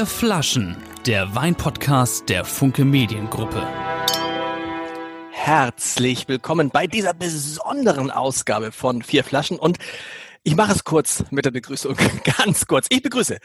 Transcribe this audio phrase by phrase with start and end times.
[0.00, 3.68] Vier Flaschen, der Weinpodcast der Funke Mediengruppe.
[5.30, 9.76] Herzlich willkommen bei dieser besonderen Ausgabe von Vier Flaschen und
[10.42, 11.98] ich mache es kurz mit der Begrüßung,
[12.38, 12.86] ganz kurz.
[12.88, 13.36] Ich begrüße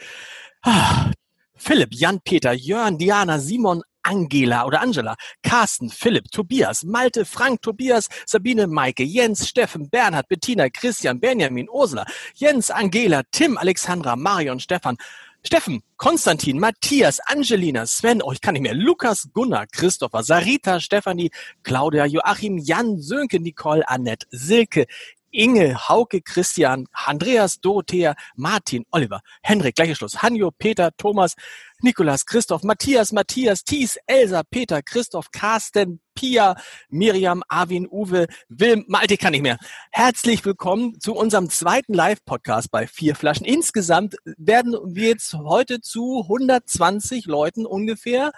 [0.62, 1.10] ah,
[1.56, 8.08] Philipp, Jan, Peter, Jörn, Diana, Simon, Angela oder Angela, Carsten, Philipp, Tobias, Malte, Frank, Tobias,
[8.24, 14.96] Sabine, Maike, Jens, Steffen, Bernhard, Bettina, Christian, Benjamin, Ursula, Jens, Angela, Tim, Alexandra, Marion, Stefan,
[15.46, 21.30] Steffen, Konstantin, Matthias, Angelina, Sven, oh, ich kann nicht mehr, Lukas, Gunnar, Christopher, Sarita, Stefanie,
[21.62, 24.86] Claudia, Joachim, Jan, Sönke, Nicole, Annette, Silke,
[25.30, 31.36] Inge, Hauke, Christian, Andreas, Dorothea, Martin, Oliver, Henrik, gleicher Schluss, Hanjo, Peter, Thomas,
[31.80, 36.56] Nikolas, Christoph, Matthias, Matthias, Thies, Elsa, Peter, Christoph, Carsten, Pia,
[36.88, 39.58] Miriam, Arvin, Uwe, Wilm, Malte kann nicht mehr.
[39.92, 43.46] Herzlich willkommen zu unserem zweiten Live-Podcast bei Vier Flaschen.
[43.46, 48.32] Insgesamt werden wir jetzt heute zu 120 Leuten ungefähr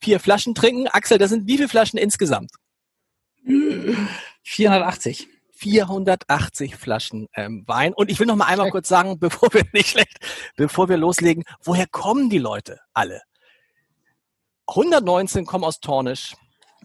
[0.00, 0.86] vier Flaschen trinken.
[0.86, 2.52] Axel, das sind wie viele Flaschen insgesamt?
[4.44, 5.28] 480.
[5.56, 7.94] 480 Flaschen ähm, Wein.
[7.94, 10.18] Und ich will noch mal einmal kurz sagen, bevor wir nicht schlecht,
[10.56, 13.22] bevor wir loslegen, woher kommen die Leute alle?
[14.66, 16.34] 119 kommen aus Tornisch.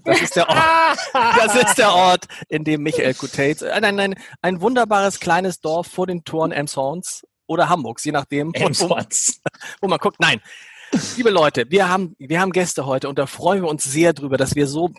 [0.03, 4.15] Das ist der Ort, das ist der Ort in dem Michael Kutate, äh, ein, ein,
[4.41, 8.99] ein wunderbares kleines Dorf vor den Toren Emshorns oder Hamburgs, je nachdem, wo,
[9.81, 10.19] wo man guckt.
[10.19, 10.41] Nein,
[11.17, 14.37] liebe Leute, wir haben, wir haben Gäste heute und da freuen wir uns sehr drüber,
[14.37, 14.91] dass wir so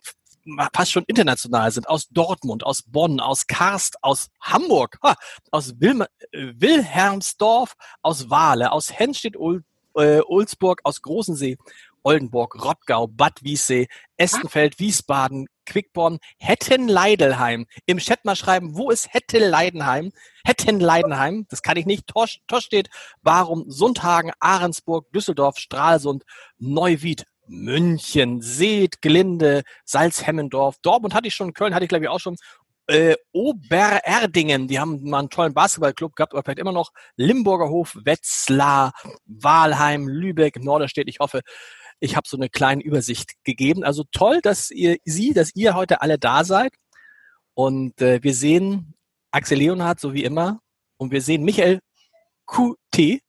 [0.73, 5.15] fast schon international sind, aus Dortmund, aus Bonn, aus Karst, aus Hamburg, ha,
[5.51, 9.63] aus Wilm äh, Wilhelmsdorf, aus Wahle, aus Henstedt, -Ul
[9.95, 10.21] äh,
[10.83, 11.59] aus Großensee,
[12.03, 17.67] Oldenburg, Rottgau, Bad Wiessee, Estenfeld, Wiesbaden, Quickborn, Hetten-Leidelheim.
[17.87, 20.13] Im Chat mal schreiben, wo ist Hetten-Leidenheim?
[20.45, 22.07] Hetten-Leidenheim, das kann ich nicht.
[22.07, 22.89] Tosch, Tosch steht,
[23.23, 26.25] Warum, Sundhagen, Ahrensburg, Düsseldorf, Stralsund,
[26.59, 32.21] Neuwied, München, Seet, Glinde, Salzhemmendorf, Dortmund hatte ich schon, Köln hatte ich glaube ich auch
[32.21, 32.37] schon,
[32.87, 37.97] äh, Obererdingen, die haben mal einen tollen Basketballclub gehabt, aber vielleicht immer noch Limburger Hof,
[38.05, 38.93] Wetzlar,
[39.27, 41.09] Walheim, Lübeck, Norderstedt.
[41.09, 41.43] Ich hoffe,
[42.01, 43.85] ich habe so eine kleine Übersicht gegeben.
[43.85, 46.73] Also toll, dass ihr Sie, dass ihr heute alle da seid.
[47.55, 48.95] Und äh, wir sehen
[49.31, 50.61] Axel Leonhardt, so wie immer,
[50.97, 51.81] und wir sehen Michael
[52.47, 53.21] QT,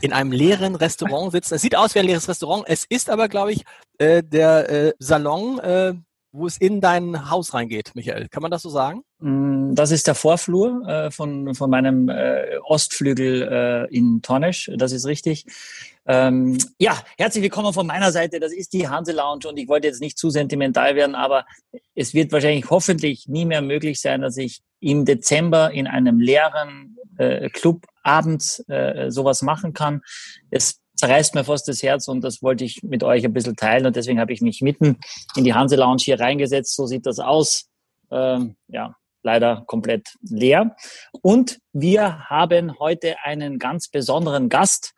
[0.00, 1.54] in einem leeren Restaurant sitzen.
[1.54, 2.64] Es sieht aus wie ein leeres Restaurant.
[2.66, 3.64] Es ist aber, glaube ich,
[3.98, 5.94] äh, der äh, Salon, äh,
[6.32, 8.28] wo es in dein Haus reingeht, Michael.
[8.28, 9.04] Kann man das so sagen?
[9.18, 14.70] Mm, das ist der Vorflur äh, von, von meinem äh, Ostflügel äh, in Tornesch.
[14.76, 15.44] Das ist richtig.
[16.06, 18.40] Ähm, ja, herzlich willkommen von meiner Seite.
[18.40, 21.44] Das ist die Hanse Lounge und ich wollte jetzt nicht zu sentimental werden, aber
[21.94, 26.96] es wird wahrscheinlich hoffentlich nie mehr möglich sein, dass ich im Dezember in einem leeren
[27.18, 30.00] äh, Club abends äh, sowas machen kann.
[30.50, 33.86] Es zerreißt mir fast das Herz und das wollte ich mit euch ein bisschen teilen
[33.86, 34.98] und deswegen habe ich mich mitten
[35.34, 36.76] in die Hanse Lounge hier reingesetzt.
[36.76, 37.68] So sieht das aus.
[38.12, 40.76] Ähm, ja, leider komplett leer.
[41.20, 44.94] Und wir haben heute einen ganz besonderen Gast.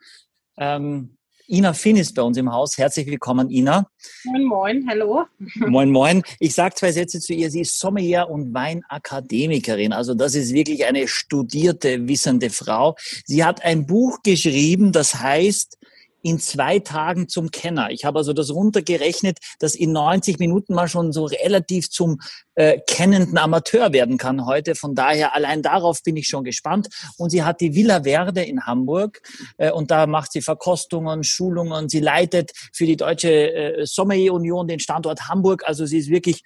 [0.57, 1.17] Ähm,
[1.47, 2.77] Ina Finn ist bei uns im Haus.
[2.77, 3.87] Herzlich willkommen, Ina.
[4.25, 5.25] Moin, moin, hallo.
[5.55, 6.21] Moin, moin.
[6.39, 7.49] Ich sage zwei Sätze zu ihr.
[7.49, 9.91] Sie ist Sommelier und Weinakademikerin.
[9.91, 12.95] Also das ist wirklich eine studierte, wissende Frau.
[13.25, 15.79] Sie hat ein Buch geschrieben, das heißt
[16.25, 17.91] in zwei Tagen zum Kenner.
[17.91, 22.19] Ich habe also das runtergerechnet, dass in 90 Minuten man schon so relativ zum
[22.55, 24.73] äh, kennenden Amateur werden kann heute.
[24.73, 26.87] Von daher allein darauf bin ich schon gespannt.
[27.17, 29.21] Und sie hat die Villa Verde in Hamburg
[29.57, 31.89] äh, und da macht sie Verkostungen, Schulungen.
[31.89, 35.61] Sie leitet für die Deutsche äh, Sommelier Union den Standort Hamburg.
[35.67, 36.41] Also sie ist wirklich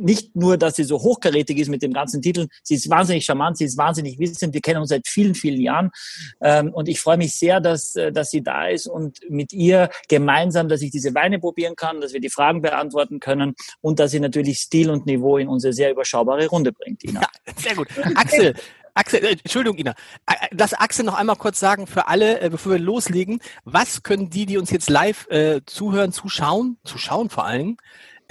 [0.00, 3.58] nicht nur, dass sie so hochkarätig ist mit dem ganzen Titel, sie ist wahnsinnig charmant,
[3.58, 4.54] sie ist wahnsinnig wissend.
[4.54, 5.90] Wir kennen uns seit vielen, vielen Jahren.
[6.42, 9.90] Ähm, und ich freue mich sehr, dass, äh, dass sie da ist und mit ihr
[10.08, 14.10] gemeinsam, dass ich diese Weine probieren kann, dass wir die Fragen beantworten können und dass
[14.10, 17.20] sie natürlich Stil und Niveau in unsere sehr überschaubare Runde bringt, Ina.
[17.20, 17.88] Ja, sehr gut.
[18.14, 18.54] Axel,
[18.94, 19.94] Axel, äh, Entschuldigung, Ina.
[20.26, 24.46] Äh, lass Axel noch einmal kurz sagen für alle, bevor wir loslegen, was können die,
[24.46, 27.76] die uns jetzt live äh, zuhören, zuschauen, zuschauen vor allem,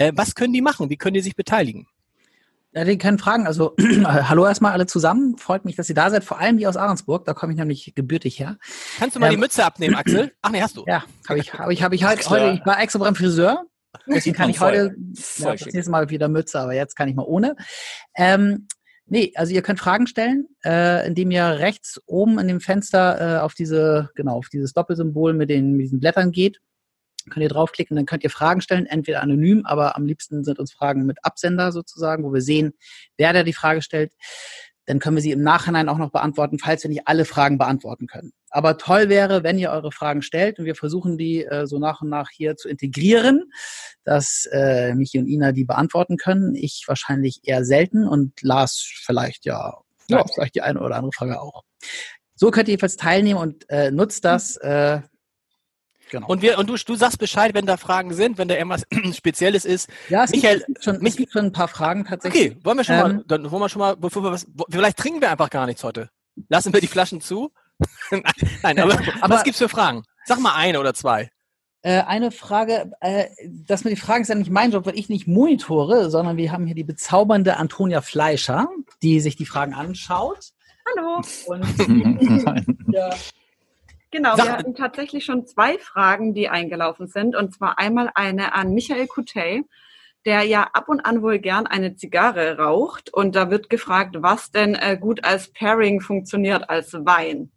[0.00, 0.90] äh, was können die machen?
[0.90, 1.86] Wie können die sich beteiligen?
[2.72, 3.46] Ja, die können fragen.
[3.46, 5.36] Also, hallo erstmal alle zusammen.
[5.36, 6.24] Freut mich, dass ihr da seid.
[6.24, 7.24] Vor allem die aus Ahrensburg.
[7.26, 8.56] Da komme ich nämlich gebürtig her.
[8.98, 10.32] Kannst du mal ähm, die Mütze abnehmen, Axel?
[10.42, 10.84] Ach nee, hast du.
[10.86, 12.58] Ja, habe ich, habe ich, habe ich halt heute.
[12.58, 13.66] Ich war extra beim Friseur.
[14.06, 14.94] Deswegen kann ich heute
[15.38, 17.56] ja, das nächste Mal wieder Mütze, aber jetzt kann ich mal ohne.
[18.16, 18.68] Ähm,
[19.04, 23.40] nee, also ihr könnt Fragen stellen, äh, indem ihr rechts oben in dem Fenster äh,
[23.40, 26.60] auf diese, genau, auf dieses Doppelsymbol mit den, mit diesen Blättern geht
[27.28, 30.72] könnt ihr draufklicken, dann könnt ihr Fragen stellen, entweder anonym, aber am liebsten sind uns
[30.72, 32.72] Fragen mit Absender sozusagen, wo wir sehen,
[33.16, 34.12] wer da die Frage stellt.
[34.86, 38.06] dann können wir sie im Nachhinein auch noch beantworten, falls wir nicht alle Fragen beantworten
[38.06, 38.32] können.
[38.48, 42.00] Aber toll wäre, wenn ihr eure Fragen stellt und wir versuchen die äh, so nach
[42.00, 43.44] und nach hier zu integrieren,
[44.02, 46.56] dass äh, Michi und Ina die beantworten können.
[46.56, 49.78] Ich wahrscheinlich eher selten und Lars vielleicht ja,
[50.08, 51.62] ja vielleicht die eine oder andere Frage auch.
[52.34, 54.56] So könnt ihr jedenfalls teilnehmen und äh, nutzt das.
[54.56, 55.02] Äh,
[56.10, 56.26] Genau.
[56.26, 58.84] Und, wir, und du, du sagst Bescheid, wenn da Fragen sind, wenn da irgendwas
[59.16, 59.88] Spezielles ist.
[60.08, 62.52] Ja, es, Michael, gibt, schon, mich, es gibt schon ein paar Fragen tatsächlich.
[62.52, 64.98] Okay, wollen wir schon ähm, mal, dann wollen wir schon mal, bevor wir was, vielleicht
[64.98, 66.10] trinken wir einfach gar nichts heute.
[66.48, 67.52] Lassen wir die Flaschen zu?
[68.62, 70.02] Nein, aber, aber was gibt's für Fragen?
[70.24, 71.30] Sag mal eine oder zwei.
[71.82, 73.26] Äh, eine Frage, äh,
[73.66, 76.52] dass mir die Fragen ist ja nicht mein Job, weil ich nicht monitore, sondern wir
[76.52, 78.68] haben hier die bezaubernde Antonia Fleischer,
[79.02, 80.50] die sich die Fragen anschaut.
[80.86, 81.22] Hallo.
[81.46, 83.14] Und ja,
[84.10, 87.36] Genau, Sag, wir hatten tatsächlich schon zwei Fragen, die eingelaufen sind.
[87.36, 89.64] Und zwar einmal eine an Michael Coutet,
[90.26, 93.12] der ja ab und an wohl gern eine Zigarre raucht.
[93.12, 97.50] Und da wird gefragt, was denn äh, gut als Pairing funktioniert als Wein.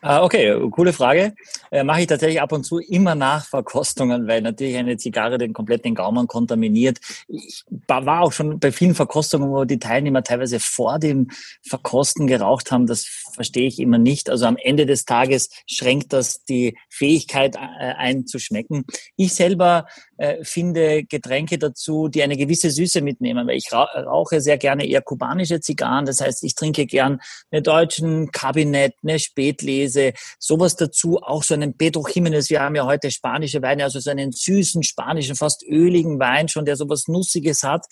[0.00, 1.34] Ah, okay, coole Frage.
[1.70, 5.52] Äh, Mache ich tatsächlich ab und zu immer nach Verkostungen, weil natürlich eine Zigarre den
[5.52, 6.98] kompletten Gaumen kontaminiert.
[7.28, 11.28] Ich war auch schon bei vielen Verkostungen, wo die Teilnehmer teilweise vor dem
[11.62, 12.86] Verkosten geraucht haben.
[12.86, 14.30] Das verstehe ich immer nicht.
[14.30, 18.84] Also am Ende des Tages schränkt das die Fähigkeit äh, ein zu schmecken.
[19.16, 19.86] Ich selber
[20.16, 25.02] äh, finde Getränke dazu, die eine gewisse Süße mitnehmen, weil ich rauche sehr gerne eher
[25.02, 26.04] kubanische Zigarren.
[26.04, 27.20] Das heißt, ich trinke gern
[27.52, 32.50] eine deutschen Kabinett, eine Spätlese, sowas dazu, auch so einen Pedro Jimenez.
[32.50, 36.64] Wir haben ja heute spanische Weine, also so einen süßen spanischen, fast öligen Wein schon,
[36.64, 37.86] der sowas Nussiges hat,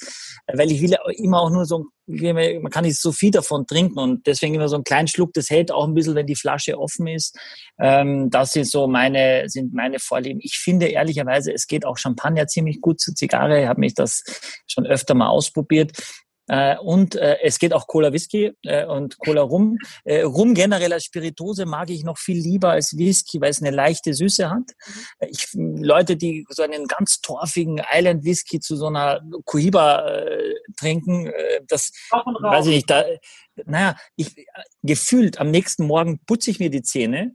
[0.52, 4.26] weil ich will immer auch nur so man kann nicht so viel davon trinken und
[4.26, 7.08] deswegen immer so einen kleinen Schluck, das hält auch ein bisschen, wenn die Flasche offen
[7.08, 7.37] ist.
[7.79, 10.41] Ähm, das sind so meine, sind meine Vorlieben.
[10.43, 13.62] Ich finde ehrlicherweise, es geht auch Champagner ziemlich gut zur Zigarre.
[13.62, 14.23] Ich habe mich das
[14.67, 15.93] schon öfter mal ausprobiert.
[16.48, 19.78] Äh, und äh, es geht auch Cola Whisky äh, und Cola Rum.
[20.04, 23.75] Äh, Rum generell als Spiritose mag ich noch viel lieber als Whisky, weil es eine
[23.75, 24.62] leichte Süße hat.
[24.87, 25.28] Mhm.
[25.28, 31.26] Ich, Leute, die so einen ganz torfigen Island Whisky zu so einer Cohiba äh, trinken,
[31.26, 32.90] äh, das weiß ich nicht.
[32.90, 33.04] Da,
[33.64, 34.46] naja, ich,
[34.82, 37.34] gefühlt am nächsten Morgen putze ich mir die Zähne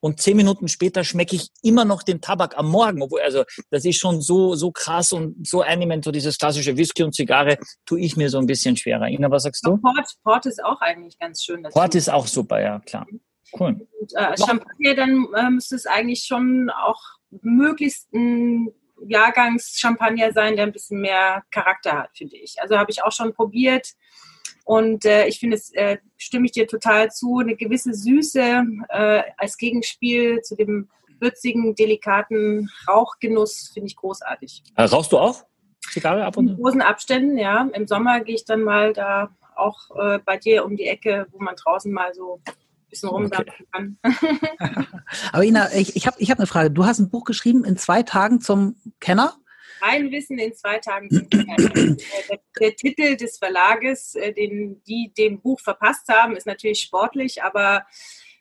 [0.00, 3.02] und zehn Minuten später schmecke ich immer noch den Tabak am Morgen.
[3.02, 7.02] Obwohl, also das ist schon so, so krass und so einnehmend, so dieses klassische Whisky
[7.02, 9.08] und Zigarre, tue ich mir so ein bisschen schwerer.
[9.08, 9.76] Ina, was sagst du?
[9.76, 11.62] Port, Port ist auch eigentlich ganz schön.
[11.62, 13.06] Port ist auch super, ja, klar.
[13.58, 13.86] Cool.
[14.00, 17.00] Und, äh, Champagner, dann äh, müsste es eigentlich schon auch
[17.42, 18.72] möglichst ein
[19.06, 22.56] Jahrgangs-Champagner sein, der ein bisschen mehr Charakter hat, finde ich.
[22.60, 23.88] Also habe ich auch schon probiert.
[24.70, 29.22] Und äh, ich finde, es äh, stimme ich dir total zu, eine gewisse Süße äh,
[29.36, 30.88] als Gegenspiel zu dem
[31.18, 34.62] würzigen, delikaten Rauchgenuss finde ich großartig.
[34.76, 35.44] Äh, rauchst du auch
[35.90, 36.52] Zigarre ab und zu?
[36.52, 37.68] In großen Abständen, ja.
[37.72, 41.42] Im Sommer gehe ich dann mal da auch äh, bei dir um die Ecke, wo
[41.42, 42.54] man draußen mal so ein
[42.90, 43.66] bisschen rumdampfen okay.
[43.72, 43.98] kann.
[45.32, 46.70] Aber Ina, ich, ich habe ich hab eine Frage.
[46.70, 49.34] Du hast ein Buch geschrieben in zwei Tagen zum Kenner?
[49.80, 51.26] Mein Wissen in zwei Tagen der,
[52.60, 57.84] der, Titel des Verlages, äh, den die dem Buch verpasst haben, ist natürlich sportlich, aber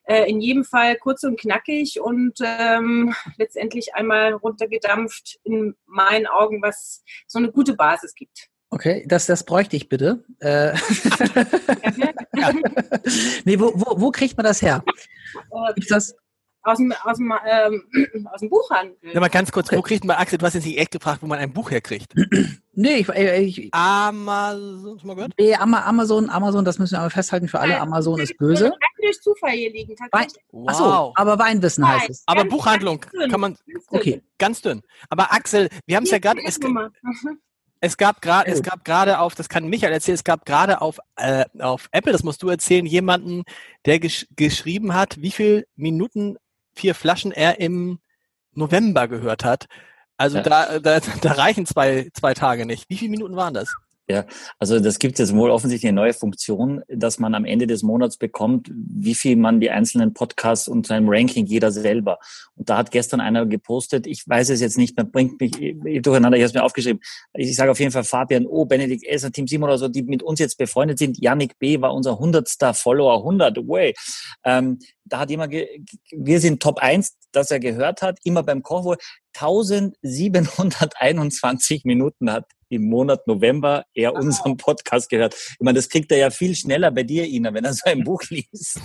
[0.03, 6.61] äh, in jedem Fall kurz und knackig und ähm, letztendlich einmal runtergedampft in meinen Augen,
[6.61, 8.49] was so eine gute Basis gibt.
[8.71, 10.23] Okay, das, das bräuchte ich bitte.
[10.39, 10.73] Äh
[13.43, 14.83] nee, wo, wo, wo kriegt man das her?
[15.51, 16.15] Äh, Gibt das?
[16.63, 18.97] Aus dem, aus dem, ähm, aus dem Buchhandel.
[19.13, 21.27] Ja, mal ganz kurz, wo kriegt man, Axel, du hast jetzt nicht echt gefragt, wo
[21.27, 22.13] man ein Buch herkriegt.
[22.73, 25.33] nee, ich, äh, ich, Amazon, hast du mal gehört?
[25.37, 28.69] Nee, Amazon, Amazon, das müssen wir aber festhalten für alle, Amazon ist böse.
[28.69, 30.43] Kann durch Zufall hier liegen, tatsächlich.
[30.51, 30.69] Wow.
[30.69, 32.23] Achso, aber Weinwissen Nein, heißt es.
[32.25, 33.57] Aber Buchhandlung kann man,
[33.89, 34.21] okay.
[34.37, 34.81] Ganz dünn.
[35.09, 36.59] Aber Axel, wir haben es ja gerade, es,
[37.81, 40.99] es gab gerade, es gab gerade auf, das kann Michael erzählen, es gab gerade auf,
[41.15, 43.43] äh, auf Apple, das musst du erzählen, jemanden,
[43.85, 46.37] der gesch geschrieben hat, wie viele Minuten
[46.79, 47.99] vier Flaschen er im
[48.53, 49.67] November gehört hat.
[50.17, 50.43] Also ja.
[50.43, 52.89] da, da, da reichen zwei, zwei Tage nicht.
[52.89, 53.69] Wie viele Minuten waren das?
[54.11, 54.25] Ja,
[54.57, 58.17] also das gibt jetzt wohl offensichtlich eine neue Funktion, dass man am Ende des Monats
[58.17, 62.17] bekommt, wie viel man die einzelnen Podcasts und seinem Ranking jeder selber.
[62.55, 65.51] Und da hat gestern einer gepostet, ich weiß es jetzt nicht mehr, bringt mich
[66.01, 67.01] durcheinander, ich habe es mir aufgeschrieben.
[67.33, 70.23] Ich sage auf jeden Fall Fabian O, Benedikt Esser, Team Simon oder so, die mit
[70.23, 71.21] uns jetzt befreundet sind.
[71.21, 71.79] Yannick B.
[71.79, 73.93] war unser hundertster Follower, 100, way.
[74.43, 78.97] Ähm, da hat jemand, wir sind Top 1, dass er gehört hat, immer beim Kochwohl.
[79.35, 85.35] 1721 Minuten hat im Monat November er unseren Podcast gehört.
[85.35, 88.03] Ich meine, das kriegt er ja viel schneller bei dir, Ina, wenn er so ein
[88.05, 88.79] Buch liest.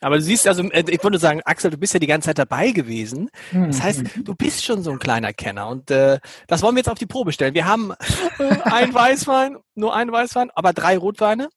[0.00, 2.38] Aber du siehst also, äh, ich würde sagen, Axel, du bist ja die ganze Zeit
[2.38, 3.30] dabei gewesen.
[3.52, 4.24] Das heißt, mhm.
[4.24, 5.68] du bist schon so ein kleiner Kenner.
[5.68, 7.54] Und äh, das wollen wir jetzt auf die Probe stellen.
[7.54, 7.92] Wir haben
[8.38, 11.48] äh, ein Weißwein, nur ein Weißwein, aber drei Rotweine.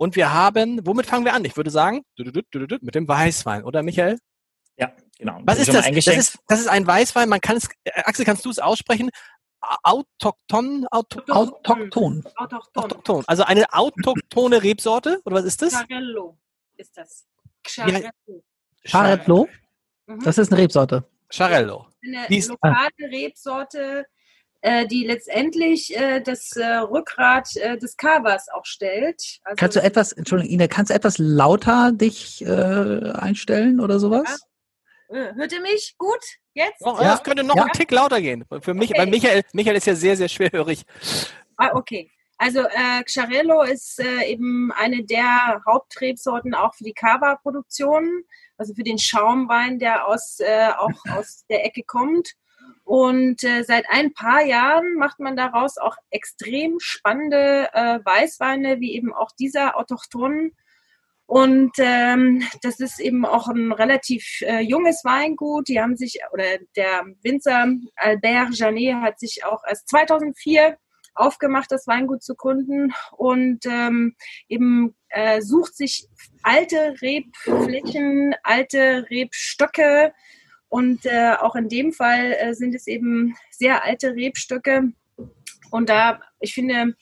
[0.00, 1.44] Und wir haben, womit fangen wir an?
[1.44, 4.18] Ich würde sagen, mit dem Weißwein, oder Michael?
[4.78, 5.40] Ja, genau.
[5.44, 5.84] Was ist das?
[5.90, 9.10] Das ist, das ist ein Weißwein, man kann es, äh, Axel, kannst du es aussprechen?
[9.60, 12.24] Autochton, Auto, Autochton.
[12.34, 13.24] Autochton.
[13.26, 15.74] Also eine autochtone Rebsorte, oder was ist das?
[15.74, 16.38] Charello
[16.78, 17.26] ist das.
[17.66, 18.08] Charello.
[18.86, 19.48] Charello?
[20.06, 20.24] Mhm.
[20.24, 21.04] Das ist eine Rebsorte.
[21.28, 21.88] Charello.
[22.02, 24.06] Eine lokale Rebsorte,
[24.62, 29.40] die letztendlich äh, das äh, Rückgrat äh, des Cavas auch stellt.
[29.44, 34.40] Also kannst du etwas, Entschuldigung, Ina, kannst du etwas lauter dich äh, einstellen oder sowas?
[35.08, 35.16] Ja.
[35.16, 36.22] Äh, hört ihr mich gut
[36.54, 36.82] jetzt?
[36.82, 37.12] Oh, ja.
[37.12, 37.62] Das könnte noch ja.
[37.62, 38.44] einen Tick lauter gehen.
[38.60, 39.00] Für mich, okay.
[39.00, 40.84] weil Michael, Michael ist ja sehr, sehr schwerhörig.
[41.56, 42.10] Ah, okay.
[42.38, 48.24] Also äh, Xarello ist äh, eben eine der Hauptrebsorten auch für die Cava-Produktion,
[48.56, 52.34] also für den Schaumwein, der aus, äh, auch aus der Ecke kommt.
[52.90, 58.96] Und äh, seit ein paar Jahren macht man daraus auch extrem spannende äh, Weißweine, wie
[58.96, 60.56] eben auch dieser Autochtonen.
[61.24, 65.68] Und ähm, das ist eben auch ein relativ äh, junges Weingut.
[65.68, 66.42] Die haben sich, oder
[66.74, 70.76] der Winzer Albert Janet hat sich auch erst 2004
[71.14, 74.16] aufgemacht, das Weingut zu gründen und ähm,
[74.48, 76.08] eben äh, sucht sich
[76.42, 80.12] alte Rebflächen, alte Rebstöcke
[80.70, 84.92] und äh, auch in dem Fall äh, sind es eben sehr alte Rebstöcke
[85.70, 86.94] und da, ich finde,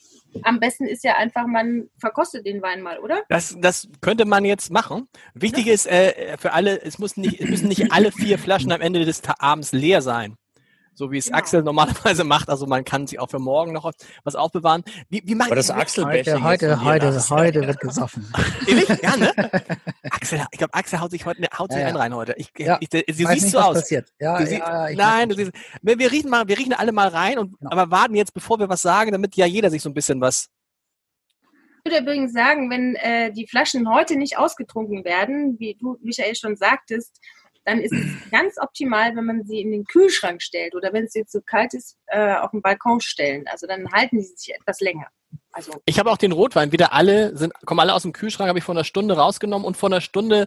[0.43, 3.23] am besten ist ja einfach, man verkostet den Wein mal, oder?
[3.29, 5.09] Das, das könnte man jetzt machen.
[5.35, 5.73] Wichtig ja.
[5.73, 9.05] ist äh, für alle, es, muss nicht, es müssen nicht alle vier Flaschen am Ende
[9.05, 10.37] des Abends leer sein
[10.99, 11.39] so wie es genau.
[11.39, 12.51] Axel normalerweise macht.
[12.51, 13.91] Also man kann sich auch für morgen noch
[14.25, 14.83] was aufbewahren.
[15.09, 18.31] Wie, wie macht das Axel heute, heute, heute, heute wird gesoffen.
[18.67, 18.89] Ehrlich?
[19.01, 19.33] Ja, ne?
[20.11, 22.35] Axel, ich glaube, Axel haut sich heute haut sich ja, einen rein heute.
[22.37, 22.79] Ich, ja.
[22.81, 23.79] ich, du siehst so aus.
[23.79, 24.13] Passiert.
[24.19, 25.53] Ja, sie, ja, nein, du siehst,
[25.83, 27.71] wir, wir, riechen mal, wir riechen alle mal rein und genau.
[27.71, 30.49] aber warten jetzt, bevor wir was sagen, damit ja jeder sich so ein bisschen was
[31.85, 36.35] ich würde übrigens sagen, wenn äh, die Flaschen heute nicht ausgetrunken werden, wie du, Michael,
[36.35, 37.19] schon sagtest,
[37.69, 41.15] dann ist es ganz optimal, wenn man sie in den Kühlschrank stellt oder wenn es
[41.15, 43.47] jetzt so kalt ist, äh, auf den Balkon stellen.
[43.49, 45.07] Also dann halten sie sich etwas länger.
[45.53, 48.59] Also ich habe auch den Rotwein wieder alle sind kommen alle aus dem Kühlschrank, habe
[48.59, 50.47] ich vor einer Stunde rausgenommen und vor einer Stunde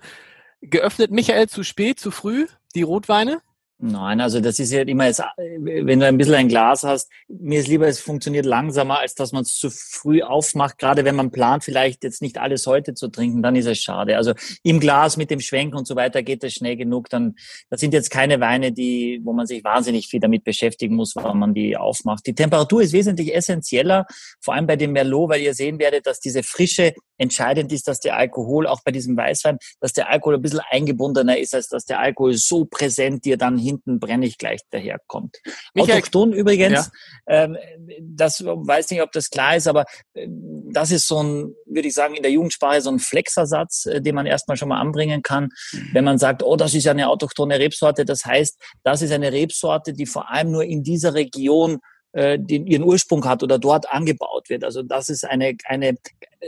[0.61, 1.11] geöffnet.
[1.11, 3.41] Michael zu spät, zu früh die Rotweine?
[3.83, 7.59] Nein, also das ist ja immer jetzt, wenn du ein bisschen ein Glas hast, mir
[7.59, 10.77] ist lieber, es funktioniert langsamer, als dass man es zu früh aufmacht.
[10.77, 14.17] Gerade wenn man plant, vielleicht jetzt nicht alles heute zu trinken, dann ist es schade.
[14.17, 17.09] Also im Glas mit dem Schwenk und so weiter geht es schnell genug.
[17.09, 17.33] Dann,
[17.71, 21.39] das sind jetzt keine Weine, die, wo man sich wahnsinnig viel damit beschäftigen muss, wann
[21.39, 22.27] man die aufmacht.
[22.27, 24.05] Die Temperatur ist wesentlich essentieller,
[24.41, 27.99] vor allem bei dem Merlot, weil ihr sehen werdet, dass diese Frische entscheidend ist, dass
[27.99, 31.85] der Alkohol, auch bei diesem Weißwein, dass der Alkohol ein bisschen eingebundener ist, als dass
[31.85, 35.37] der Alkohol so präsent dir dann hinten brennig gleich daherkommt.
[35.73, 36.91] Michael, Autochton übrigens,
[37.27, 37.45] ja.
[37.45, 37.57] ähm,
[38.01, 41.93] das weiß nicht, ob das klar ist, aber äh, das ist so ein, würde ich
[41.93, 45.49] sagen, in der Jugendsprache so ein Flexersatz, äh, den man erstmal schon mal anbringen kann.
[45.71, 45.89] Mhm.
[45.93, 49.31] Wenn man sagt, oh, das ist ja eine autochtone Rebsorte, das heißt, das ist eine
[49.31, 51.79] Rebsorte, die vor allem nur in dieser Region
[52.13, 54.63] äh, den, ihren Ursprung hat oder dort angebaut wird.
[54.63, 55.97] Also das ist eine, eine,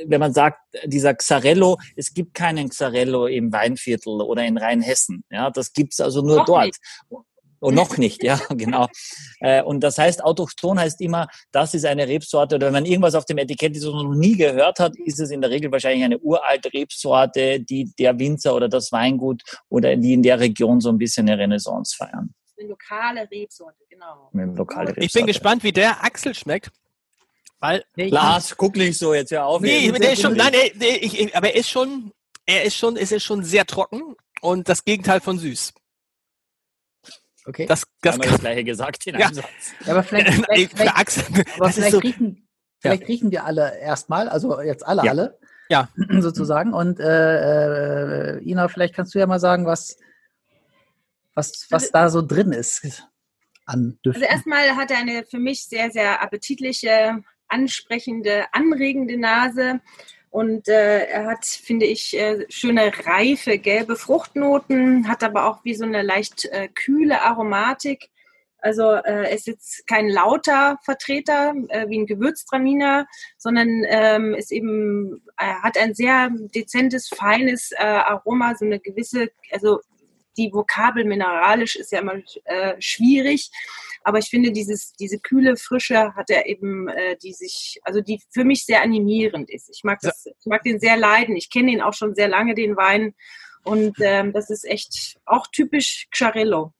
[0.05, 5.23] wenn man sagt, dieser Xarello, es gibt keinen Xarello im Weinviertel oder in Rheinhessen.
[5.29, 6.65] Ja, das gibt's also nur Auch dort.
[6.65, 6.79] Nicht.
[7.63, 8.87] Und noch nicht, ja, genau.
[9.39, 13.15] Äh, und das heißt, autochton heißt immer, das ist eine Rebsorte, oder wenn man irgendwas
[13.15, 16.19] auf dem Etikett ist, noch nie gehört hat, ist es in der Regel wahrscheinlich eine
[16.19, 20.97] uralte Rebsorte, die der Winzer oder das Weingut oder die in der Region so ein
[20.97, 22.33] bisschen eine Renaissance feiern.
[22.63, 24.29] Eine lokale Rebsorte, genau.
[24.33, 25.05] Eine lokale Rebsorte.
[25.05, 26.71] Ich bin gespannt, wie der Axel schmeckt.
[27.59, 29.61] Weil, Lars, guck nicht so, jetzt hör auf.
[29.61, 32.11] Nee, der ist schon, nein, nee, ich, aber er ist schon,
[32.45, 35.73] er ist schon, ist schon sehr trocken und das Gegenteil von süß.
[37.45, 37.65] Okay.
[37.65, 39.33] Das, das, das gleiche gesagt in einem ja.
[39.33, 39.45] Satz.
[39.85, 42.47] Ja, aber vielleicht, vielleicht, vielleicht, aber vielleicht, so, riechen,
[42.79, 43.07] vielleicht ja.
[43.07, 45.11] riechen wir alle erstmal, also jetzt alle, ja.
[45.11, 45.39] alle.
[45.69, 45.89] Ja.
[46.21, 46.73] Sozusagen.
[46.73, 49.97] Und äh, äh, Ina, vielleicht kannst du ja mal sagen, was,
[51.35, 53.07] was, was da so drin ist
[53.65, 54.23] an Düften.
[54.23, 59.81] Also erstmal hat er eine für mich sehr, sehr appetitliche, ansprechende, anregende Nase.
[60.29, 65.75] Und äh, er hat, finde ich, äh, schöne reife gelbe Fruchtnoten, hat aber auch wie
[65.75, 68.09] so eine leicht äh, kühle Aromatik.
[68.57, 73.05] Also äh, ist jetzt kein lauter Vertreter äh, wie ein Gewürztraminer,
[73.37, 79.29] sondern ähm, ist eben äh, hat ein sehr dezentes, feines äh, Aroma, so eine gewisse,
[79.51, 79.81] also
[80.37, 83.51] die Vokabel mineralisch ist ja immer äh, schwierig,
[84.03, 88.21] aber ich finde, dieses, diese kühle Frische hat er eben, äh, die sich, also die
[88.31, 89.69] für mich sehr animierend ist.
[89.73, 91.35] Ich mag das, ich mag den sehr leiden.
[91.35, 93.13] Ich kenne ihn auch schon sehr lange, den Wein.
[93.63, 96.73] Und ähm, das ist echt auch typisch Xarello.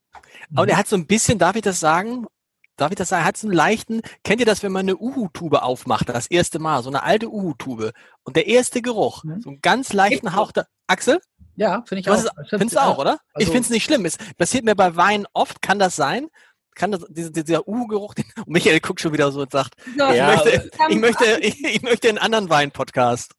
[0.55, 2.27] Und er hat so ein bisschen, darf ich das sagen,
[2.75, 5.61] darf ich das sagen, hat so einen leichten, kennt ihr das, wenn man eine Uhu-Tube
[5.61, 7.93] aufmacht, das erste Mal, so eine alte Uhu-Tube
[8.23, 9.41] und der erste Geruch, mhm.
[9.41, 11.19] so einen ganz leichten Hauch da, Axel?
[11.55, 12.23] Ja, finde ich auch.
[12.49, 13.19] Findest du auch, oder?
[13.33, 14.05] Also, ich finde es nicht schlimm.
[14.05, 16.27] Es passiert mir bei Wein oft, kann das sein,
[16.75, 20.27] kann das, dieser, dieser Uhu-Geruch, Michael guckt schon wieder so und sagt, so, ich, ja,
[20.27, 23.33] möchte, ich, möchte, ich, ich möchte einen anderen Wein-Podcast.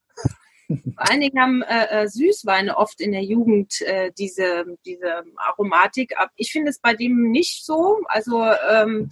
[0.67, 6.15] Vor allen Dingen haben äh, äh, Süßweine oft in der Jugend äh, diese, diese Aromatik.
[6.37, 8.01] Ich finde es bei dem nicht so.
[8.07, 9.09] Also ähm,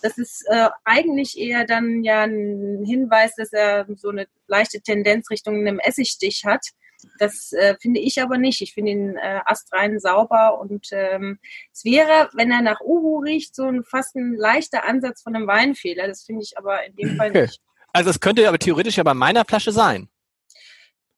[0.00, 5.28] das ist äh, eigentlich eher dann ja ein Hinweis, dass er so eine leichte Tendenz
[5.30, 6.68] Richtung einem Essigstich hat.
[7.18, 8.60] Das äh, finde ich aber nicht.
[8.60, 11.38] Ich finde ihn äh, astrein sauber und ähm,
[11.72, 15.46] es wäre, wenn er nach Uhu riecht, so ein fast ein leichter Ansatz von einem
[15.46, 16.06] Weinfehler.
[16.06, 17.42] Das finde ich aber in dem Fall okay.
[17.42, 17.60] nicht.
[17.92, 20.08] Also es könnte aber theoretisch ja bei meiner Flasche sein.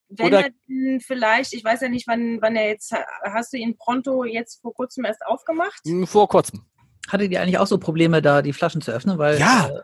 [0.08, 3.76] Wenn Oder er vielleicht, ich weiß ja nicht, wann, wann er jetzt, hast du ihn
[3.76, 5.80] pronto jetzt vor kurzem erst aufgemacht?
[5.84, 6.64] Hm, vor kurzem.
[7.08, 9.18] Hattet ihr eigentlich auch so Probleme, da die Flaschen zu öffnen?
[9.18, 9.68] Weil, ja.
[9.68, 9.82] Äh,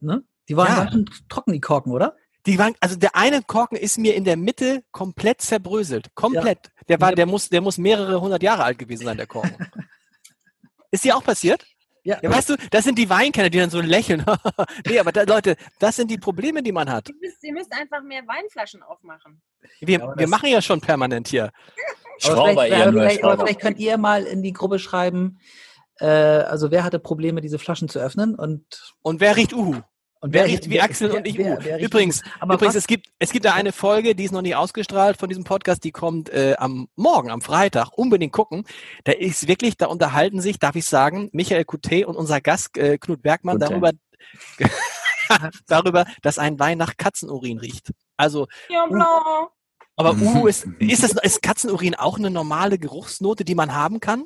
[0.00, 0.24] ne?
[0.48, 1.12] Die waren ja.
[1.28, 2.16] trocken, die Korken, oder?
[2.46, 6.14] Die waren, also der eine Korken ist mir in der Mitte komplett zerbröselt.
[6.14, 6.58] Komplett.
[6.66, 6.82] Ja.
[6.88, 9.56] Der war, der muss, der muss mehrere hundert Jahre alt gewesen sein, der Korken.
[10.90, 11.64] ist dir auch passiert?
[12.06, 12.18] Ja.
[12.22, 14.26] ja, weißt du, das sind die Weinkenner, die dann so lächeln.
[14.86, 17.08] nee, aber da, Leute, das sind die Probleme, die man hat.
[17.08, 19.40] Ihr müsst, ihr müsst einfach mehr Weinflaschen aufmachen.
[19.80, 21.50] Wir, ja, wir machen ja schon permanent hier.
[22.18, 25.38] Schrauber vielleicht, eher nur vielleicht, aber vielleicht könnt ihr mal in die Gruppe schreiben,
[25.98, 29.80] äh, also wer hatte Probleme, diese Flaschen zu öffnen und und wer riecht Uhu?
[30.24, 31.36] Und wer, wer riecht wie Axel wer, und ich?
[31.36, 34.56] Wer, wer übrigens, übrigens es gibt es gibt da eine Folge, die ist noch nicht
[34.56, 37.90] ausgestrahlt von diesem Podcast, die kommt äh, am Morgen, am Freitag.
[37.92, 38.64] Unbedingt gucken.
[39.04, 42.96] Da ist wirklich, da unterhalten sich, darf ich sagen, Michael Coutet und unser Gast äh,
[42.96, 43.68] Knut Bergmann Gute.
[43.68, 43.90] darüber
[45.66, 47.92] darüber, dass ein Wein nach Katzenurin riecht.
[48.16, 49.48] Also ja, uh,
[49.96, 54.24] aber Uhu ist ist das ist Katzenurin auch eine normale Geruchsnote, die man haben kann?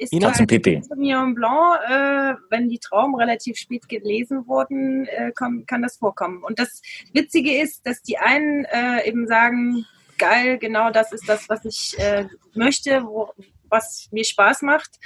[0.00, 0.82] Ist Ina zum Pipi.
[0.82, 6.42] Sauvignon Blanc, äh, wenn die Trauben relativ spät gelesen wurden, äh, kann, kann das vorkommen.
[6.42, 6.80] Und das
[7.12, 9.84] Witzige ist, dass die einen äh, eben sagen,
[10.18, 13.30] geil, genau das ist das, was ich äh, möchte, wo,
[13.68, 14.98] was mir Spaß macht.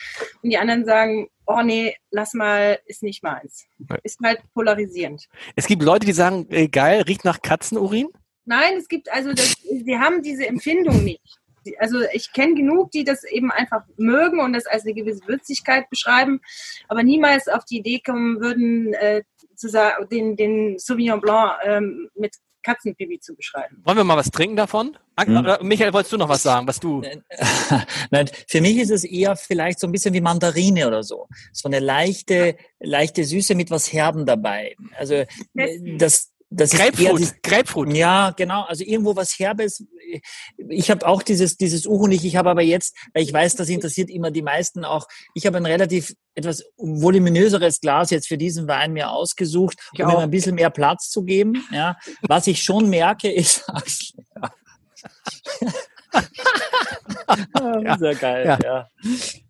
[0.42, 3.66] Und die anderen sagen, oh nee, lass mal, ist nicht meins.
[4.04, 5.26] Ist halt polarisierend.
[5.56, 8.08] Es gibt Leute, die sagen, äh, geil, riecht nach Katzenurin?
[8.44, 11.40] Nein, es gibt also, das, sie haben diese Empfindung nicht
[11.78, 15.88] also ich kenne genug, die das eben einfach mögen und das als eine gewisse Würzigkeit
[15.90, 16.40] beschreiben,
[16.88, 19.22] aber niemals auf die Idee kommen würden, äh,
[19.56, 23.80] zu sagen, den, den Sauvignon Blanc ähm, mit Katzenpipi zu beschreiben.
[23.84, 24.96] Wollen wir mal was trinken davon?
[25.20, 25.58] Hm.
[25.60, 27.02] Michael, wolltest du noch was sagen, was du?
[28.10, 31.28] Nein, für mich ist es eher vielleicht so ein bisschen wie Mandarine oder so.
[31.52, 34.74] So eine leichte, leichte Süße mit was Herben dabei.
[34.96, 35.22] Also
[35.98, 37.92] das, das Grapefruit, ist Grapefruit.
[37.92, 38.62] Ja, genau.
[38.62, 39.84] Also irgendwo was Herbes.
[40.68, 42.24] Ich habe auch dieses dieses Uhu nicht.
[42.24, 45.06] Ich habe aber jetzt, weil ich weiß, das interessiert immer die meisten auch.
[45.34, 50.16] Ich habe ein relativ etwas voluminöseres Glas jetzt für diesen Wein mir ausgesucht, um ihm
[50.16, 51.64] ein bisschen mehr Platz zu geben.
[51.70, 53.64] Ja, was ich schon merke ist.
[57.60, 57.98] ja.
[57.98, 58.58] Sehr geil, ja.
[58.62, 58.88] ja.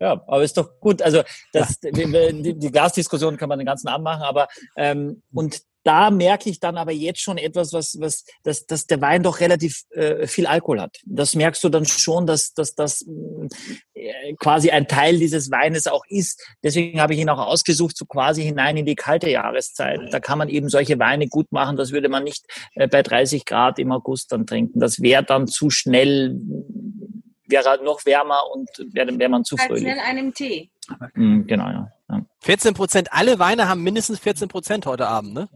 [0.01, 0.13] ja.
[0.13, 1.03] aber ist doch gut.
[1.03, 1.91] Also das, ja.
[1.91, 6.61] die, die, Glasdiskussion kann man den ganzen Abend machen, aber ähm, und da merke ich
[6.61, 10.47] dann aber jetzt schon etwas, was, was, dass, dass der Wein doch relativ äh, viel
[10.47, 10.99] Alkohol hat.
[11.05, 13.07] Das merkst du dann schon, dass, dass das
[13.95, 16.43] äh, quasi ein Teil dieses Weines auch ist.
[16.63, 20.01] Deswegen habe ich ihn auch ausgesucht, so quasi hinein in die kalte Jahreszeit.
[20.11, 21.77] Da kann man eben solche Weine gut machen.
[21.77, 24.81] Das würde man nicht äh, bei 30 Grad im August dann trinken.
[24.81, 26.41] Das wäre dann zu schnell,
[27.47, 29.75] wäre noch wärmer und wäre wär man zu früh.
[29.75, 30.71] Als in einem Tee.
[31.15, 31.93] Mhm, genau, ja.
[32.09, 32.27] ja.
[32.41, 35.49] 14 Prozent, alle Weine haben mindestens 14 Prozent heute Abend, ne?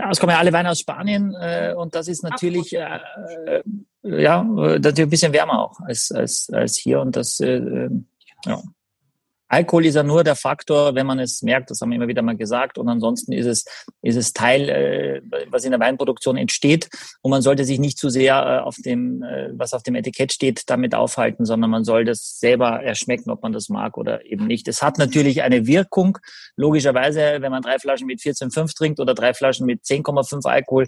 [0.00, 3.00] Ja, es kommen ja alle Weine aus Spanien äh, und das ist natürlich äh,
[3.46, 3.62] äh,
[4.02, 7.90] ja natürlich ein bisschen wärmer auch als als als hier und das äh, äh
[8.46, 8.62] ja.
[9.50, 12.22] Alkohol ist ja nur der Faktor, wenn man es merkt, das haben wir immer wieder
[12.22, 12.78] mal gesagt.
[12.78, 13.64] Und ansonsten ist es,
[14.00, 16.88] ist es Teil, äh, was in der Weinproduktion entsteht.
[17.20, 20.32] Und man sollte sich nicht zu sehr äh, auf dem, äh, was auf dem Etikett
[20.32, 24.46] steht, damit aufhalten, sondern man soll das selber erschmecken, ob man das mag oder eben
[24.46, 24.68] nicht.
[24.68, 26.18] Es hat natürlich eine Wirkung.
[26.56, 30.86] Logischerweise, wenn man drei Flaschen mit 14,5 trinkt oder drei Flaschen mit 10,5 Alkohol,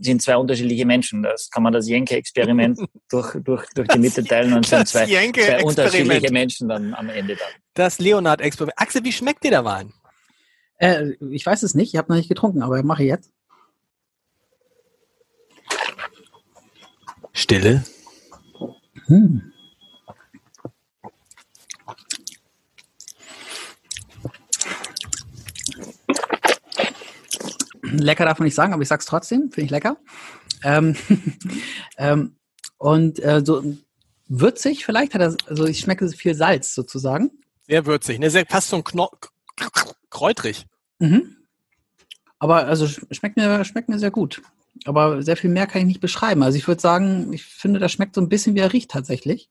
[0.00, 1.22] sind zwei unterschiedliche Menschen.
[1.22, 2.80] Das kann man das Jenke-Experiment
[3.10, 7.36] durch, durch, durch die Mitte teilen und sind zwei, zwei unterschiedliche Menschen dann am Ende
[7.36, 7.63] dann.
[7.74, 8.78] Das Leonard-Experiment.
[8.78, 9.92] Axel, wie schmeckt dir der Wein?
[10.78, 13.32] Äh, ich weiß es nicht, ich habe noch nicht getrunken, aber mache jetzt.
[17.32, 17.84] Stille.
[19.06, 19.52] Hm.
[27.82, 29.50] Lecker darf man nicht sagen, aber ich sag's trotzdem.
[29.50, 29.96] Finde ich lecker.
[30.62, 30.96] Ähm,
[31.98, 32.36] ähm,
[32.78, 33.64] und äh, so
[34.28, 37.30] würzig vielleicht hat er, also ich schmecke viel Salz sozusagen.
[37.66, 38.30] Sehr würzig, ne?
[38.30, 39.10] Sehr, fast so ein Kno
[40.10, 40.66] kräutrig.
[40.98, 41.36] Mhm.
[42.38, 44.42] Aber also schmeckt mir, schmeckt mir sehr gut.
[44.84, 46.42] Aber sehr viel mehr kann ich nicht beschreiben.
[46.42, 49.48] Also ich würde sagen, ich finde, das schmeckt so ein bisschen wie er riecht tatsächlich.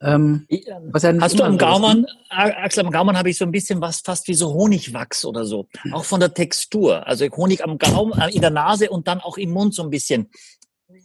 [0.00, 0.80] Ähm, ja
[1.20, 4.34] Hast du am Gaumann, Axel, am Gaumann habe ich so ein bisschen was fast wie
[4.34, 5.68] so Honigwachs oder so.
[5.92, 7.06] Auch von der Textur.
[7.06, 9.90] Also Honig am Gaumen, äh, in der Nase und dann auch im Mund so ein
[9.90, 10.28] bisschen.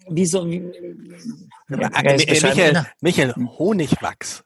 [0.10, 0.50] Wie so.
[0.50, 0.64] Wie,
[1.70, 4.44] ja, Michael, Michael, Honigwachs.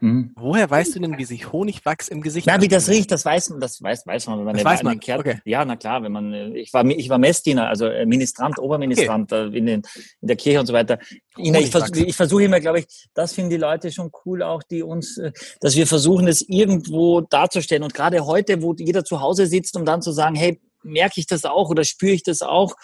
[0.00, 0.32] Mhm.
[0.36, 2.46] Woher weißt du denn, wie sich Honigwachs im Gesicht?
[2.46, 4.82] Na, wie das riecht, das weiß man, das weiß, weiß man, wenn man das weiß
[4.84, 5.00] man.
[5.00, 5.18] Kehrt.
[5.18, 5.40] Okay.
[5.44, 9.32] Ja, na klar, wenn man, äh, ich war, ich war Messdiener, also äh, Ministrant, Oberministrant
[9.32, 9.48] okay.
[9.52, 9.82] Äh, in, den,
[10.20, 11.00] in der Kirche und so weiter.
[11.36, 14.62] Ina, ich, vers ich versuche immer, glaube ich, das finden die Leute schon cool, auch
[14.62, 15.20] die uns,
[15.60, 17.82] dass wir versuchen, es irgendwo darzustellen.
[17.82, 21.26] Und gerade heute, wo jeder zu Hause sitzt, um dann zu sagen, hey, merke ich
[21.26, 22.74] das auch oder spüre ich das auch?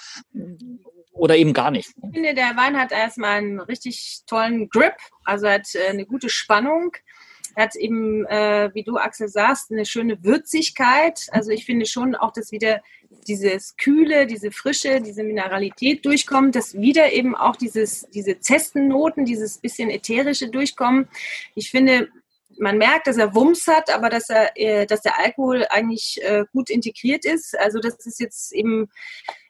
[1.15, 1.91] Oder eben gar nicht.
[1.97, 6.29] Ich finde, der Wein hat erstmal einen richtig tollen Grip, also hat äh, eine gute
[6.29, 6.93] Spannung.
[7.55, 11.29] Er hat eben, äh, wie du Axel sagst, eine schöne Würzigkeit.
[11.31, 12.83] Also ich finde schon auch, dass wieder
[13.29, 19.59] dieses Kühle, diese Frische, diese Mineralität durchkommt, dass wieder eben auch dieses, diese Zestennoten, dieses
[19.59, 21.09] bisschen ätherische durchkommen.
[21.55, 22.09] Ich finde,
[22.59, 26.45] man merkt, dass er Wumms hat, aber dass er, äh, dass der Alkohol eigentlich äh,
[26.53, 27.59] gut integriert ist.
[27.59, 28.91] Also das ist jetzt eben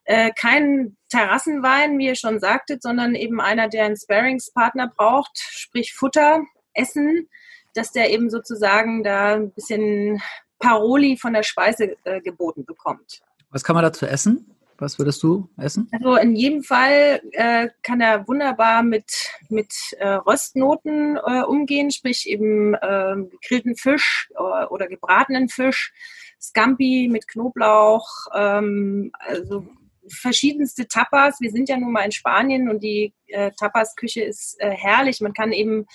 [0.04, 5.94] äh, kein Terrassenwein, wie ihr schon sagtet, sondern eben einer, der einen Sparingspartner braucht, sprich
[5.94, 6.42] Futter,
[6.74, 7.28] Essen,
[7.74, 10.20] dass der eben sozusagen da ein bisschen
[10.58, 13.22] Paroli von der Speise äh, geboten bekommt.
[13.50, 14.54] Was kann man dazu essen?
[14.78, 15.88] Was würdest du essen?
[15.92, 22.28] Also in jedem Fall äh, kann er wunderbar mit, mit äh, Röstnoten äh, umgehen, sprich
[22.28, 25.92] eben ähm, gegrillten Fisch äh, oder gebratenen Fisch,
[26.40, 29.64] Scampi mit Knoblauch, ähm, also
[30.08, 31.40] verschiedenste Tapas.
[31.40, 35.20] Wir sind ja nun mal in Spanien und die äh, Tapas-Küche ist äh, herrlich.
[35.20, 35.86] Man kann eben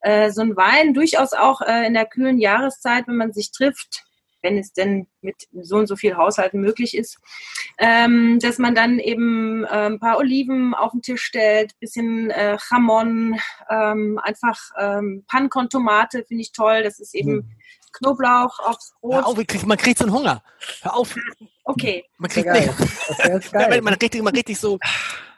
[0.00, 4.04] äh, so ein Wein durchaus auch äh, in der kühlen Jahreszeit, wenn man sich trifft,
[4.42, 7.18] wenn es denn mit so und so viel Haushalten möglich ist,
[7.78, 12.56] ähm, dass man dann eben äh, ein paar Oliven auf den Tisch stellt, bisschen äh,
[12.70, 13.40] Jamon,
[13.70, 16.82] ähm, einfach ähm, Pancon-Tomate finde ich toll.
[16.82, 17.50] Das ist eben mhm.
[17.98, 19.14] Knoblauch aufs Brot.
[19.14, 20.42] Hör auf, man kriegt so einen Hunger.
[20.82, 21.14] Hör auf.
[21.64, 22.04] Okay.
[22.18, 22.72] Man kriegt nicht.
[23.82, 24.78] man, richtig, man richtig so.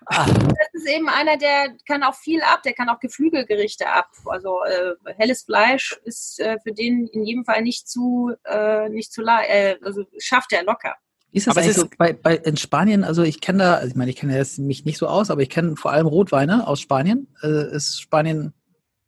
[0.07, 0.27] Ah.
[0.27, 4.09] Das ist eben einer, der kann auch viel ab, der kann auch Geflügelgerichte ab.
[4.27, 9.12] Also äh, helles Fleisch ist äh, für den in jedem Fall nicht zu, äh, nicht
[9.12, 10.94] zu äh, also schafft er locker.
[11.31, 13.05] Wie ist das aber eigentlich so bei, bei, in Spanien?
[13.05, 15.51] Also ich kenne da, also ich meine, ich kenne mich nicht so aus, aber ich
[15.51, 17.29] kenne vor allem Rotweine aus Spanien.
[17.42, 18.55] Äh, ist Spanien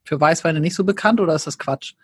[0.04, 1.94] für Weißweine nicht so bekannt oder ist das Quatsch?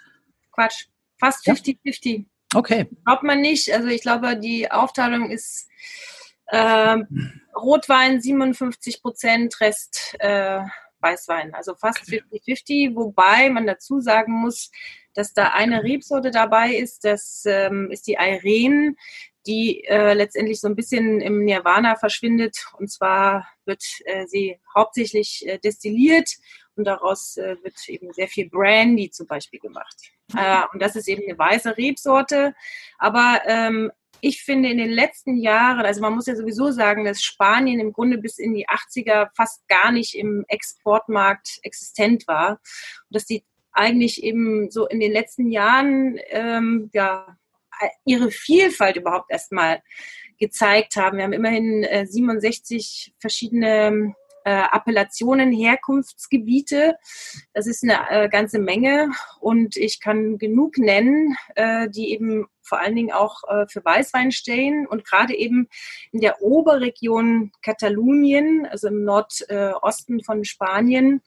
[0.53, 0.87] Quatsch.
[1.19, 2.19] Fast 50-50.
[2.19, 2.25] Ja?
[2.55, 2.89] Okay.
[3.05, 3.73] Glaubt man nicht.
[3.73, 5.69] Also ich glaube, die Aufteilung ist
[6.47, 6.97] äh,
[7.57, 10.61] Rotwein 57 Prozent, Rest äh,
[11.01, 11.55] Weißwein.
[11.55, 14.71] Also fast 50-50, wobei man dazu sagen muss,
[15.15, 18.95] dass da eine Rebsorte dabei ist, das ähm, ist die Irene,
[19.47, 22.67] die äh, letztendlich so ein bisschen im Nirvana verschwindet.
[22.79, 26.31] Und zwar wird äh, sie hauptsächlich äh, destilliert
[26.77, 29.97] und daraus äh, wird eben sehr viel Brandy zum Beispiel gemacht.
[30.37, 32.55] Äh, und das ist eben eine weiße Rebsorte.
[32.99, 37.23] Aber ähm, ich finde in den letzten Jahren, also man muss ja sowieso sagen, dass
[37.23, 42.53] Spanien im Grunde bis in die 80er fast gar nicht im Exportmarkt existent war.
[42.53, 42.59] Und
[43.11, 47.37] dass die eigentlich eben so in den letzten Jahren ähm, ja,
[48.05, 49.83] ihre Vielfalt überhaupt erstmal
[50.39, 51.19] gezeigt haben.
[51.19, 54.15] Wir haben immerhin äh, 67 verschiedene
[54.47, 56.97] äh, Appellationen, Herkunftsgebiete.
[57.53, 62.81] Das ist eine äh, ganze Menge und ich kann genug nennen, äh, die eben vor
[62.81, 65.69] allen Dingen auch äh, für Weißwein stehen und gerade eben
[66.13, 71.23] in der Oberregion Katalonien, also im Nordosten von Spanien,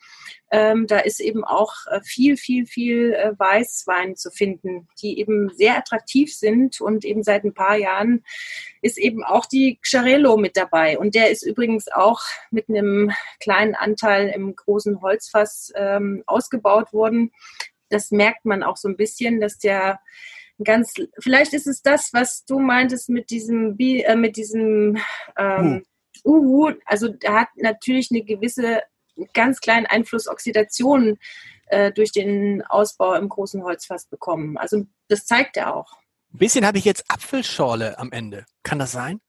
[0.52, 5.49] ähm, da ist eben auch äh, viel, viel, viel äh, Weißwein zu finden, die eben
[5.54, 8.23] sehr attraktiv sind und eben seit ein paar Jahren
[8.82, 13.75] ist eben auch die Xarello mit dabei und der ist übrigens auch mit einem kleinen
[13.75, 17.32] Anteil im großen Holzfass ähm, ausgebaut worden.
[17.89, 19.99] Das merkt man auch so ein bisschen, dass der
[20.63, 24.97] ganz, vielleicht ist es das, was du meintest mit diesem, äh, mit diesem
[25.37, 25.83] ähm,
[26.23, 26.73] Uhu.
[26.85, 28.81] Also er hat natürlich eine gewisse,
[29.33, 31.17] ganz kleinen Einfluss Oxidation
[31.67, 34.57] äh, durch den Ausbau im großen Holzfass bekommen.
[34.57, 35.97] Also das zeigt er auch.
[36.33, 38.45] Ein bisschen habe ich jetzt Apfelschorle am Ende.
[38.63, 39.21] Kann das sein?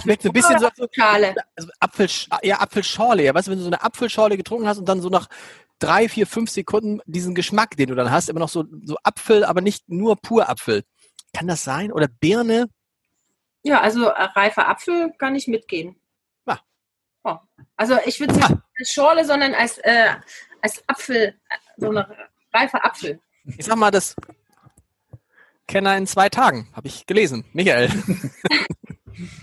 [0.00, 2.08] Schmeckt ein bisschen so, so also Apfel,
[2.42, 3.24] ja, Apfelschorle.
[3.24, 5.28] Ja, weißt du, wenn du so eine Apfelschorle getrunken hast und dann so nach
[5.82, 9.44] drei, vier, fünf Sekunden diesen Geschmack, den du dann hast, immer noch so, so Apfel,
[9.44, 10.84] aber nicht nur pur Apfel.
[11.34, 11.92] Kann das sein?
[11.92, 12.68] Oder Birne?
[13.62, 15.96] Ja, also äh, reifer Apfel kann ich mitgehen.
[16.46, 16.60] Ja.
[17.24, 17.36] Oh.
[17.76, 18.62] Also ich würde nicht ah.
[18.78, 20.14] als Schorle, sondern als, äh,
[20.60, 21.34] als Apfel,
[21.76, 22.08] so eine
[22.52, 23.20] reifer Apfel.
[23.44, 24.14] Ich sag mal, das
[25.66, 27.44] Kenner in zwei Tagen, habe ich gelesen.
[27.52, 27.90] Michael.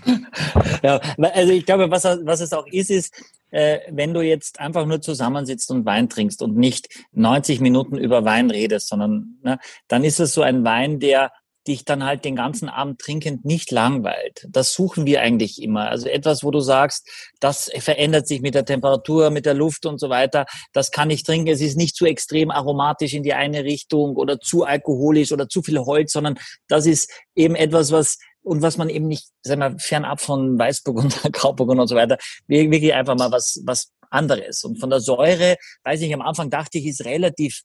[0.82, 3.14] ja, also ich glaube, was, was es auch ist, ist,
[3.50, 8.24] äh, wenn du jetzt einfach nur zusammensitzt und Wein trinkst und nicht 90 Minuten über
[8.24, 9.58] Wein redest, sondern ne,
[9.88, 11.30] dann ist es so ein Wein, der
[11.66, 14.46] dich dann halt den ganzen Abend trinkend nicht langweilt.
[14.48, 15.90] Das suchen wir eigentlich immer.
[15.90, 17.08] Also etwas, wo du sagst,
[17.38, 20.46] das verändert sich mit der Temperatur, mit der Luft und so weiter.
[20.72, 21.48] Das kann ich trinken.
[21.48, 25.62] Es ist nicht zu extrem aromatisch in die eine Richtung oder zu alkoholisch oder zu
[25.62, 29.78] viel Holz, sondern das ist eben etwas, was und was man eben nicht, sagen wir,
[29.78, 34.64] fernab von Weißburgunder, Grauburgunder und so weiter, wirklich einfach mal was, was anderes.
[34.64, 37.62] Und von der Säure, weiß ich, am Anfang dachte ich, ist relativ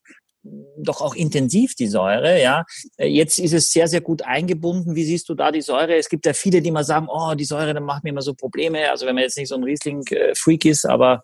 [0.78, 2.64] doch auch intensiv, die Säure, ja.
[2.96, 4.94] Äh, jetzt ist es sehr, sehr gut eingebunden.
[4.94, 5.96] Wie siehst du da die Säure?
[5.96, 8.34] Es gibt ja viele, die mal sagen, oh, die Säure, dann macht mir immer so
[8.34, 8.90] Probleme.
[8.90, 11.22] Also wenn man jetzt nicht so ein Riesling-Freak ist, aber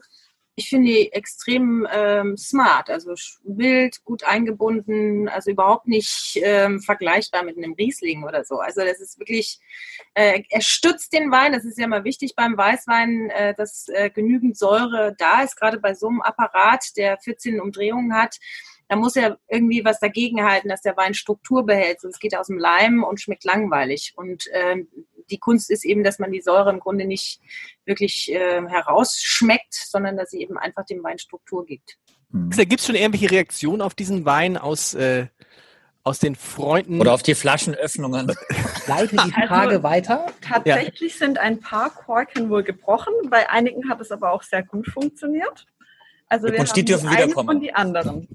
[0.62, 7.42] ich finde die extrem ähm, smart, also wild, gut eingebunden, also überhaupt nicht ähm, vergleichbar
[7.42, 8.58] mit einem Riesling oder so.
[8.58, 9.58] Also das ist wirklich,
[10.14, 14.10] äh, er stützt den Wein, das ist ja mal wichtig beim Weißwein, äh, dass äh,
[14.10, 18.38] genügend Säure da ist, gerade bei so einem Apparat, der 14 Umdrehungen hat
[18.92, 22.40] da muss er irgendwie was dagegen halten, dass der Wein Struktur behält, sonst geht er
[22.40, 24.12] aus dem Leim und schmeckt langweilig.
[24.16, 24.86] Und ähm,
[25.32, 27.40] die Kunst ist eben, dass man die Säure im Grunde nicht
[27.84, 31.96] wirklich äh, herausschmeckt, sondern dass sie eben einfach dem Wein Struktur gibt.
[32.30, 32.50] Mhm.
[32.50, 35.26] Gibt es schon irgendwelche Reaktionen auf diesen Wein aus, äh,
[36.04, 37.00] aus den Freunden?
[37.00, 38.32] Oder auf die Flaschenöffnungen?
[38.86, 40.26] Leite die Frage also, weiter.
[40.40, 41.26] Tatsächlich ja.
[41.26, 43.12] sind ein paar Korken wohl gebrochen.
[43.30, 45.66] Bei einigen hat es aber auch sehr gut funktioniert.
[46.28, 47.48] Also wir und die dürfen wiederkommen.
[47.48, 48.28] Und die anderen.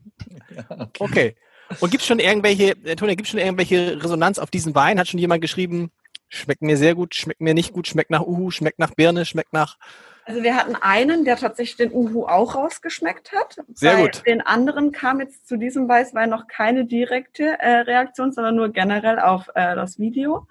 [0.67, 0.87] okay.
[0.99, 1.35] okay.
[1.79, 4.99] Und gibt es schon irgendwelche, Antonia, gibt es schon irgendwelche Resonanz auf diesen Wein?
[4.99, 5.91] Hat schon jemand geschrieben,
[6.29, 9.53] schmeckt mir sehr gut, schmeckt mir nicht gut, schmeckt nach Uhu, schmeckt nach Birne, schmeckt
[9.53, 9.77] nach.
[10.25, 13.57] Also wir hatten einen, der tatsächlich den Uhu auch rausgeschmeckt hat.
[13.73, 14.23] Sehr Bei gut.
[14.25, 19.19] Den anderen kam jetzt zu diesem Weißwein noch keine direkte äh, Reaktion, sondern nur generell
[19.19, 20.45] auf äh, das Video.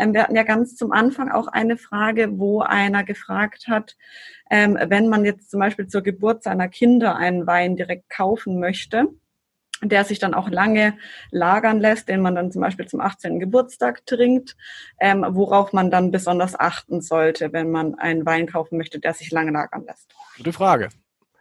[0.00, 3.96] Ähm, wir hatten ja ganz zum Anfang auch eine Frage, wo einer gefragt hat,
[4.50, 9.08] ähm, wenn man jetzt zum Beispiel zur Geburt seiner Kinder einen Wein direkt kaufen möchte,
[9.82, 10.94] der sich dann auch lange
[11.30, 13.40] lagern lässt, den man dann zum Beispiel zum 18.
[13.40, 14.56] Geburtstag trinkt,
[15.00, 19.30] ähm, worauf man dann besonders achten sollte, wenn man einen Wein kaufen möchte, der sich
[19.30, 20.14] lange lagern lässt.
[20.36, 20.88] Gute Frage.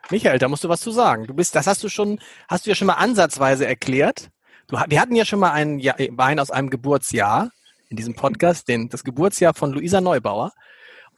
[0.10, 1.28] Michael, da musst du was zu sagen.
[1.28, 4.30] Du bist, das hast du schon, hast du ja schon mal ansatzweise erklärt.
[4.68, 7.52] Du, wir hatten ja schon mal einen Wein aus einem Geburtsjahr
[7.90, 10.52] in diesem Podcast, den, das Geburtsjahr von Luisa Neubauer.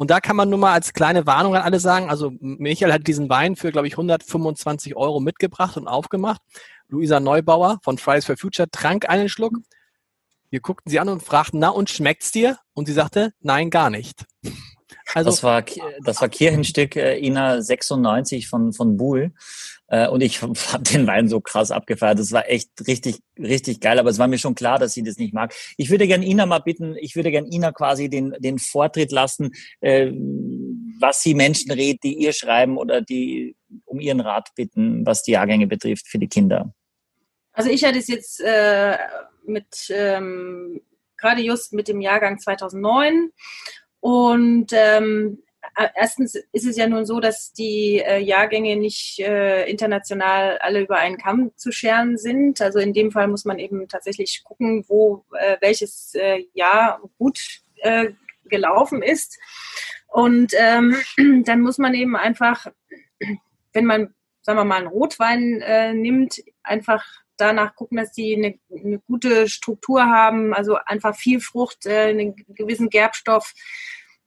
[0.04, 3.08] Und da kann man nur mal als kleine Warnung an alle sagen, also Michael hat
[3.08, 6.42] diesen Wein für, glaube ich, 125 Euro mitgebracht und aufgemacht.
[6.89, 9.54] Luisa Neubauer von Fridays for Future trank einen Schluck.
[10.50, 12.58] Wir guckten sie an und fragten, na und schmeckt's dir?
[12.74, 14.26] Und sie sagte, nein, gar nicht.
[15.13, 15.63] Also, das war,
[16.04, 19.32] das war Kirchenstück äh, INA 96 von, von Buhl.
[19.94, 22.18] Äh, und ich habe den Wein so krass abgefeiert.
[22.18, 24.00] Das war echt richtig, richtig geil.
[24.00, 25.54] Aber es war mir schon klar, dass sie das nicht mag.
[25.78, 29.52] Ich würde gern Ina mal bitten, ich würde gern Ina quasi den, den Vortritt lassen,
[29.82, 30.12] äh,
[31.00, 35.32] was sie Menschen rät, die ihr schreiben oder die um ihren Rat bitten, was die
[35.32, 36.74] Jahrgänge betrifft für die Kinder.
[37.52, 38.98] Also ich hatte es jetzt äh,
[39.46, 40.82] mit ähm,
[41.18, 43.30] gerade just mit dem Jahrgang 2009
[44.00, 45.53] und ähm, äh,
[45.96, 50.98] erstens ist es ja nun so, dass die äh, Jahrgänge nicht äh, international alle über
[50.98, 52.62] einen Kamm zu scheren sind.
[52.62, 57.40] Also in dem Fall muss man eben tatsächlich gucken, wo äh, welches äh, Jahr gut
[57.78, 58.12] äh,
[58.46, 59.40] gelaufen ist.
[60.08, 60.96] Und ähm,
[61.46, 62.68] dann muss man eben einfach,
[63.74, 65.64] wenn man, sagen wir mal, einen Rotwein
[66.00, 67.06] nimmt, einfach
[67.38, 72.90] danach gucken, dass die eine, eine, gute Struktur haben, also einfach viel Frucht, einen gewissen
[72.90, 73.54] Gerbstoff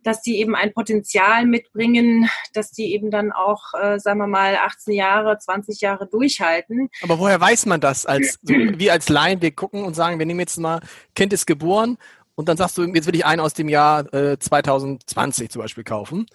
[0.06, 4.54] dass die eben ein Potenzial mitbringen, dass die eben dann auch, äh, sagen wir mal,
[4.56, 6.88] 18 Jahre, 20 Jahre durchhalten.
[7.02, 8.06] Aber woher weiß man das?
[8.06, 10.80] Als, so, wie als Laien, wir gucken und sagen, wir nehmen jetzt mal,
[11.16, 11.98] Kind ist geboren
[12.36, 15.82] und dann sagst du, jetzt will ich einen aus dem Jahr äh, 2020 zum Beispiel
[15.82, 16.26] kaufen.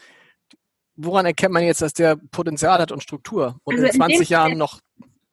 [0.98, 4.26] Woran erkennt man jetzt, dass der Potenzial hat und Struktur und also in 20 in
[4.26, 4.82] Jahren noch?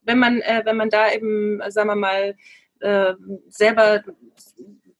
[0.03, 2.37] Wenn man, äh, wenn man da eben, sagen wir mal,
[2.79, 3.15] äh,
[3.49, 4.05] selber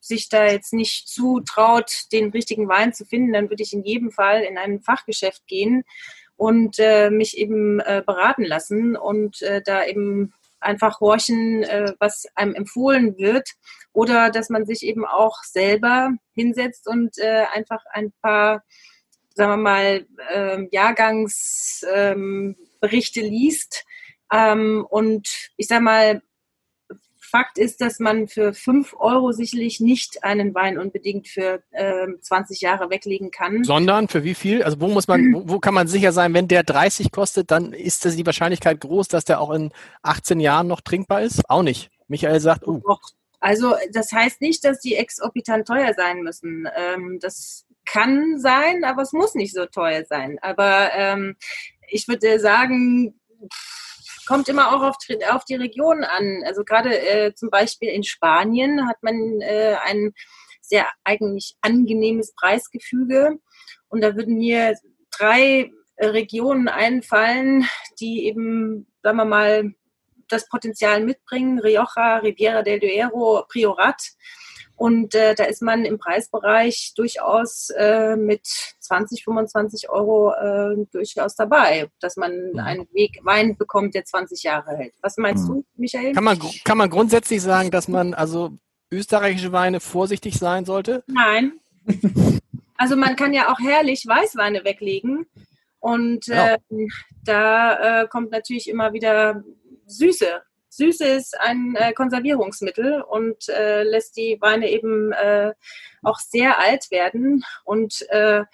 [0.01, 4.11] sich da jetzt nicht zutraut, den richtigen Wein zu finden, dann würde ich in jedem
[4.11, 5.85] Fall in ein Fachgeschäft gehen
[6.37, 12.27] und äh, mich eben äh, beraten lassen und äh, da eben einfach horchen, äh, was
[12.35, 13.51] einem empfohlen wird
[13.93, 18.65] oder dass man sich eben auch selber hinsetzt und äh, einfach ein paar,
[19.35, 23.85] sagen wir mal, äh, Jahrgangsberichte ähm, liest
[24.33, 26.23] ähm, und ich sag mal,
[27.29, 32.61] Fakt ist, dass man für 5 Euro sicherlich nicht einen Wein unbedingt für äh, 20
[32.61, 33.65] Jahre weglegen kann.
[33.65, 34.63] Sondern für wie viel?
[34.63, 37.73] Also wo muss man, wo, wo kann man sicher sein, wenn der 30 kostet, dann
[37.73, 41.49] ist das die Wahrscheinlichkeit groß, dass der auch in 18 Jahren noch trinkbar ist?
[41.49, 41.91] Auch nicht.
[42.09, 42.81] Michael sagt, uh.
[42.87, 43.01] Doch,
[43.41, 46.67] Also das heißt nicht, dass die exorbitant teuer sein müssen.
[46.77, 50.39] Ähm, das kann sein, aber es muss nicht so teuer sein.
[50.43, 51.37] Aber ähm,
[51.89, 53.19] ich würde sagen,
[54.29, 54.97] kommt immer auch auf,
[55.31, 56.43] auf die Region an.
[56.45, 60.13] Also gerade äh, zum Beispiel in Spanien hat man äh, ein
[60.61, 63.39] sehr eigentlich angenehmes Preisgefüge.
[63.89, 64.77] Und da würden mir
[65.11, 67.67] drei äh, Regionen einfallen,
[68.01, 69.73] die eben, sagen wir mal,
[70.29, 71.59] das Potenzial mitbringen.
[71.59, 74.03] Rioja, Riviera del Duero, Priorat.
[74.79, 81.35] Und äh, da ist man im Preisbereich durchaus äh, mit 20, 25 Euro äh, durchaus
[81.35, 82.59] dabei, dass man mhm.
[82.61, 84.95] einen Weg Wein bekommt, der 20 Jahre hält.
[85.03, 85.55] Was meinst mhm.
[85.55, 86.13] du, Michael?
[86.13, 88.57] Kann man, kann man grundsätzlich sagen, dass man also
[88.93, 91.03] österreichische Weine vorsichtig sein sollte?
[91.09, 91.55] Nein.
[92.81, 95.27] Also man kann ja auch herrlich Weißweine weglegen.
[95.81, 96.59] Und äh,
[97.25, 99.43] da äh, kommt natürlich immer wieder
[99.87, 100.43] Süße
[100.79, 105.53] Süße ist ein äh, Konservierungsmittel und äh, lässt die Weine eben äh,
[106.03, 107.45] auch sehr alt werden.
[107.65, 108.45] Und äh,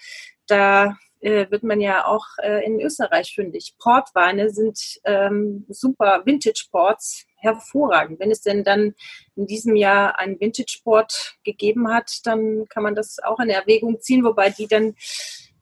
[0.47, 3.75] da äh, wird man ja auch äh, in Österreich fündig.
[3.79, 8.21] Portweine sind ähm, super Vintage-Ports, hervorragend.
[8.21, 8.95] Wenn es denn dann
[9.37, 14.25] in diesem Jahr einen Vintage-Port gegeben hat, dann kann man das auch in Erwägung ziehen,
[14.25, 14.95] wobei die dann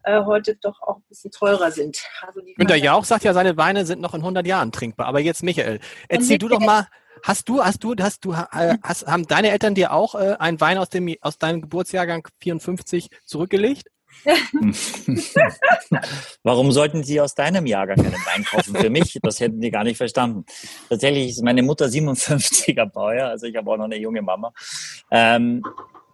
[0.05, 1.99] äh, heute doch auch ein bisschen teurer sind.
[2.21, 5.07] Also Günter Jauch sagt ja, seine Weine sind noch in 100 Jahren trinkbar.
[5.07, 6.89] Aber jetzt Michael, erzähl du doch mal,
[7.23, 10.61] hast du, hast du, hast du, äh, hast, haben deine Eltern dir auch äh, einen
[10.61, 13.89] Wein aus dem aus deinem Geburtsjahrgang 54 zurückgelegt?
[16.43, 19.19] Warum sollten Sie aus deinem Jahrgang einen Wein kaufen für mich?
[19.23, 20.45] Das hätten die gar nicht verstanden.
[20.89, 24.53] Tatsächlich ist meine Mutter 57er Bauer, also ich habe auch noch eine junge Mama.
[25.11, 25.63] Ähm,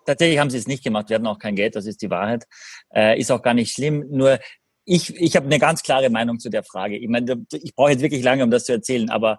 [0.08, 1.10] Tatsächlich haben sie es nicht gemacht.
[1.10, 2.46] Wir hatten auch kein Geld, das ist die Wahrheit.
[2.94, 4.06] Äh, ist auch gar nicht schlimm.
[4.08, 4.38] Nur
[4.86, 6.96] ich, ich habe eine ganz klare Meinung zu der Frage.
[6.96, 9.38] Ich meine, ich brauche jetzt wirklich lange, um das zu erzählen, aber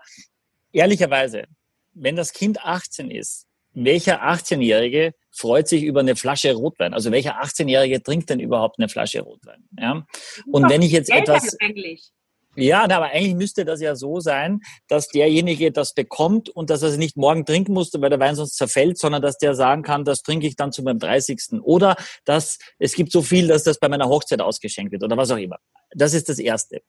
[0.71, 1.45] ehrlicherweise,
[1.93, 6.93] wenn das Kind 18 ist, welcher 18-Jährige freut sich über eine Flasche Rotwein?
[6.93, 9.67] Also welcher 18-Jährige trinkt denn überhaupt eine Flasche Rotwein?
[9.75, 10.05] Ja?
[10.51, 11.57] Und wenn ich jetzt etwas...
[11.59, 12.11] Eigentlich.
[12.55, 16.89] Ja, aber eigentlich müsste das ja so sein, dass derjenige das bekommt und dass er
[16.89, 20.03] es nicht morgen trinken musste, weil der Wein sonst zerfällt, sondern dass der sagen kann,
[20.03, 21.61] das trinke ich dann zu meinem 30.
[21.61, 25.31] Oder dass es gibt so viel, dass das bei meiner Hochzeit ausgeschenkt wird oder was
[25.31, 25.57] auch immer.
[25.91, 26.81] Das ist das Erste.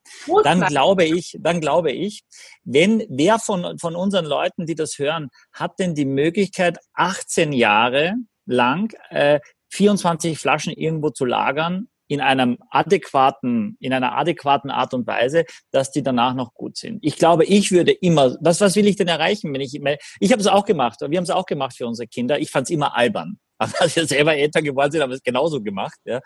[0.43, 2.23] Dann glaube ich, dann glaube ich,
[2.63, 8.15] wenn wer von, von unseren Leuten, die das hören, hat denn die Möglichkeit, 18 Jahre
[8.45, 15.07] lang äh, 24 Flaschen irgendwo zu lagern in einem adäquaten, in einer adäquaten Art und
[15.07, 16.99] Weise, dass die danach noch gut sind.
[17.01, 19.79] Ich glaube, ich würde immer, was, was will ich denn erreichen, wenn ich,
[20.19, 22.37] ich habe es auch gemacht, wir haben es auch gemacht für unsere Kinder.
[22.37, 23.39] Ich fand es immer albern.
[23.57, 25.97] Aber als wir selber älter geworden sind, haben wir es genauso gemacht.
[26.03, 26.19] Ja.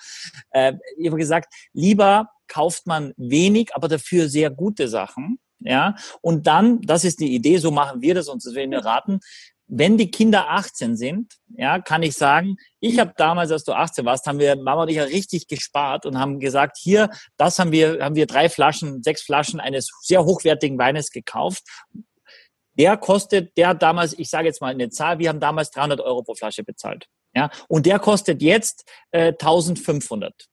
[0.50, 5.38] Äh, ich habe gesagt, lieber kauft man wenig, aber dafür sehr gute Sachen.
[5.60, 8.84] Ja, und dann, das ist die Idee, so machen wir das uns, das werden wir
[8.86, 9.20] raten,
[9.68, 14.06] wenn die Kinder 18 sind, ja, kann ich sagen, ich habe damals, als du 18
[14.06, 17.72] warst, haben wir Mama und ich ja richtig gespart und haben gesagt, hier, das haben
[17.72, 21.64] wir, haben wir drei Flaschen, sechs Flaschen eines sehr hochwertigen Weines gekauft.
[22.78, 26.00] Der kostet, der hat damals, ich sage jetzt mal eine Zahl, wir haben damals 300
[26.02, 27.08] Euro pro Flasche bezahlt.
[27.34, 30.48] Ja, und der kostet jetzt äh, 1500.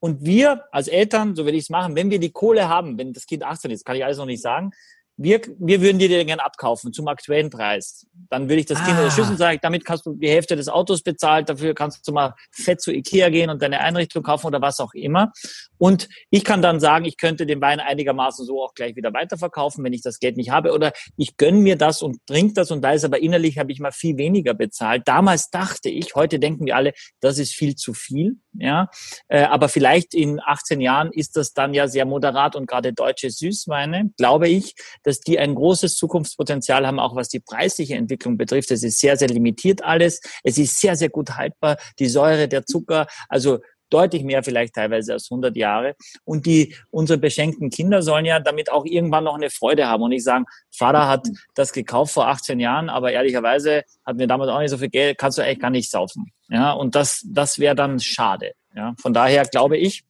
[0.00, 3.12] Und wir als Eltern, so werde ich es machen, wenn wir die Kohle haben, wenn
[3.12, 4.72] das Kind 18 ist, kann ich alles noch nicht sagen,
[5.22, 8.06] wir, wir würden dir den gerne abkaufen zum aktuellen Preis.
[8.28, 8.84] Dann würde ich das ah.
[8.84, 12.12] Kind unterstützen, sage ich, damit kannst du die Hälfte des Autos bezahlen, dafür kannst du
[12.12, 15.32] mal fett zu Ikea gehen und deine Einrichtung kaufen oder was auch immer.
[15.78, 19.84] Und ich kann dann sagen, ich könnte den Wein einigermaßen so auch gleich wieder weiterverkaufen,
[19.84, 20.72] wenn ich das Geld nicht habe.
[20.72, 23.92] Oder ich gönne mir das und trinke das und weiß aber innerlich habe ich mal
[23.92, 25.02] viel weniger bezahlt.
[25.06, 28.36] Damals dachte ich, heute denken wir alle, das ist viel zu viel.
[28.54, 28.90] Ja,
[29.28, 33.30] äh, aber vielleicht in 18 Jahren ist das dann ja sehr moderat und gerade deutsche
[33.30, 38.70] Süßweine, glaube ich, dass die ein großes Zukunftspotenzial haben, auch was die preisliche Entwicklung betrifft.
[38.70, 40.20] Es ist sehr, sehr limitiert alles.
[40.44, 41.78] Es ist sehr, sehr gut haltbar.
[41.98, 43.60] Die Säure, der Zucker, also
[43.92, 45.94] deutlich mehr vielleicht teilweise als 100 Jahre.
[46.24, 50.10] Und die, unsere beschenkten Kinder sollen ja damit auch irgendwann noch eine Freude haben und
[50.10, 54.60] nicht sagen, Vater hat das gekauft vor 18 Jahren, aber ehrlicherweise hatten wir damals auch
[54.60, 56.32] nicht so viel Geld, kannst du eigentlich gar nicht saufen.
[56.48, 58.52] Ja, und das, das wäre dann schade.
[58.74, 60.04] Ja, von daher glaube ich,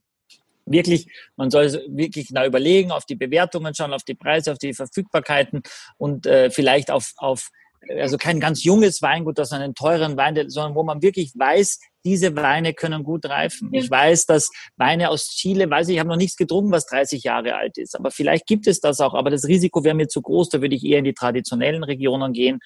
[0.67, 4.75] wirklich, man soll wirklich genau überlegen, auf die Bewertungen schauen, auf die Preise, auf die
[4.75, 5.63] Verfügbarkeiten
[5.97, 7.51] und äh, vielleicht auf, auf
[7.89, 12.37] also kein ganz junges Weingut, das einen teuren Wein, sondern wo man wirklich weiß, diese
[12.37, 13.71] Weine können gut reifen.
[13.73, 17.23] Ich weiß, dass Weine aus Chile, weiß ich, ich habe noch nichts getrunken, was 30
[17.23, 17.97] Jahre alt ist.
[17.97, 19.15] Aber vielleicht gibt es das auch.
[19.15, 20.51] Aber das Risiko wäre mir zu groß.
[20.51, 22.61] Da würde ich eher in die traditionellen Regionen gehen.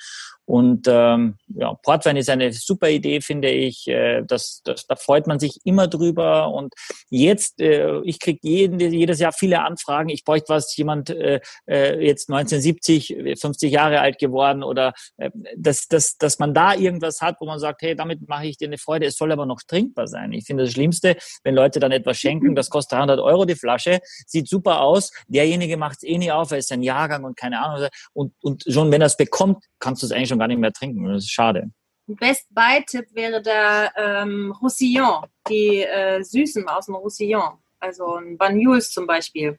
[0.47, 3.89] Und ähm, ja, Portwein ist eine super Idee, finde ich.
[3.89, 6.53] Äh, das, das, da freut man sich immer drüber.
[6.53, 6.73] Und
[7.11, 10.09] jetzt, äh, ich kriege jedes Jahr viele Anfragen.
[10.09, 15.89] Ich bräuchte was, jemand äh, äh jetzt 1970, 50 Jahre alt geworden oder äh, dass,
[15.89, 18.79] dass, dass man da irgendwas hat, wo man sagt, hey, damit mache ich dir eine
[18.79, 19.07] Freude.
[19.07, 20.33] Es soll aber noch trinkbar sein.
[20.33, 24.01] Ich finde das Schlimmste, wenn Leute dann etwas schenken, das kostet 300 Euro die Flasche,
[24.27, 25.13] sieht super aus.
[25.29, 27.89] Derjenige macht es eh nie auf, er ist ein Jahrgang und keine Ahnung.
[28.13, 30.73] Und, und schon wenn er es bekommt, kannst du es eigentlich schon gar nicht mehr
[30.73, 31.05] trinken.
[31.13, 31.71] Das ist schade.
[32.07, 37.59] Best Buy-Tipp wäre der ähm, Roussillon, die äh, Süßen aus dem Roussillon.
[37.81, 39.59] Also ein Banyuls zum Beispiel.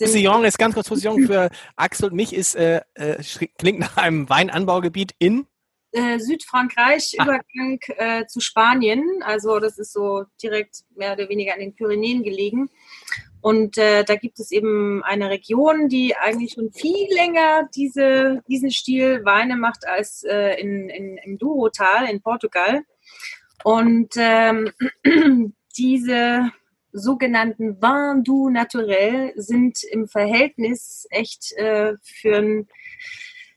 [0.00, 3.22] Roussillon ist ganz kurz Roussillon für Axel und mich ist äh, äh,
[3.58, 5.46] klingt nach einem Weinanbaugebiet in
[5.92, 7.24] äh, Südfrankreich, ah.
[7.24, 9.04] Übergang äh, zu Spanien.
[9.22, 12.68] Also das ist so direkt mehr oder weniger an den Pyrenäen gelegen.
[13.40, 18.70] Und äh, da gibt es eben eine Region, die eigentlich schon viel länger diese, diesen
[18.70, 22.82] Stil Weine macht als äh, in, in, im Douro-Tal in Portugal.
[23.64, 24.70] Und ähm,
[25.76, 26.52] diese
[26.92, 32.68] sogenannten Vin du naturel sind im Verhältnis echt äh, für ein,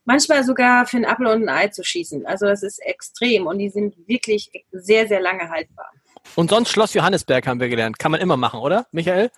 [0.06, 2.26] manchmal sogar für ein Apfel und ein Ei zu schießen.
[2.26, 5.92] Also das ist extrem und die sind wirklich sehr, sehr lange haltbar.
[6.36, 8.00] Und sonst Schloss Johannesberg haben wir gelernt.
[8.00, 9.30] Kann man immer machen, oder, Michael?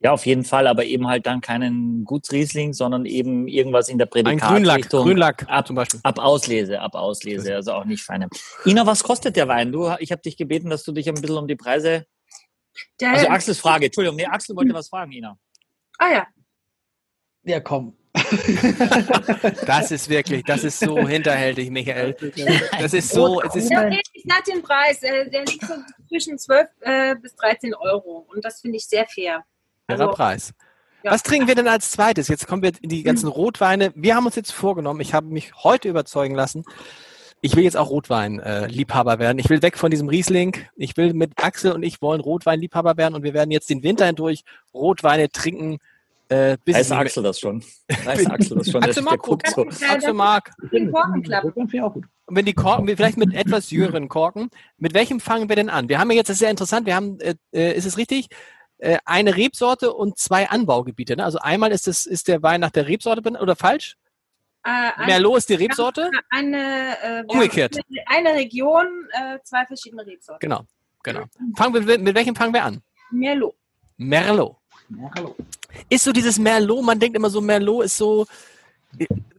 [0.00, 4.06] Ja, auf jeden Fall, aber eben halt dann keinen Gutsriesling, sondern eben irgendwas in der
[4.06, 4.42] Prädikat.
[4.42, 6.00] Ein Grünlack, Grünlack ab, zum Beispiel.
[6.02, 8.28] Ab Auslese, ab Auslese, also auch nicht feine.
[8.66, 9.70] Ina, was kostet der Wein?
[9.70, 12.06] Du, ich habe dich gebeten, dass du dich ein bisschen um die Preise.
[13.00, 15.38] Der also Axels Frage, Entschuldigung, nee, Axel wollte was fragen, Ina.
[15.98, 16.26] Ah ja.
[17.44, 17.96] Ja, komm.
[19.66, 22.14] das ist wirklich, das ist so hinterhältig, Michael.
[22.78, 23.40] Das ist so.
[23.42, 25.02] Es ist ja, ich sag den Preis.
[25.02, 25.74] Äh, der liegt so
[26.08, 28.26] zwischen 12 äh, bis 13 Euro.
[28.32, 29.44] Und das finde ich sehr fair.
[29.86, 30.52] Fairer also, Preis.
[31.02, 31.10] Ja.
[31.10, 32.28] Was trinken wir denn als zweites?
[32.28, 33.32] Jetzt kommen wir in die ganzen mhm.
[33.32, 33.92] Rotweine.
[33.94, 36.64] Wir haben uns jetzt vorgenommen, ich habe mich heute überzeugen lassen,
[37.44, 39.40] ich will jetzt auch Rotwein-Liebhaber werden.
[39.40, 40.56] Ich will weg von diesem Riesling.
[40.76, 44.06] Ich will mit Axel und ich wollen Rotwein-Liebhaber werden und wir werden jetzt den Winter
[44.06, 45.78] hindurch Rotweine trinken.
[46.32, 47.62] Äh, bis Weiß Axel das schon?
[48.04, 48.82] Weiß Axel das schon?
[48.82, 49.66] Axel mag guckt so.
[49.66, 50.50] Axel mag.
[50.72, 51.44] Den Korkenklapp.
[51.54, 55.90] Und wenn die Korken, vielleicht mit etwas jüngeren Korken, mit welchem fangen wir denn an?
[55.90, 58.28] Wir haben ja jetzt, das ist sehr interessant, wir haben, äh, äh ist es richtig,
[58.78, 61.16] äh, eine Rebsorte und zwei Anbaugebiete.
[61.16, 61.24] Ne?
[61.24, 63.96] Also einmal ist, es, ist der Wein nach der Rebsorte oder falsch?
[64.64, 66.10] Äh, Merlot ist die Rebsorte?
[66.30, 67.76] Eine, äh, Umgekehrt.
[68.06, 70.40] Eine Region, äh, zwei verschiedene Rebsorten.
[70.40, 70.62] Genau,
[71.02, 71.24] genau.
[71.56, 72.80] Fangen wir, mit welchem fangen wir an?
[73.10, 73.54] Merlot.
[73.98, 74.56] Merlot.
[74.88, 75.36] Merlot.
[75.88, 78.26] Ist so dieses Merlot, man denkt immer so, Merlot ist so,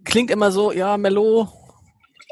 [0.04, 1.48] klingt immer so, ja, Merlot.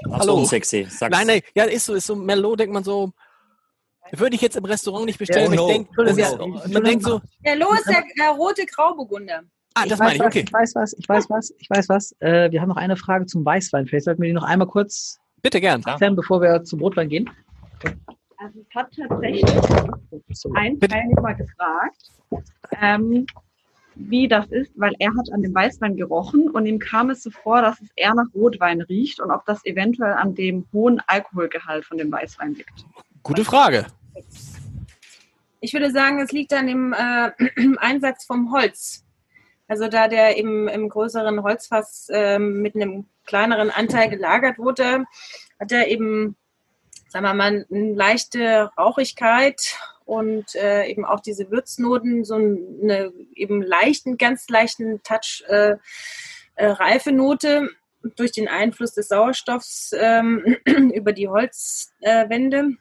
[0.09, 0.39] Hallo.
[0.39, 0.87] So sexy.
[0.89, 1.11] Sag's.
[1.11, 3.11] Nein, nein, ja, ist so, ist so, Merlot denkt man so,
[4.11, 5.51] würde ich jetzt im Restaurant nicht bestellen.
[5.53, 5.69] Oh, no.
[5.69, 6.61] ich denk, oh, no.
[6.67, 7.21] Man denkt so.
[7.45, 9.43] Der Lo ist der äh, rote Grauburgunder.
[9.73, 10.43] Ah, das meine ich, okay.
[10.45, 12.13] Ich weiß was, ich weiß was, ich weiß was.
[12.19, 13.87] Äh, wir haben noch eine Frage zum Weißwein.
[13.87, 15.81] Vielleicht sollten wir die noch einmal kurz Bitte gern.
[15.81, 17.29] klären, bevor wir zum Rotwein gehen.
[18.37, 19.45] Also es hat tatsächlich
[20.55, 22.11] ein Teilnehmer gefragt,
[22.81, 23.25] ähm,
[24.09, 27.31] wie das ist, weil er hat an dem Weißwein gerochen und ihm kam es so
[27.31, 31.85] vor, dass es eher nach Rotwein riecht und ob das eventuell an dem hohen Alkoholgehalt
[31.85, 32.85] von dem Weißwein liegt.
[33.23, 33.85] Gute Frage.
[35.59, 37.31] Ich würde sagen, es liegt an dem äh,
[37.77, 39.05] Einsatz vom Holz.
[39.67, 45.05] Also da der eben im größeren Holzfass äh, mit einem kleineren Anteil gelagert wurde,
[45.59, 46.35] hat er eben,
[47.07, 53.61] sagen wir mal, eine leichte Rauchigkeit und äh, eben auch diese Würznoten, so eine eben
[53.61, 55.75] leichten, ganz leichten Touch äh,
[56.55, 57.69] äh, reife Note
[58.15, 60.57] durch den Einfluss des Sauerstoffs ähm,
[60.93, 62.77] über die Holzwände.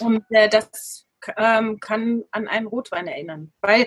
[0.00, 1.06] und äh, das
[1.36, 3.52] ähm, kann an einen Rotwein erinnern.
[3.60, 3.86] Weil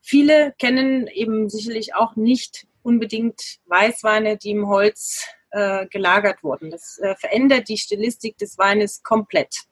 [0.00, 6.70] viele kennen eben sicherlich auch nicht unbedingt Weißweine, die im Holz äh, gelagert wurden.
[6.70, 9.64] Das äh, verändert die Stilistik des Weines komplett.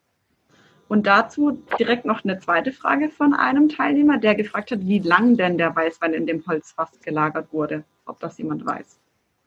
[0.93, 5.39] Und dazu direkt noch eine zweite Frage von einem Teilnehmer, der gefragt hat, wie lang
[5.39, 8.99] denn der Weißwein in dem Holzfass gelagert wurde, ob das jemand weiß.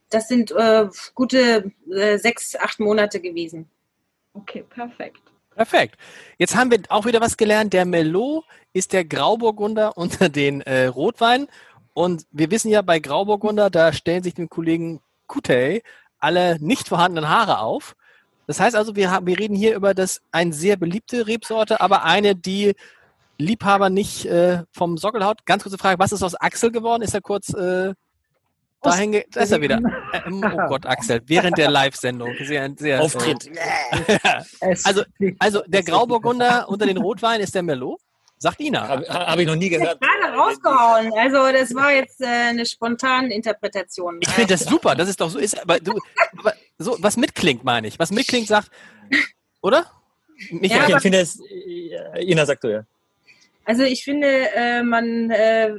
[0.09, 3.69] Das sind äh, gute äh, sechs, acht Monate gewesen.
[4.33, 5.21] Okay, perfekt.
[5.51, 5.99] Perfekt.
[6.39, 7.73] Jetzt haben wir auch wieder was gelernt.
[7.73, 8.43] Der Merlot
[8.73, 11.47] ist der Grauburgunder unter den äh, Rotweinen.
[11.93, 15.83] Und wir wissen ja, bei Grauburgunder, da stellen sich dem Kollegen Kutey
[16.17, 17.95] alle nicht vorhandenen Haare auf.
[18.47, 22.03] Das heißt also, wir, haben, wir reden hier über das eine sehr beliebte Rebsorte, aber
[22.03, 22.73] eine, die
[23.37, 25.45] Liebhaber nicht äh, vom Sockel haut.
[25.45, 27.01] Ganz kurze Frage, was ist aus Axel geworden?
[27.01, 27.93] Ist er kurz äh,
[28.85, 29.81] dahin da ist er wieder.
[30.25, 32.31] Ähm, oh Gott, Axel, während der Live-Sendung.
[32.41, 33.49] Sehr, sehr, Auftritt.
[34.83, 35.03] Also,
[35.39, 37.99] also der Grauburgunder unter den Rotwein ist der Merlot?
[38.45, 38.87] Sagt Ina.
[38.87, 39.99] Habe hab ich noch nie gehört.
[39.99, 41.11] Gerade rausgehauen.
[41.17, 44.19] Also das war jetzt äh, eine spontane Interpretation.
[44.21, 44.93] Ich finde das super.
[44.93, 45.39] Das ist doch so.
[45.39, 45.99] Ist, aber du,
[46.37, 47.97] aber so was mitklingt, meine ich.
[47.97, 48.69] Was mitklingt, sagt,
[49.63, 49.87] oder?
[50.51, 50.91] Michael.
[50.91, 51.39] Ja, ich finde es.
[51.39, 52.85] Äh, Ina sagt du ja.
[53.63, 55.71] Also ich finde, äh, man äh,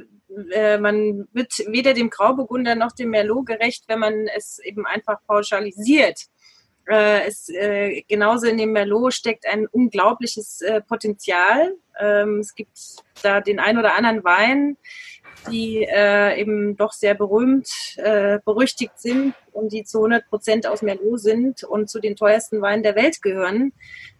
[0.51, 5.19] äh, man wird weder dem Grauburgunder noch dem Merlot gerecht, wenn man es eben einfach
[5.25, 6.19] pauschalisiert.
[6.89, 11.75] Äh, es, äh, genauso in dem Merlot steckt ein unglaubliches äh, Potenzial.
[11.99, 12.77] Ähm, es gibt
[13.23, 14.77] da den ein oder anderen Wein,
[15.51, 20.81] die äh, eben doch sehr berühmt, äh, berüchtigt sind und die zu 100 Prozent aus
[20.81, 23.73] Merlot sind und zu den teuersten Weinen der Welt gehören,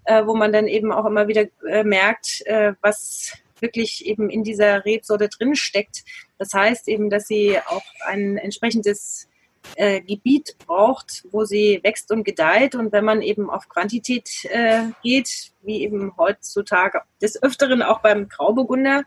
[0.05, 4.43] äh, wo man dann eben auch immer wieder äh, merkt, äh, was wirklich eben in
[4.43, 6.03] dieser Rebsorte drin steckt.
[6.37, 9.27] Das heißt eben, dass sie auch ein entsprechendes
[9.75, 12.75] äh, Gebiet braucht, wo sie wächst und gedeiht.
[12.75, 18.29] Und wenn man eben auf Quantität äh, geht, wie eben heutzutage des Öfteren auch beim
[18.29, 19.03] Grauburgunder,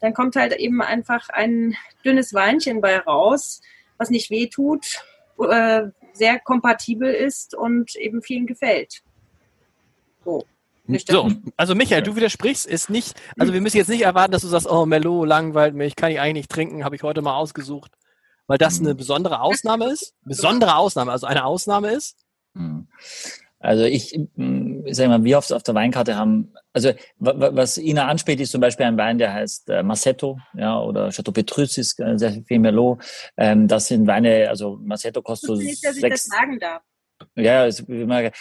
[0.00, 3.60] dann kommt halt eben einfach ein dünnes Weinchen bei raus,
[3.98, 5.02] was nicht weh tut,
[5.48, 5.82] äh,
[6.12, 9.02] sehr kompatibel ist und eben vielen gefällt.
[10.24, 10.44] So.
[11.06, 14.48] So, also Michael, du widersprichst, ist nicht, also wir müssen jetzt nicht erwarten, dass du
[14.48, 17.92] sagst, oh, Merlot langweilt mich, kann ich eigentlich nicht trinken, habe ich heute mal ausgesucht
[18.50, 20.12] weil das eine besondere Ausnahme ist?
[20.24, 22.16] Besondere Ausnahme, also eine Ausnahme ist?
[22.56, 22.88] Hm.
[23.60, 26.90] Also ich, hm, ich sag mal, wir oft auf der Weinkarte haben, also
[27.20, 31.30] was Ina anspricht, ist zum Beispiel ein Wein, der heißt äh, Massetto, ja, oder Chateau
[31.30, 33.04] Petrus ist äh, sehr viel Merlot.
[33.36, 36.82] Ähm, das sind Weine, also Massetto kostet so nicht, dass sechs, ich das sagen darf.
[37.36, 37.68] Ja,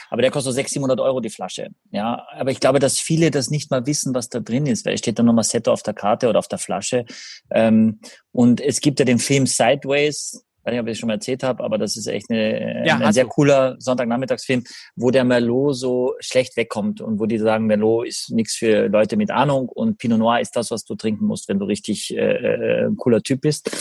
[0.09, 1.69] aber der kostet 600, 700 Euro die Flasche.
[1.91, 4.93] Ja, aber ich glaube, dass viele das nicht mal wissen, was da drin ist, weil
[4.93, 7.05] es steht da nochmal Setto auf der Karte oder auf der Flasche.
[7.51, 7.99] Ähm,
[8.31, 11.13] und es gibt ja den Film Sideways, ich weiß nicht, ob ich es schon mal
[11.13, 13.29] erzählt habe, aber das ist echt eine, ja, ein sehr du.
[13.29, 14.65] cooler Sonntagnachmittagsfilm,
[14.95, 19.15] wo der Merlot so schlecht wegkommt und wo die sagen, Merlot ist nichts für Leute
[19.15, 22.17] mit Ahnung und Pinot Noir ist das, was du trinken musst, wenn du richtig äh,
[22.17, 23.71] äh ein cooler Typ bist.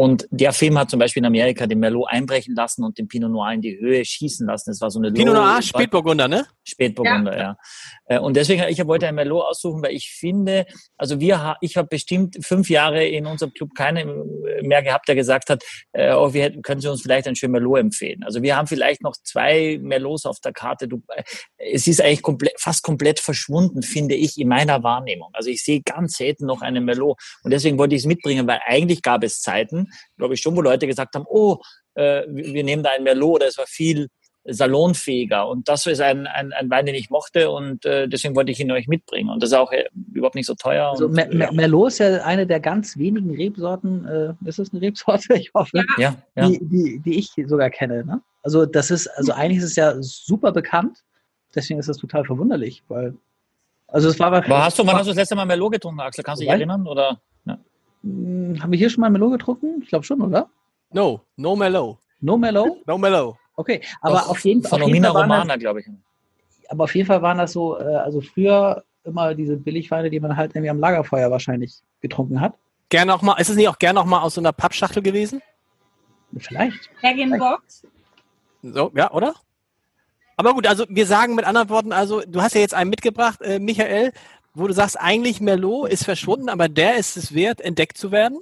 [0.00, 3.30] Und der Film hat zum Beispiel in Amerika den Merlot einbrechen lassen und den Pinot
[3.30, 4.70] Noir in die Höhe schießen lassen.
[4.70, 6.46] Das war so eine Pinot Noir, Spätburgunder, ne?
[6.64, 7.42] Spätburgunder, ja.
[7.42, 7.56] ja.
[8.06, 10.64] Äh, und deswegen, ich wollte ein Merlot aussuchen, weil ich finde,
[10.96, 14.06] also wir, ich habe bestimmt fünf Jahre in unserem Club keine
[14.62, 17.52] mehr gehabt, der gesagt hat, äh, oh, wir hätten, können Sie uns vielleicht ein schönes
[17.52, 18.22] Merlot empfehlen.
[18.24, 20.88] Also wir haben vielleicht noch zwei Merlots auf der Karte.
[20.88, 21.24] Du, äh,
[21.58, 25.28] es ist eigentlich komplett, fast komplett verschwunden, finde ich, in meiner Wahrnehmung.
[25.34, 27.18] Also ich sehe ganz selten noch einen Merlot.
[27.42, 30.62] Und deswegen wollte ich es mitbringen, weil eigentlich gab es Zeiten, glaube ich schon, wo
[30.62, 31.58] Leute gesagt haben, oh,
[31.94, 34.08] äh, wir nehmen da ein Merlot, das war viel
[34.44, 35.46] salonfähiger.
[35.48, 38.60] Und das ist ein, ein, ein Wein, den ich mochte und äh, deswegen wollte ich
[38.60, 39.28] ihn euch mitbringen.
[39.28, 40.90] Und das ist auch äh, überhaupt nicht so teuer.
[40.90, 41.52] Also und, Mer ja.
[41.52, 45.34] Merlot ist ja eine der ganz wenigen Rebsorten, äh, ist das eine Rebsorte?
[45.40, 46.48] Ich hoffe, ja, ja.
[46.48, 48.04] Die, die, die ich sogar kenne.
[48.04, 48.20] Ne?
[48.42, 51.02] Also das ist, also eigentlich ist es ja super bekannt,
[51.54, 53.14] deswegen ist das total verwunderlich, weil
[53.88, 56.22] also es war Aber hast du, wann hast du das letzte Mal Merlot getrunken, Axel?
[56.22, 56.86] Kannst du dich erinnern?
[56.86, 57.20] Oder?
[58.02, 59.80] Hm, haben wir hier schon mal Melo getrunken?
[59.82, 60.48] Ich glaube schon, oder?
[60.92, 61.98] No, no Melo.
[62.20, 62.78] No Melo?
[62.86, 63.36] No Melo.
[63.56, 64.80] Okay, aber Doch, auf jeden, Fall.
[64.80, 65.86] Von Romana, glaube ich.
[66.68, 70.36] Aber auf jeden Fall waren das so, äh, also früher immer diese Billigweine, die man
[70.36, 72.54] halt irgendwie am Lagerfeuer wahrscheinlich getrunken hat.
[72.88, 75.42] Gerne auch mal, ist es nicht auch gerne noch mal aus so einer Pappschachtel gewesen?
[76.36, 76.90] Vielleicht.
[77.02, 77.86] Bag-in-Box.
[78.62, 79.34] So, ja, oder?
[80.36, 83.42] Aber gut, also wir sagen mit anderen Worten, also du hast ja jetzt einen mitgebracht,
[83.42, 84.12] äh, Michael
[84.54, 88.38] wo du sagst, eigentlich Merlot ist verschwunden, aber der ist es wert, entdeckt zu werden?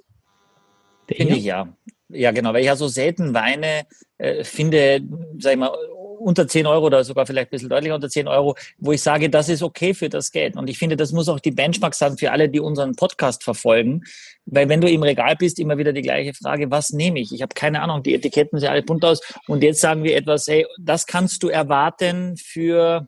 [1.07, 1.69] Finde ich ja.
[2.11, 3.87] Ja, genau, weil ich ja so selten Weine
[4.17, 5.03] äh, finde,
[5.39, 5.71] sag ich mal,
[6.19, 9.31] unter 10 Euro oder sogar vielleicht ein bisschen deutlicher unter 10 Euro, wo ich sage,
[9.31, 10.57] das ist okay für das Geld.
[10.57, 14.05] Und ich finde, das muss auch die Benchmark sein für alle, die unseren Podcast verfolgen.
[14.47, 17.33] Weil wenn du im Regal bist, immer wieder die gleiche Frage, was nehme ich?
[17.33, 19.21] Ich habe keine Ahnung, die Etiketten sehen alle bunt aus.
[19.47, 23.07] Und jetzt sagen wir etwas, hey, das kannst du erwarten für,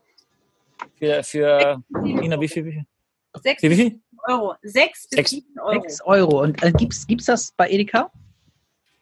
[0.98, 2.84] für, für, Ina, wie viel?
[3.42, 4.00] Sechs wie viel?
[4.28, 4.54] Euro.
[4.62, 5.80] Sechs bis sechs, sieben Euro.
[5.82, 6.42] Sechs Euro.
[6.42, 8.10] Und äh, gibt es das bei Edeka?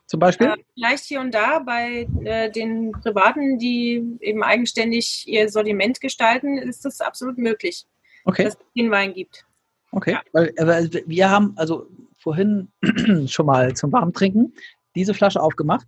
[0.06, 0.48] Zum Beispiel?
[0.48, 6.56] Äh, vielleicht hier und da bei äh, den Privaten, die eben eigenständig ihr Sortiment gestalten,
[6.58, 7.86] ist das absolut möglich,
[8.24, 8.44] okay.
[8.44, 9.44] dass es den Wein gibt.
[9.92, 10.22] Okay, ja.
[10.32, 12.68] weil, weil wir haben also vorhin
[13.26, 14.54] schon mal zum Warmtrinken
[14.94, 15.86] diese Flasche aufgemacht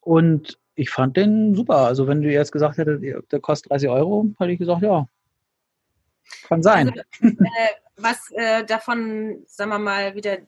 [0.00, 1.78] und ich fand den super.
[1.78, 5.06] Also wenn du jetzt gesagt hättest, der kostet 30 Euro, hätte ich gesagt, ja,
[6.48, 6.88] kann sein.
[6.88, 10.38] Also, äh, was äh, davon, sagen wir mal, wieder,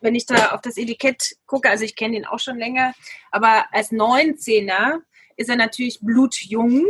[0.00, 2.94] wenn ich da auf das Etikett gucke, also ich kenne den auch schon länger,
[3.30, 5.00] aber als 19er
[5.36, 6.86] ist er natürlich blutjung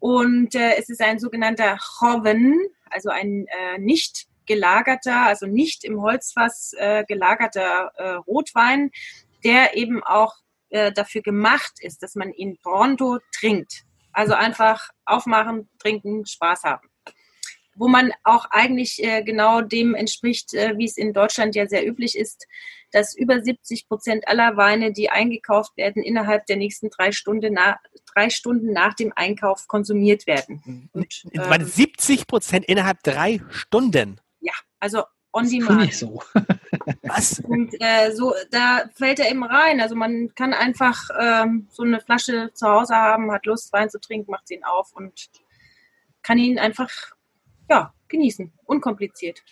[0.00, 2.58] und äh, es ist ein sogenannter Choven,
[2.90, 8.90] also ein äh, nicht gelagerter, also nicht im Holzfass äh, gelagerter äh, Rotwein,
[9.44, 10.34] der eben auch
[10.70, 13.84] dafür gemacht ist, dass man ihn pronto trinkt.
[14.12, 16.90] Also einfach aufmachen, trinken, Spaß haben.
[17.78, 21.86] Wo man auch eigentlich äh, genau dem entspricht, äh, wie es in Deutschland ja sehr
[21.86, 22.46] üblich ist,
[22.90, 27.78] dass über 70 Prozent aller Weine, die eingekauft werden, innerhalb der nächsten drei Stunden, na,
[28.14, 30.88] drei Stunden nach dem Einkauf konsumiert werden.
[30.92, 34.20] Und, ähm, 70 Prozent innerhalb drei Stunden?
[34.40, 35.80] Ja, also on demand.
[35.80, 36.22] Nicht so.
[37.02, 37.40] Was?
[37.40, 39.80] Und äh, so, da fällt er eben rein.
[39.80, 44.00] Also man kann einfach ähm, so eine Flasche zu Hause haben, hat Lust, Wein zu
[44.00, 45.28] trinken, macht ihn auf und
[46.22, 46.90] kann ihn einfach
[47.68, 48.52] ja, genießen.
[48.64, 49.42] Unkompliziert.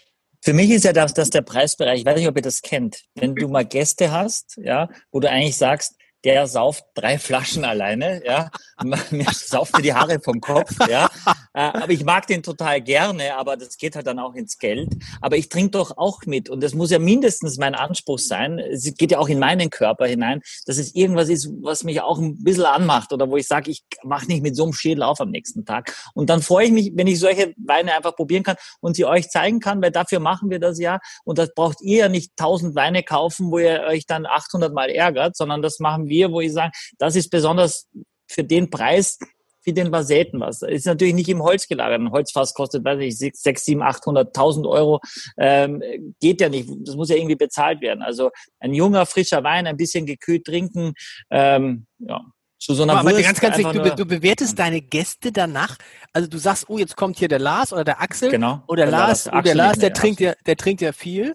[0.43, 3.05] Für mich ist ja das, das der Preisbereich, ich weiß nicht, ob ihr das kennt,
[3.15, 8.23] wenn du mal Gäste hast, ja, wo du eigentlich sagst, der sauft drei Flaschen alleine,
[8.25, 8.51] ja.
[9.11, 11.09] Mir sauft mir die Haare vom Kopf, ja.
[11.55, 14.91] Äh, aber ich mag den total gerne, aber das geht halt dann auch ins Geld.
[15.23, 18.59] Aber ich trinke doch auch mit und das muss ja mindestens mein Anspruch sein.
[18.59, 22.19] Es geht ja auch in meinen Körper hinein, dass es irgendwas ist, was mich auch
[22.19, 25.21] ein bisschen anmacht oder wo ich sage, ich mache nicht mit so einem Schädel auf
[25.21, 25.95] am nächsten Tag.
[26.15, 29.31] Und dann freue ich mich, wenn ich solche Weine einfach probieren kann und sie euch
[29.31, 30.99] zeigen kann, weil dafür machen wir das ja.
[31.25, 34.91] Und das braucht ihr ja nicht tausend Weine kaufen, wo ihr euch dann 800 Mal
[34.91, 37.89] ärgert, sondern das machen wir wir, wo ich sage, das ist besonders
[38.29, 39.19] für den Preis,
[39.63, 40.61] für den selten was.
[40.61, 42.01] Das ist natürlich nicht im Holz gelagert.
[42.01, 45.01] Ein Holzfass kostet, weiß ich, 6, 6 7, 800.000 Euro.
[45.39, 45.83] Ähm,
[46.21, 46.69] geht ja nicht.
[46.85, 48.03] Das muss ja irgendwie bezahlt werden.
[48.03, 48.31] Also
[48.61, 50.95] ein junger, frischer Wein, ein bisschen gekühlt trinken,
[51.31, 52.21] ähm, ja,
[52.59, 55.77] zu so einer aber, aber ganz, ganz du, du, bewertest deine Gäste danach.
[56.13, 58.31] Also du sagst, oh, jetzt kommt hier der Lars oder der Axel.
[58.31, 58.63] Genau.
[58.67, 61.35] Oder Lars, oh, der Lars, der trinkt ja, der trinkt ja viel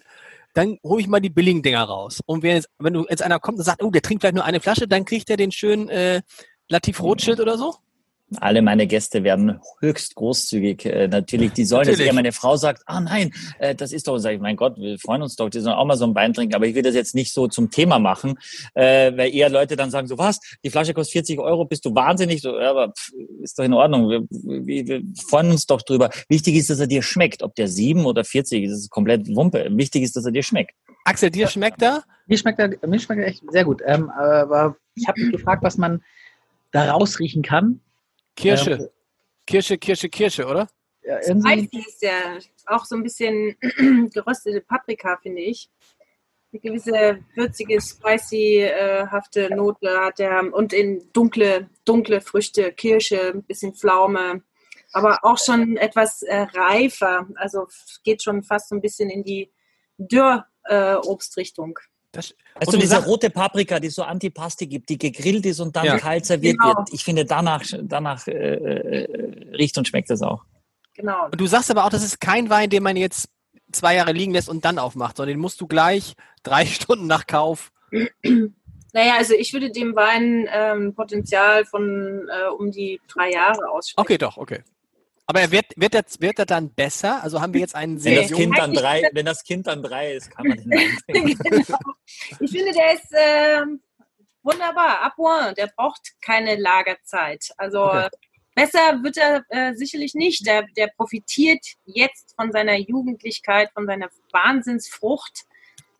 [0.54, 2.20] dann hole ich mal die billigen Dinger raus.
[2.26, 4.44] Und wenn, jetzt, wenn du jetzt einer kommt und sagt, oh, der trinkt vielleicht nur
[4.44, 6.22] eine Flasche, dann kriegt er den schönen äh,
[6.68, 7.74] Latif Rothschild oder so?
[8.40, 10.84] Alle meine Gäste werden höchst großzügig.
[10.84, 11.98] Äh, natürlich, die sollen natürlich.
[11.98, 12.14] das eher.
[12.14, 15.22] Meine Frau sagt, ah nein, äh, das ist doch, sag ich, mein Gott, wir freuen
[15.22, 16.54] uns doch, die sollen auch mal so ein Wein trinken.
[16.54, 18.38] Aber ich will das jetzt nicht so zum Thema machen,
[18.74, 21.94] äh, weil eher Leute dann sagen, so was, die Flasche kostet 40 Euro, bist du
[21.94, 22.40] wahnsinnig?
[22.40, 23.12] So, ja, aber pff,
[23.42, 24.08] ist doch in Ordnung.
[24.08, 26.10] Wir, wir, wir freuen uns doch drüber.
[26.28, 27.42] Wichtig ist, dass er dir schmeckt.
[27.42, 29.68] Ob der 7 oder 40 ist, ist komplett Wumpe.
[29.70, 30.72] Wichtig ist, dass er dir schmeckt.
[31.04, 32.04] Axel, dir schmeckt er?
[32.26, 33.82] Mir schmeckt er, mir schmeckt er echt sehr gut.
[33.84, 36.02] Ähm, aber ich habe mich gefragt, was man
[36.70, 37.80] da rausriechen kann.
[38.36, 38.72] Kirsche.
[38.72, 38.88] Ähm,
[39.46, 40.68] Kirsche, Kirsche, Kirsche, oder?
[41.04, 43.56] Ja, Spicy ist ja auch so ein bisschen
[44.12, 45.68] geröstete Paprika, finde ich.
[46.52, 53.74] Eine gewisse würzige, spicy-hafte Note hat er und in dunkle, dunkle Früchte, Kirsche, ein bisschen
[53.74, 54.42] Pflaume,
[54.92, 57.26] aber auch schon etwas äh, reifer.
[57.36, 57.66] Also
[58.04, 59.50] geht schon fast so ein bisschen in die
[59.98, 61.78] Dürr-Obstrichtung.
[61.78, 65.74] Äh, das, also diese sag, rote Paprika, die so Antipasti gibt, die gegrillt ist und
[65.74, 65.98] dann ja.
[65.98, 66.76] kalt serviert genau.
[66.76, 66.92] wird.
[66.92, 70.44] Ich finde, danach, danach äh, äh, riecht und schmeckt das auch.
[70.94, 71.24] Genau.
[71.26, 73.30] Und du sagst aber auch, das ist kein Wein, den man jetzt
[73.72, 77.26] zwei Jahre liegen lässt und dann aufmacht, sondern den musst du gleich drei Stunden nach
[77.26, 77.72] Kauf.
[78.94, 84.04] Naja, also ich würde dem Wein ähm, Potenzial von äh, um die drei Jahre aussprechen.
[84.04, 84.62] Okay, doch, okay.
[85.32, 87.22] Aber er wird, wird, er, wird er dann besser?
[87.22, 89.82] Also haben wir jetzt einen sehr wenn das Kind dann drei, Wenn das Kind dann
[89.82, 90.70] drei ist, kann man den
[91.08, 91.78] genau.
[92.38, 93.62] Ich finde, der ist äh,
[94.42, 95.00] wunderbar.
[95.00, 95.14] Ab
[95.56, 97.48] Der braucht keine Lagerzeit.
[97.56, 98.10] Also okay.
[98.54, 100.46] besser wird er äh, sicherlich nicht.
[100.46, 105.44] Der, der profitiert jetzt von seiner Jugendlichkeit, von seiner Wahnsinnsfrucht,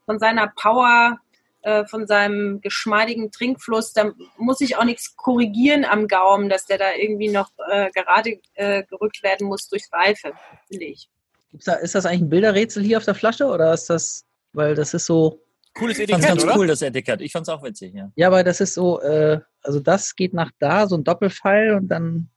[0.05, 1.19] von seiner Power
[1.63, 3.93] äh, von seinem geschmeidigen Trinkfluss.
[3.93, 8.41] Da muss ich auch nichts korrigieren am Gaumen, dass der da irgendwie noch äh, gerade
[8.55, 10.33] äh, gerückt werden muss durch Reife,
[10.69, 11.09] finde ich.
[11.65, 14.95] Da, ist das eigentlich ein Bilderrätsel hier auf der Flasche oder ist das, weil das
[14.95, 15.41] ist so.
[15.75, 16.57] Cooles Etikett, ich ganz oder?
[16.57, 17.21] cool, das Etikett.
[17.21, 18.11] Ich fand's auch witzig, ja.
[18.15, 21.89] Ja, aber das ist so, äh, also das geht nach da, so ein Doppelpfeil und
[21.89, 22.29] dann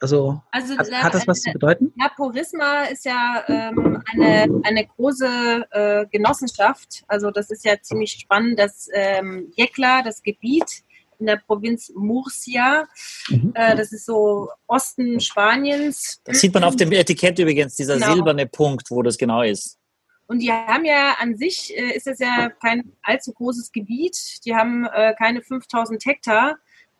[0.00, 1.92] also, also hat, hat, das was zu bedeuten?
[1.96, 7.04] Ja, Purisma ist ja ähm, eine, eine große äh, Genossenschaft.
[7.08, 10.82] Also das ist ja ziemlich spannend, dass ähm, Jekla, das Gebiet
[11.18, 12.86] in der Provinz Murcia,
[13.28, 13.52] mhm.
[13.54, 16.20] äh, das ist so Osten Spaniens.
[16.24, 18.14] Das sieht man auf dem Etikett übrigens, dieser genau.
[18.14, 19.78] silberne Punkt, wo das genau ist.
[20.26, 24.44] Und die haben ja an sich, äh, ist das ja kein allzu großes Gebiet.
[24.44, 26.56] Die haben äh, keine 5000 Hektar,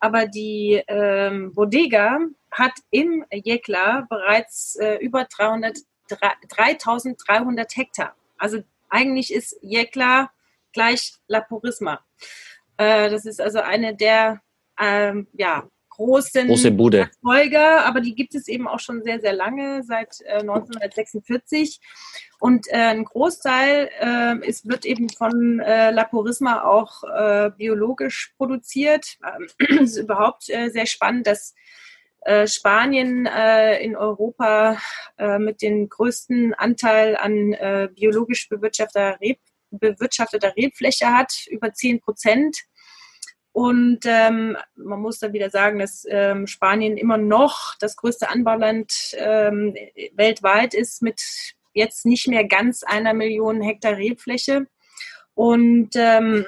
[0.07, 2.21] aber die ähm, Bodega
[2.53, 5.79] hat im Jekla bereits äh, über 300,
[6.09, 8.15] 3300 Hektar.
[8.39, 10.31] Also eigentlich ist Jekla
[10.73, 12.05] gleich La Purisma.
[12.77, 14.41] Äh, das ist also eine der
[14.79, 17.09] ähm, ja, großen Große Bude.
[17.23, 21.81] Erzeuger, aber die gibt es eben auch schon sehr, sehr lange, seit äh, 1946.
[22.39, 28.35] Und äh, ein Großteil äh, ist, wird eben von äh, La Purisma auch äh, biologisch
[28.37, 29.17] produziert.
[29.25, 31.55] Ähm, ist überhaupt äh, sehr spannend, dass
[32.21, 33.27] äh, Spanien
[33.81, 34.79] in Europa
[35.39, 37.57] mit dem größten Anteil an
[37.95, 39.39] biologisch bewirtschafteter, Reb,
[39.71, 42.59] bewirtschafteter Rebfläche hat, über 10 Prozent.
[43.57, 48.93] Und ähm, man muss dann wieder sagen, dass ähm, Spanien immer noch das größte Anbauland
[49.17, 49.75] ähm,
[50.13, 51.23] weltweit ist mit
[51.73, 54.67] jetzt nicht mehr ganz einer Million Hektar Rebfläche.
[55.33, 56.45] Und ähm,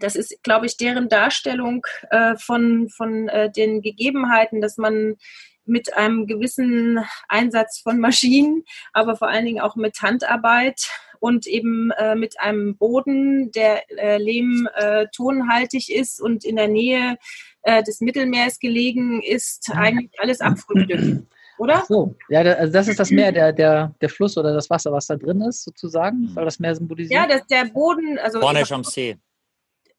[0.00, 5.16] das ist, glaube ich, deren Darstellung äh, von, von äh, den Gegebenheiten, dass man
[5.64, 10.90] mit einem gewissen Einsatz von Maschinen, aber vor allen Dingen auch mit Handarbeit
[11.20, 17.16] und eben äh, mit einem Boden, der äh, lehmtonhaltig äh, ist und in der Nähe
[17.62, 19.80] äh, des Mittelmeers gelegen ist, mhm.
[19.80, 21.26] eigentlich alles abfrühstückt.
[21.58, 21.80] Oder?
[21.82, 24.92] Ach so, ja, also das ist das Meer, der, der, der Fluss oder das Wasser,
[24.92, 27.22] was da drin ist, sozusagen, soll das Meer symbolisieren?
[27.22, 28.40] Ja, das, der Boden, also.
[28.40, 29.18] Bornisch am See.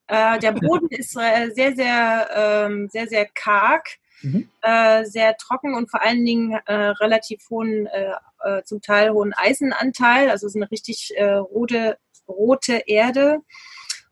[0.07, 3.87] Äh, der Boden ist äh, sehr, sehr, ähm, sehr, sehr karg,
[4.21, 4.49] mhm.
[4.61, 8.13] äh, sehr trocken und vor allen Dingen äh, relativ hohen, äh,
[8.43, 10.29] äh, zum Teil hohen Eisenanteil.
[10.29, 11.97] Also es ist eine richtig rote,
[12.27, 13.39] rote Erde.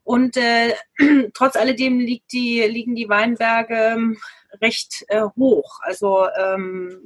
[0.03, 0.37] Und
[1.33, 4.17] trotz alledem liegt die, liegen die Weinberge ähm,
[4.61, 5.05] recht
[5.37, 5.79] hoch.
[5.81, 6.99] Also, ähm,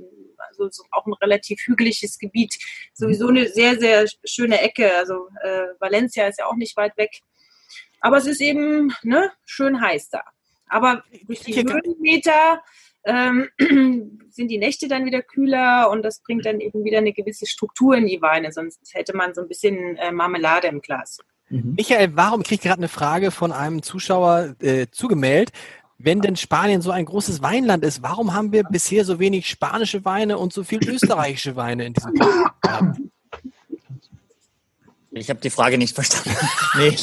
[0.49, 2.57] also auch ein relativ hügeliges Gebiet.
[2.93, 4.95] Sowieso eine sehr, sehr schöne Ecke.
[4.95, 5.27] Also
[5.79, 7.21] Valencia ist ja auch nicht weit weg.
[8.03, 10.23] Aber es ist eben ne, schön heiß da.
[10.67, 12.61] Aber durch die Höhenmeter
[13.05, 13.49] ähm,
[14.29, 17.95] sind die Nächte dann wieder kühler und das bringt dann eben wieder eine gewisse Struktur
[17.95, 21.19] in die Weine, sonst hätte man so ein bisschen äh, Marmelade im Glas.
[21.49, 21.75] Mhm.
[21.77, 25.53] Michael, warum kriege ich gerade eine Frage von einem Zuschauer äh, zugemeldet?
[25.99, 30.03] Wenn denn Spanien so ein großes Weinland ist, warum haben wir bisher so wenig spanische
[30.03, 32.97] Weine und so viel österreichische Weine in diesem Land?
[35.11, 36.35] Ich habe die Frage nicht verstanden.
[36.77, 36.97] nee,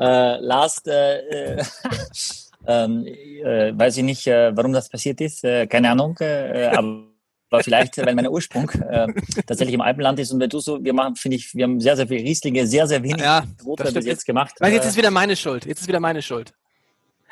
[0.00, 1.64] äh, Lars, äh, äh,
[2.66, 7.06] ähm, äh, weiß ich nicht, äh, warum das passiert ist, äh, keine Ahnung, äh, aber
[7.50, 9.06] aber vielleicht, weil mein Ursprung äh,
[9.46, 11.96] tatsächlich im Alpenland ist und wenn du so, wir machen, finde ich, wir haben sehr,
[11.96, 14.54] sehr viele Rieslinge, sehr, sehr wenig ja, Rotwein bis jetzt gemacht.
[14.58, 15.64] Weil jetzt ist wieder meine Schuld.
[15.64, 16.52] Jetzt ist wieder meine Schuld.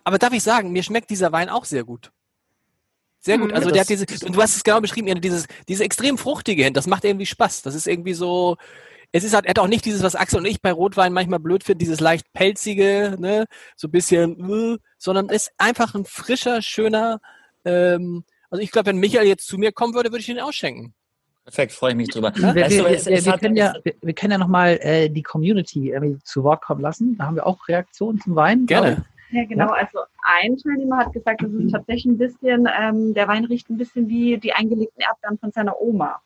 [0.05, 2.13] Aber darf ich sagen, mir schmeckt dieser Wein auch sehr gut.
[3.19, 3.49] Sehr gut.
[3.49, 3.55] Mhm.
[3.55, 6.75] Also ja, der hat diese, du hast es genau beschrieben, dieses, diese extrem fruchtige hin,
[6.75, 7.63] das macht irgendwie Spaß.
[7.63, 8.57] Das ist irgendwie so,
[9.13, 11.39] es ist halt, er hat auch nicht dieses, was Axel und ich bei Rotwein manchmal
[11.39, 16.63] blöd finden, dieses leicht pelzige, ne, so ein bisschen, äh, sondern ist einfach ein frischer,
[16.63, 17.21] schöner,
[17.65, 20.95] ähm, also ich glaube, wenn Michael jetzt zu mir kommen würde, würde ich ihn ausschenken.
[21.45, 22.33] Perfekt, freue ich mich drüber.
[22.35, 26.43] Wir, wir, wir, wir können, ja, wir, können ja nochmal äh, die Community äh, zu
[26.43, 27.19] Wort kommen lassen.
[27.19, 28.65] Da haben wir auch Reaktionen zum Wein.
[28.65, 29.05] Gerne.
[29.31, 29.69] Ja, genau.
[29.69, 33.77] Also ein Teilnehmer hat gesagt, das ist tatsächlich ein bisschen, ähm, der Wein riecht ein
[33.77, 36.21] bisschen wie die eingelegten Erdbeeren von seiner Oma.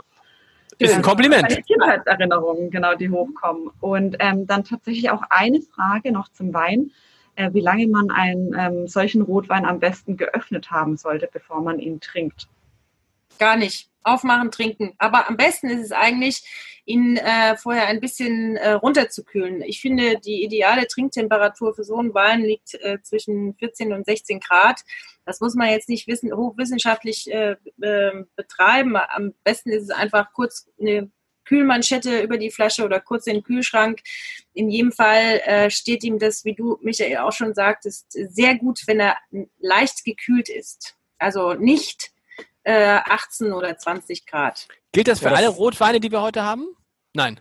[0.79, 1.49] Ist ein Kompliment.
[1.67, 3.71] Kindheitserinnerungen, genau, die hochkommen.
[3.81, 6.93] Und ähm, dann tatsächlich auch eine Frage noch zum Wein,
[7.39, 11.79] äh, wie lange man einen ähm, solchen Rotwein am besten geöffnet haben sollte, bevor man
[11.79, 12.49] ihn trinkt.
[13.39, 14.95] Gar nicht aufmachen, trinken.
[14.99, 16.43] Aber am besten ist es eigentlich,
[16.85, 19.63] ihn äh, vorher ein bisschen äh, runterzukühlen.
[19.63, 24.41] Ich finde, die ideale Trinktemperatur für so einen Wein liegt äh, zwischen 14 und 16
[24.41, 24.81] Grad.
[25.25, 28.97] Das muss man jetzt nicht wissen, hochwissenschaftlich äh, äh, betreiben.
[28.97, 31.11] Am besten ist es einfach kurz eine
[31.49, 34.01] Kühlmanschette über die Flasche oder kurz in den Kühlschrank.
[34.59, 38.81] In jedem Fall äh, steht ihm das, wie du, Michael, auch schon sagtest, sehr gut,
[38.87, 39.17] wenn er
[39.61, 40.97] leicht gekühlt ist.
[41.17, 42.11] Also nicht
[42.65, 44.67] 18 äh, oder 20 Grad.
[44.91, 46.67] Gilt das für ja, alle Rotweine, die wir heute haben?
[47.15, 47.41] Nein.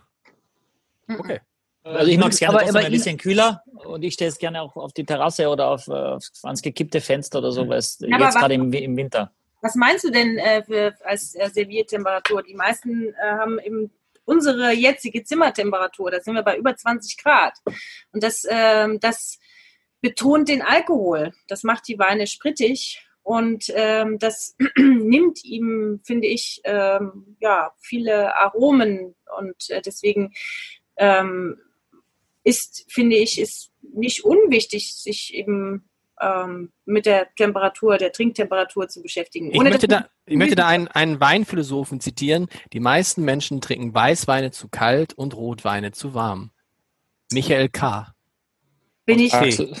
[1.08, 1.18] Mhm.
[1.18, 1.40] Okay.
[1.82, 4.62] Also ich mag es gerne aber, aber ein bisschen kühler und ich stehe es gerne
[4.62, 8.16] auch auf die Terrasse oder auf, auf ans gekippte Fenster oder so, weil es ja,
[8.16, 9.32] jetzt gerade im, im, Winter.
[9.60, 12.44] Was meinst du denn äh, für, als äh, Serviertemperatur?
[12.44, 13.90] Die meisten äh, haben eben
[14.28, 17.54] unsere jetzige Zimmertemperatur, da sind wir bei über 20 Grad.
[18.12, 19.38] Und das, ähm, das
[20.00, 21.32] betont den Alkohol.
[21.48, 28.36] Das macht die Weine sprittig und ähm, das nimmt ihm, finde ich, ähm, ja, viele
[28.36, 29.14] Aromen.
[29.38, 30.32] Und äh, deswegen
[30.98, 31.58] ähm,
[32.44, 35.87] ist, finde ich, ist nicht unwichtig, sich eben
[36.20, 39.52] ähm, mit der Temperatur, der Trinktemperatur zu beschäftigen.
[39.52, 42.48] Ich möchte da, ich möchte da einen, einen Weinphilosophen zitieren.
[42.72, 46.50] Die meisten Menschen trinken Weißweine zu kalt und Rotweine zu warm.
[47.32, 48.14] Michael K.
[49.04, 49.34] Bin ich.
[49.34, 49.74] Axel.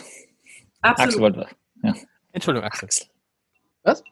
[0.82, 1.38] Absolut.
[1.38, 1.94] Axel, ja.
[2.32, 2.88] Entschuldigung, Axel.
[3.82, 4.02] Was?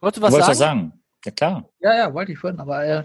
[0.00, 0.54] Wolltest du was sagen?
[0.54, 0.92] sagen?
[1.24, 1.68] Ja, klar.
[1.80, 3.04] Ja, ja, wollte ich vorhin, aber äh,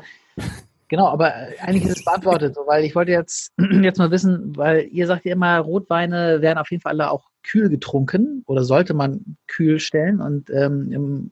[0.88, 4.88] genau, aber eigentlich ist es beantwortet, so, weil ich wollte jetzt, jetzt mal wissen, weil
[4.92, 8.94] ihr sagt ja immer, Rotweine werden auf jeden Fall alle auch kühl getrunken oder sollte
[8.94, 11.32] man kühl stellen und ähm, im,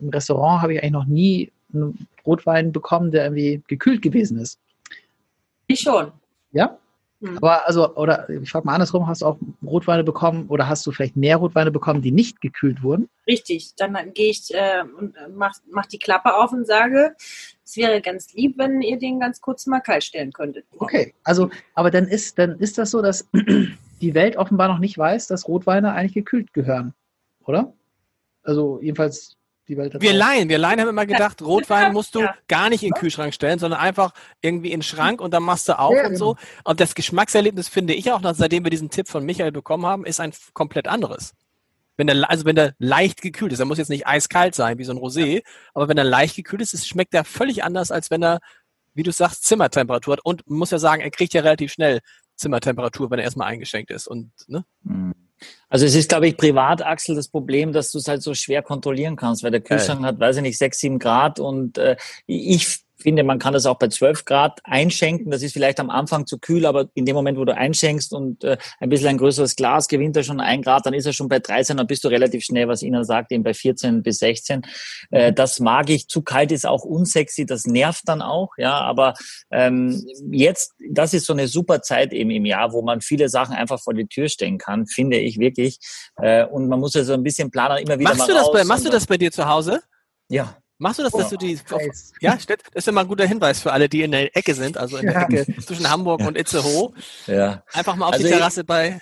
[0.00, 4.58] im Restaurant habe ich eigentlich noch nie einen Rotwein bekommen, der irgendwie gekühlt gewesen ist.
[5.66, 6.12] Ich schon.
[6.52, 6.78] Ja?
[7.22, 7.36] Mhm.
[7.36, 10.90] Aber also, oder ich frage mal andersrum, hast du auch Rotweine bekommen oder hast du
[10.90, 13.08] vielleicht mehr Rotweine bekommen, die nicht gekühlt wurden?
[13.28, 17.14] Richtig, dann gehe ich äh, und mach, mach die Klappe auf und sage,
[17.64, 20.66] es wäre ganz lieb, wenn ihr den ganz kurz mal kalt stellen könntet.
[20.78, 23.28] Okay, also, aber dann ist, dann ist das so, dass
[24.00, 26.92] die Welt offenbar noch nicht weiß, dass Rotweine eigentlich gekühlt gehören,
[27.44, 27.72] oder?
[28.42, 29.36] Also jedenfalls
[29.68, 29.94] die Welt.
[30.00, 32.34] Wir Laien, wir Laien haben immer gedacht, Rotwein musst du ja.
[32.48, 35.68] gar nicht in den Kühlschrank stellen, sondern einfach irgendwie in den Schrank und dann machst
[35.68, 36.34] du auf ja, und so.
[36.34, 36.46] Genau.
[36.64, 40.20] Und das Geschmackserlebnis finde ich auch, seitdem wir diesen Tipp von Michael bekommen haben, ist
[40.20, 41.34] ein komplett anderes.
[41.96, 44.84] Wenn der, also wenn der leicht gekühlt ist, er muss jetzt nicht eiskalt sein wie
[44.84, 45.42] so ein Rosé,
[45.74, 48.40] aber wenn er leicht gekühlt ist, schmeckt er völlig anders, als wenn er,
[48.94, 50.24] wie du sagst, Zimmertemperatur hat.
[50.24, 52.00] Und muss ja sagen, er kriegt ja relativ schnell
[52.36, 54.08] Zimmertemperatur, wenn er erstmal eingeschenkt ist.
[54.08, 54.64] Und, ne?
[54.82, 55.14] Mhm.
[55.68, 58.62] Also es ist, glaube ich, privat, Axel, das Problem, dass du es halt so schwer
[58.62, 60.08] kontrollieren kannst, weil der Kühlschrank ja.
[60.08, 63.78] hat, weiß ich nicht, sechs, sieben Grad und äh, ich finde, man kann das auch
[63.78, 65.30] bei 12 Grad einschenken.
[65.30, 68.44] Das ist vielleicht am Anfang zu kühl, aber in dem Moment, wo du einschenkst und
[68.44, 71.28] äh, ein bisschen ein größeres Glas gewinnt er schon ein Grad, dann ist er schon
[71.28, 74.62] bei 13, dann bist du relativ schnell, was Ihnen sagt, eben bei 14 bis 16.
[75.10, 75.34] Äh, mhm.
[75.34, 76.08] das mag ich.
[76.08, 78.80] Zu kalt ist auch unsexy, das nervt dann auch, ja.
[78.80, 79.14] Aber
[79.50, 83.54] ähm, jetzt, das ist so eine super Zeit eben im Jahr, wo man viele Sachen
[83.54, 85.78] einfach vor die Tür stellen kann, finde ich wirklich.
[86.16, 88.52] Äh, und man muss ja so ein bisschen planen, immer wieder machst mal du das
[88.52, 89.82] bei, Machst du das bei dir zu Hause?
[90.28, 90.61] Ja.
[90.82, 91.60] Machst du das, dass oh, du die.
[91.70, 91.80] Auf,
[92.20, 94.96] ja, das ist immer ein guter Hinweis für alle, die in der Ecke sind, also
[94.96, 95.22] in der ja.
[95.22, 96.26] Ecke zwischen Hamburg ja.
[96.26, 96.92] und Itzehoe.
[97.28, 97.62] Ja.
[97.72, 99.00] Einfach mal auf also die Terrasse ich, bei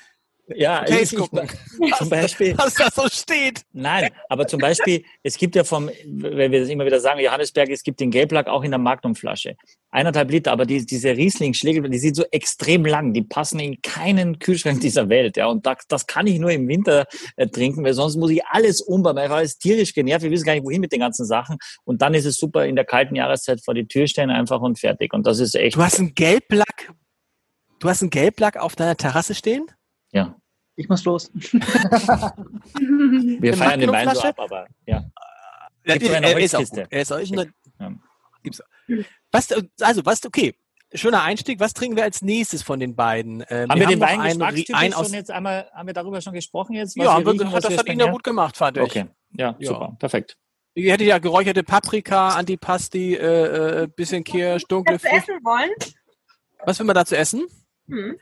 [0.55, 1.49] ja, ich, gucken.
[1.85, 2.57] Ich, zum Beispiel.
[2.57, 3.63] Was da so steht.
[3.73, 7.71] Nein, aber zum Beispiel, es gibt ja vom, wenn wir das immer wieder sagen, Johannesberg,
[7.71, 9.57] es gibt den Gelblack auch in der Magnumflasche.
[9.91, 14.39] Eineinhalb Liter, aber die, diese Riesling-Schlägel, die sind so extrem lang, die passen in keinen
[14.39, 15.37] Kühlschrank dieser Welt.
[15.37, 18.45] Ja, und das, das kann ich nur im Winter äh, trinken, weil sonst muss ich
[18.47, 19.17] alles umbauen.
[19.19, 21.59] Ich war alles tierisch genervt, wir wissen gar nicht, wohin mit den ganzen Sachen.
[21.85, 24.79] Und dann ist es super, in der kalten Jahreszeit vor die Tür stellen einfach und
[24.79, 25.13] fertig.
[25.13, 25.77] Und das ist echt.
[25.77, 26.93] Du hast einen Gelblack,
[27.81, 29.67] du hast einen Gelblack auf deiner Terrasse stehen?
[30.13, 30.40] Ja.
[30.81, 31.31] Ich muss los.
[33.41, 35.05] Wir feiern den Wein so ab, aber ja.
[35.85, 36.87] ja er, ist auch gut.
[36.89, 37.45] Er ist auch, ja.
[38.43, 38.63] Gibt's
[39.31, 39.49] was,
[39.83, 40.55] also, was, okay.
[40.95, 41.61] Schöner Einstieg.
[41.61, 43.45] Was trinken wir als nächstes von den beiden?
[43.51, 46.33] Ähm, haben wir, wir den Wein ein, ein schon jetzt einmal, haben wir darüber schon
[46.33, 46.97] gesprochen jetzt?
[46.97, 48.83] ja, wir riechen, hat, das hat Ihnen ja gut gemacht, fand ich.
[48.83, 49.69] Okay, ja, ja.
[49.69, 50.39] super, perfekt.
[50.73, 55.13] Ich hätte ja geräucherte Paprika, Antipasti, äh, äh, bisschen Kirsch, dunkle Frucht.
[55.13, 55.69] essen wollen?
[56.65, 57.47] Was will man dazu essen?
[57.87, 58.17] Hm.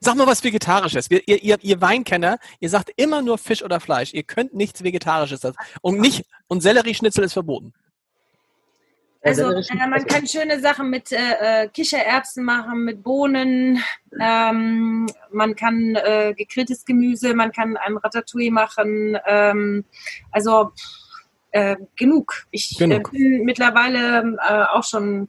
[0.00, 1.10] Sag mal was Vegetarisches.
[1.10, 4.12] ihr, ihr, ihr Weinkenner, ihr sagt immer nur Fisch oder Fleisch.
[4.14, 5.40] Ihr könnt nichts Vegetarisches.
[5.80, 7.72] Und nicht, und Sellerieschnitzel ist verboten.
[9.26, 13.82] Also äh, man kann schöne Sachen mit äh, äh, Kichererbsen machen, mit Bohnen.
[14.20, 19.18] Ähm, man kann äh, gegrilltes Gemüse, man kann ein Ratatouille machen.
[19.26, 19.84] Ähm,
[20.30, 20.70] also
[21.50, 22.46] äh, genug.
[22.52, 23.10] Ich äh, genug.
[23.10, 24.36] bin mittlerweile
[24.72, 25.28] auch schon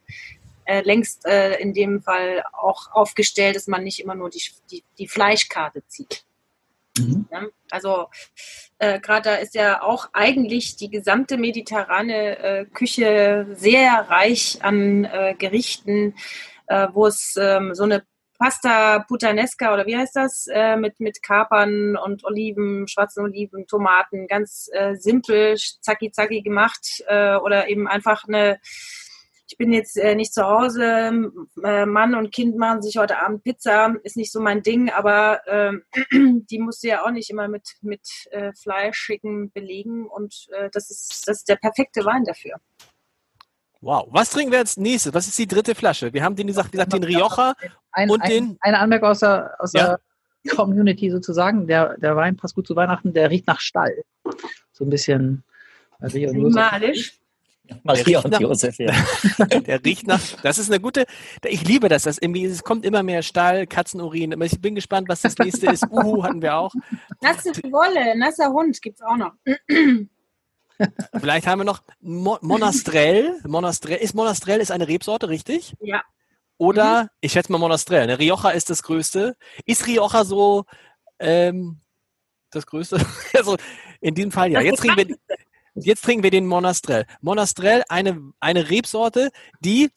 [0.68, 4.84] äh, längst äh, in dem Fall auch aufgestellt, dass man nicht immer nur die, die,
[4.98, 6.26] die Fleischkarte zieht.
[6.98, 7.28] Mhm.
[7.32, 7.46] Ja?
[7.72, 8.08] Also
[8.80, 15.06] äh, gerade da ist ja auch eigentlich die gesamte mediterrane äh, Küche sehr reich an
[15.06, 16.16] äh, Gerichten,
[16.68, 18.04] äh, wo es ähm, so eine
[18.38, 20.48] Pasta Putanesca oder wie heißt das?
[20.48, 27.04] Äh, mit, mit Kapern und Oliven, schwarzen Oliven, Tomaten, ganz äh, simpel, zacki zacki gemacht
[27.08, 28.60] äh, oder eben einfach eine
[29.50, 31.32] ich bin jetzt äh, nicht zu Hause,
[31.64, 35.48] äh, Mann und Kind machen sich heute Abend Pizza, ist nicht so mein Ding, aber
[35.48, 35.72] äh,
[36.12, 40.90] die musst du ja auch nicht immer mit, mit äh, Fleischigen belegen und äh, das,
[40.90, 42.56] ist, das ist der perfekte Wein dafür.
[43.80, 45.14] Wow, was trinken wir als nächstes?
[45.14, 46.12] Was ist die dritte Flasche?
[46.12, 47.54] Wir haben den gesagt, gesagt den Rioja
[47.92, 48.58] ein, und ein, den.
[48.60, 49.98] Eine Anmerkung aus der, aus ja.
[50.46, 51.68] der Community sozusagen.
[51.68, 54.04] Der, der Wein passt gut zu Weihnachten, der riecht nach Stall.
[54.72, 55.44] So ein bisschen.
[56.00, 57.20] Also Animalisch.
[57.84, 58.94] Maria und nach, Josef, ja.
[59.62, 61.06] Der riecht nach, das ist eine gute,
[61.46, 65.22] ich liebe das, das irgendwie, es kommt immer mehr Stall, Katzenurin, ich bin gespannt, was
[65.22, 65.86] das nächste ist.
[65.92, 66.74] Uhu hatten wir auch.
[67.22, 69.32] Nasse Wolle, nasser Hund gibt es auch noch.
[71.20, 73.40] Vielleicht haben wir noch Mo Monastrell.
[73.46, 75.76] Monastrell ist Monastrell ist eine Rebsorte, richtig?
[75.80, 76.04] Ja.
[76.58, 77.10] Oder, mhm.
[77.22, 78.20] ich schätze mal Monastrell, ne?
[78.20, 79.36] Rioja ist das Größte.
[79.66, 80.66] Ist Rioja so
[81.20, 81.80] ähm,
[82.52, 83.00] das Größte?
[83.36, 83.58] also
[84.02, 84.62] in diesem Fall ja.
[84.62, 85.18] Jetzt trinken wir,
[85.80, 87.06] Jetzt trinken wir den Monastrell.
[87.22, 89.90] Monastrell, eine, eine Rebsorte, die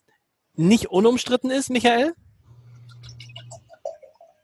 [0.55, 2.12] nicht unumstritten ist, Michael?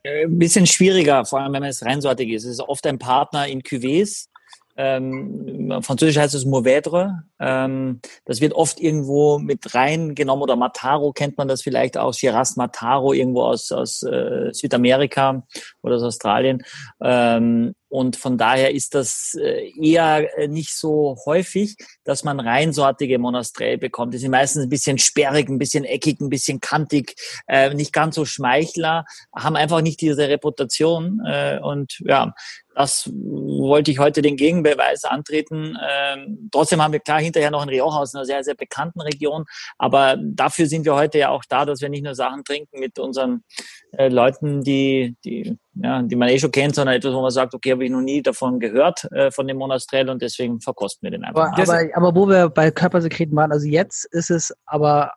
[0.03, 2.45] Äh, ein bisschen schwieriger, vor allem wenn man es reinsortig ist.
[2.45, 4.29] Es ist oft ein Partner in Cuvées.
[4.77, 7.25] Ähm, Französisch heißt es Mouvedre.
[7.41, 12.15] Ähm, das wird oft irgendwo mit reingenommen oder Mataro kennt man das vielleicht auch.
[12.15, 15.47] Shiraz Mataro irgendwo aus, aus äh, Südamerika
[15.83, 16.63] oder aus Australien.
[17.03, 23.19] Ähm, und von daher ist das äh, eher äh, nicht so häufig, dass man reinsortige
[23.19, 24.13] Monastrell bekommt.
[24.13, 27.15] Die sind meistens ein bisschen sperrig, ein bisschen eckig, ein bisschen kantig,
[27.47, 29.05] äh, nicht ganz so Schmeichler,
[29.35, 31.23] haben einfach nicht diese Reputation.
[31.25, 32.35] Äh, und ja,
[32.77, 35.79] Das wollte ich heute den Gegenbeweis antreten.
[35.83, 39.47] Ähm, trotzdem haben wir klar hinterher noch in Rioja aus einer sehr, sehr bekannten Region.
[39.79, 42.99] Aber dafür sind wir heute ja auch da, dass wir nicht nur Sachen trinken mit
[42.99, 43.45] unseren
[43.93, 47.55] äh, Leuten, die, die, ja, die man eh schon kennt, sondern etwas, wo man sagt,
[47.55, 51.13] okay, habe ich noch nie davon gehört, äh, von dem Monastrell und deswegen verkosten wir
[51.13, 51.53] den einfach.
[51.53, 55.13] Aber, aber, aber wo wir bei Körpersekreten waren, also jetzt ist es aber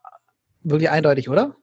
[0.64, 1.58] wirklich eindeutig, oder?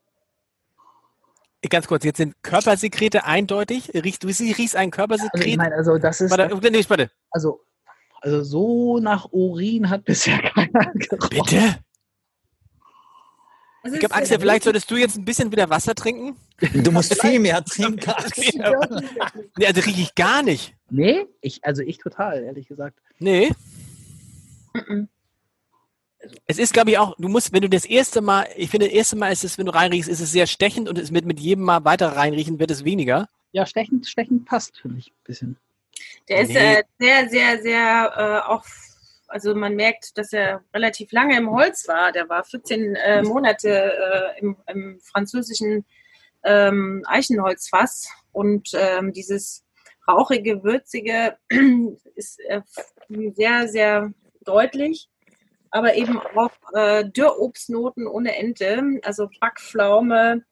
[1.69, 3.91] Ganz kurz, jetzt sind Körpersekrete eindeutig.
[3.95, 5.35] Riechst du riechst ein Körpersekret?
[5.35, 6.31] Also ich meine, also das ist.
[6.31, 7.11] Warte, nee, warte.
[7.31, 7.61] Also,
[8.21, 11.29] also so nach Urin hat bisher keiner gerochen.
[11.31, 11.79] Bitte?
[13.93, 16.37] Ich glaube, Axel, vielleicht solltest du jetzt ein bisschen wieder Wasser trinken.
[16.75, 18.11] Du musst viel mehr trinken.
[19.57, 20.75] nee, also rieche ich gar nicht.
[20.91, 22.99] Nee, ich, also ich total, ehrlich gesagt.
[23.19, 23.53] Nee.
[26.47, 28.95] Es ist, glaube ich, auch, du musst, wenn du das erste Mal, ich finde, das
[28.95, 31.41] erste Mal ist es, wenn du reinriechst, ist es sehr stechend und es mit, mit
[31.41, 33.29] jedem Mal weiter reinriechen wird es weniger.
[33.53, 35.57] Ja, stechend, stechend passt, finde ich, ein bisschen.
[36.29, 36.75] Der ist nee.
[36.75, 38.65] äh, sehr, sehr, sehr äh, auch,
[39.29, 42.13] also man merkt, dass er relativ lange im Holz war.
[42.13, 45.85] Der war 14 äh, Monate äh, im, im, französischen
[46.45, 49.65] ähm, Eichenholzfass und ähm, dieses
[50.07, 51.37] rauchige, würzige
[52.15, 52.61] ist äh,
[53.35, 54.13] sehr, sehr
[54.45, 55.09] deutlich
[55.71, 60.45] aber eben auch äh, Dürrobstnoten ohne Ente, also Backpflaume,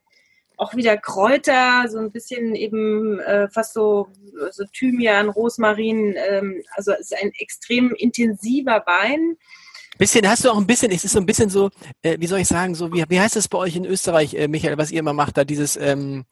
[0.57, 4.09] auch wieder Kräuter, so ein bisschen eben äh, fast so,
[4.51, 9.37] so Thymian, Rosmarin, ähm, also es ist ein extrem intensiver Wein.
[9.99, 11.71] Bisschen, hast du auch ein bisschen, es ist so ein bisschen so,
[12.03, 14.49] äh, wie soll ich sagen, so, wie, wie heißt es bei euch in Österreich, äh,
[14.49, 16.25] Michael, was ihr immer macht, da dieses ähm,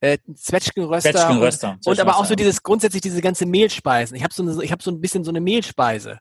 [0.00, 1.70] äh, Zwetschgenröster, Zwetschgenröster.
[1.70, 4.16] Und, und aber auch so dieses grundsätzlich diese ganze Mehlspeisen.
[4.16, 6.20] Ich habe so eine, ich habe so ein bisschen so eine Mehlspeise.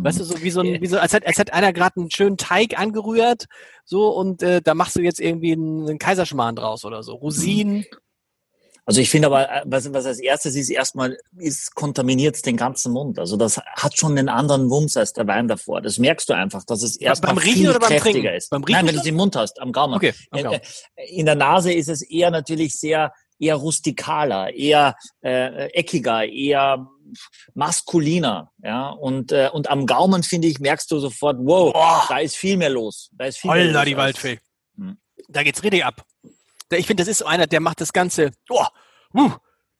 [0.00, 2.10] Weißt du, so wie so ein, wie so, als, hat, als hat einer gerade einen
[2.10, 3.46] schönen Teig angerührt,
[3.84, 7.14] so und äh, da machst du jetzt irgendwie einen, einen Kaiserschmarrn draus oder so.
[7.14, 7.84] Rosinen.
[8.86, 12.92] Also ich finde aber, äh, was, was als erstes ist, erstmal ist kontaminiert den ganzen
[12.92, 13.18] Mund.
[13.18, 15.82] Also das hat schon einen anderen Wumms als der Wein davor.
[15.82, 18.36] Das merkst du einfach, dass es erstmal beim Riechen viel oder beim kräftiger Trinken?
[18.36, 18.50] ist.
[18.50, 19.94] Beim Riechen Nein, wenn du es im Mund hast, am Gaumen.
[19.94, 20.60] Okay, am Gaumen.
[20.94, 26.88] Äh, in der Nase ist es eher natürlich sehr eher rustikaler, eher äh, eckiger, eher
[27.54, 32.06] maskuliner, ja, und, äh, und am Gaumen, finde ich, merkst du sofort, wow, oh.
[32.08, 33.10] da ist viel mehr los.
[33.12, 34.40] Da ist viel Holla, mehr los die Waldfee.
[34.76, 34.98] Hm.
[35.28, 36.04] Da geht's richtig ab.
[36.70, 38.64] Ich finde, das ist so einer, der macht das Ganze, oh,
[39.14, 39.32] uh,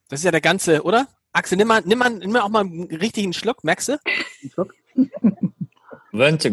[0.08, 1.06] das ist ja der ganze, oder?
[1.32, 3.92] Axel, nimm mal, nimm mal, nimm mal auch mal einen richtigen Schluck, merkst du?
[4.02, 4.74] Einen Schluck?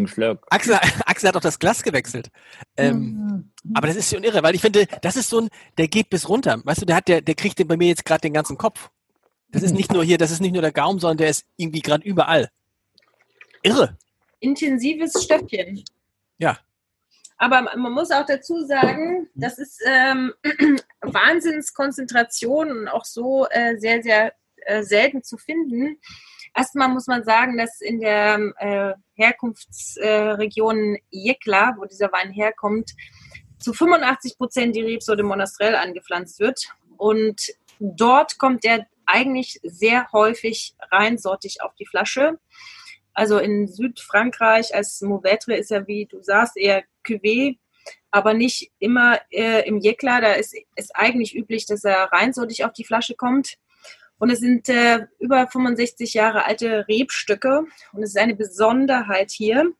[0.08, 0.46] Schluck.
[0.50, 2.30] Axel, Axel hat auch das Glas gewechselt.
[2.78, 2.98] Ähm,
[3.64, 3.74] mhm.
[3.74, 6.30] Aber das ist schon irre, weil ich finde, das ist so ein, der geht bis
[6.30, 6.62] runter.
[6.64, 8.90] Weißt du, der hat, der, der kriegt bei mir jetzt gerade den ganzen Kopf.
[9.56, 11.82] Das ist nicht nur hier, das ist nicht nur der Gaumen, sondern der ist irgendwie
[11.82, 12.50] gerade überall.
[13.64, 13.98] Irre.
[14.42, 15.82] Intensives Stöckchen.
[16.38, 16.60] Ja.
[17.38, 20.34] Aber man muss auch dazu sagen, das ist ähm,
[21.00, 24.34] Wahnsinnskonzentration und auch so äh, sehr, sehr
[24.66, 26.02] äh, selten zu finden.
[26.54, 32.92] Erstmal muss man sagen, dass in der äh, Herkunftsregion Jekla, wo dieser Wein herkommt,
[33.58, 36.68] zu 85 Prozent die Rebsorte Monastrell angepflanzt wird.
[36.98, 42.40] Und dort kommt er eigentlich sehr häufig reinsortig auf die Flasche.
[43.14, 47.58] Also in Südfrankreich als Mauvetre ist er, wie du sagst, eher Cuvée,
[48.12, 50.22] aber nicht immer äh, im Jekla.
[50.22, 53.58] Da ist es eigentlich üblich, dass er reinsortig auf die Flasche kommt.
[54.18, 57.66] Und es sind äh, über 65 Jahre alte Rebstücke.
[57.94, 59.74] Und es ist eine Besonderheit hier.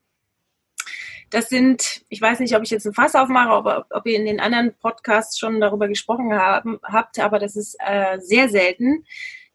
[1.30, 4.26] Das sind, ich weiß nicht, ob ich jetzt ein Fass aufmache, ob, ob ihr in
[4.26, 9.04] den anderen Podcasts schon darüber gesprochen haben, habt, aber das ist äh, sehr selten.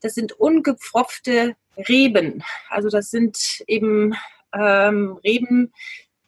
[0.02, 1.56] Das sind ungepfropfte
[1.88, 2.44] Reben.
[2.70, 4.16] Also das sind eben
[4.54, 5.72] ähm, Reben,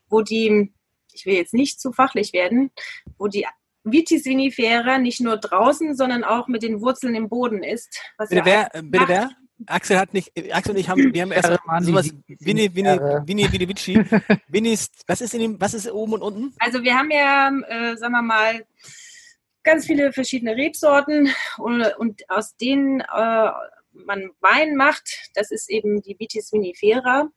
[0.10, 0.72] wo die,
[1.12, 2.72] ich will jetzt nicht zu fachlich werden,
[3.18, 3.46] wo die
[3.84, 8.00] Vitis vinifera nicht nur draußen, sondern auch mit den Wurzeln im Boden ist.
[8.30, 8.82] bitte ja wer?
[8.82, 9.30] Bitte wer?
[9.68, 11.52] Axel hat nicht, Axel und ich haben, wir haben erst
[11.82, 13.96] sowas, Winnie, Winnie, Winnie, Winnie, Vici.
[14.48, 16.56] Winnie ist, was ist in dem, was ist oben und unten?
[16.60, 18.66] Also wir haben ja, äh, sagen wir mal,
[19.64, 23.52] ganz viele verschiedeneRebsorten und, und aus denen äh,
[23.94, 27.30] man Wein macht, das ist eben die Vitis vinifera.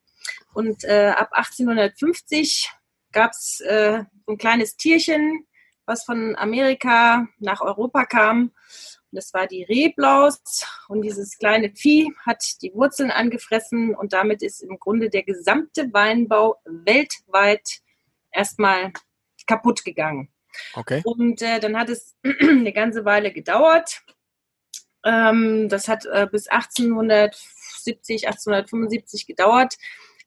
[0.54, 2.70] Und äh, ab 1850
[3.12, 5.46] gab es äh, ein kleines Tierchen,
[5.84, 8.52] was von Amerika nach Europa kam
[9.16, 14.60] das war die Reblaus und dieses kleine Vieh hat die Wurzeln angefressen und damit ist
[14.60, 17.80] im Grunde der gesamte Weinbau weltweit
[18.30, 18.92] erstmal
[19.46, 20.28] kaputt gegangen.
[20.74, 21.02] Okay.
[21.04, 24.02] Und äh, dann hat es eine ganze Weile gedauert.
[25.04, 29.76] Ähm, das hat äh, bis 1870, 1875 gedauert,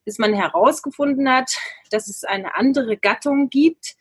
[0.05, 1.57] bis man herausgefunden hat,
[1.91, 3.95] dass es eine andere Gattung gibt,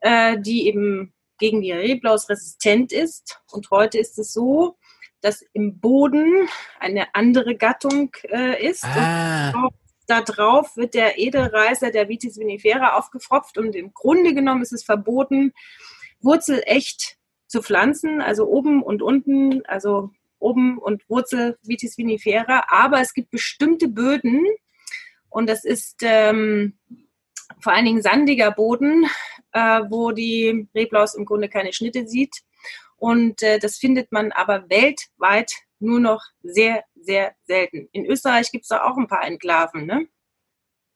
[0.00, 3.40] äh, die eben gegen die Reblaus resistent ist.
[3.50, 4.76] Und heute ist es so,
[5.20, 8.84] das im Boden eine andere Gattung äh, ist.
[8.84, 9.52] Ah.
[9.52, 9.74] Und
[10.06, 14.82] da drauf wird der Edelreiser der Vitis vinifera aufgefropft und im Grunde genommen ist es
[14.82, 15.52] verboten,
[16.20, 22.64] Wurzel echt zu pflanzen, also oben und unten, also oben und Wurzel Vitis vinifera.
[22.68, 24.46] Aber es gibt bestimmte Böden
[25.28, 26.78] und das ist ähm,
[27.60, 29.06] vor allen Dingen sandiger Boden,
[29.58, 32.34] äh, wo die Reblaus im Grunde keine Schnitte sieht.
[32.96, 37.88] Und äh, das findet man aber weltweit nur noch sehr, sehr selten.
[37.92, 40.06] In Österreich gibt es da auch ein paar Enklaven, ne?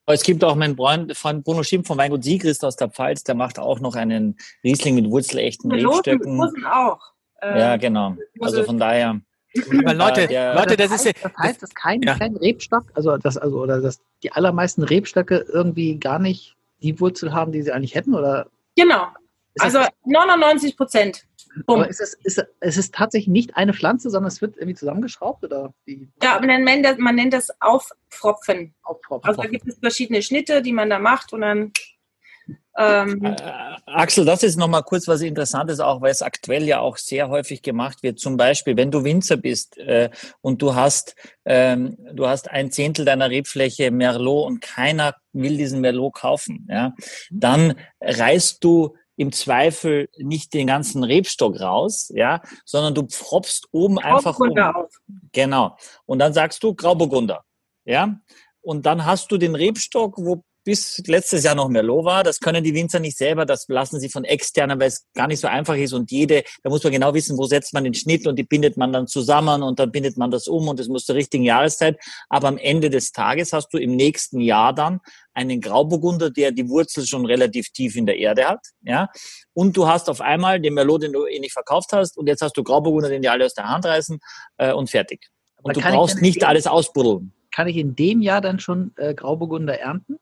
[0.06, 3.36] Es gibt auch meinen Freund, Freund Bruno Schimpf von Weingut Siegrist aus der Pfalz, der
[3.36, 6.40] macht auch noch einen Riesling mit wurzelechten Rebstöcken.
[6.40, 7.00] Rosen auch.
[7.40, 8.16] Äh, ja, genau.
[8.40, 9.20] Also von daher.
[9.84, 12.18] Aber Leute, der- Leute, das heißt, ist ja, das heißt, dass kein, Ja.
[12.18, 17.33] kein Rebstock, also das, also oder dass die allermeisten Rebstöcke irgendwie gar nicht die Wurzel
[17.33, 18.49] haben, die sie eigentlich hätten, oder?
[18.76, 19.09] Genau.
[19.59, 21.26] Also 99 Prozent.
[21.66, 25.45] aber ist es, ist, es ist tatsächlich nicht eine Pflanze, sondern es wird irgendwie zusammengeschraubt
[25.45, 26.09] oder wie?
[26.22, 28.74] Ja, aber man nennt das, man nennt das Aufpfropfen.
[28.83, 29.28] Aufpropfen.
[29.28, 31.72] Also da gibt es verschiedene Schnitte, die man da macht und dann
[32.76, 33.36] ähm, Äh,
[33.86, 37.62] Axel, das ist nochmal kurz was Interessantes, auch weil es aktuell ja auch sehr häufig
[37.62, 38.18] gemacht wird.
[38.18, 43.05] Zum Beispiel, wenn du Winzer bist äh, und du hast, ähm, du hast ein Zehntel
[43.05, 46.94] deiner Rebfläche Merlot und keiner will diesen Merlot kaufen, ja,
[47.30, 53.98] dann reißt du im Zweifel nicht den ganzen Rebstock raus, ja, sondern du pfropfst oben
[53.98, 54.57] einfach um.
[54.59, 54.90] Auf.
[55.32, 55.76] Genau.
[56.07, 57.44] Und dann sagst du Grauburgunder.
[57.84, 58.16] Ja.
[58.62, 62.22] Und dann hast du den Rebstock, wo bis letztes Jahr noch Merlot war.
[62.22, 63.44] Das können die Winzer nicht selber.
[63.44, 65.92] Das lassen sie von externen, weil es gar nicht so einfach ist.
[65.92, 68.76] Und jede, da muss man genau wissen, wo setzt man den Schnitt und die bindet
[68.76, 71.98] man dann zusammen und dann bindet man das um und es muss zur richtigen Jahreszeit.
[72.28, 75.00] Aber am Ende des Tages hast du im nächsten Jahr dann
[75.34, 78.60] einen Grauburgunder, der die Wurzel schon relativ tief in der Erde hat.
[78.82, 79.08] Ja.
[79.54, 82.16] Und du hast auf einmal den Merlot, den du eh nicht verkauft hast.
[82.16, 84.18] Und jetzt hast du Grauburgunder, den die alle aus der Hand reißen
[84.58, 85.28] äh, und fertig.
[85.62, 89.78] Und du brauchst nicht alles ausbuddeln Kann ich in dem Jahr dann schon äh, Grauburgunder
[89.78, 90.18] ernten?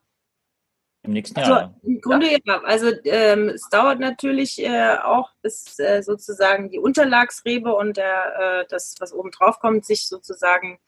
[1.02, 1.74] Im nächsten Also Jahr.
[1.82, 2.60] im Grunde ja.
[2.62, 8.66] Also ähm, es dauert natürlich äh, auch, bis äh, sozusagen die Unterlagsrebe und der, äh,
[8.68, 10.78] das, was oben drauf kommt, sich sozusagen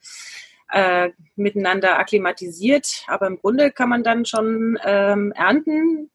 [0.71, 3.03] äh, miteinander akklimatisiert.
[3.07, 6.11] Aber im Grunde kann man dann schon ähm, ernten.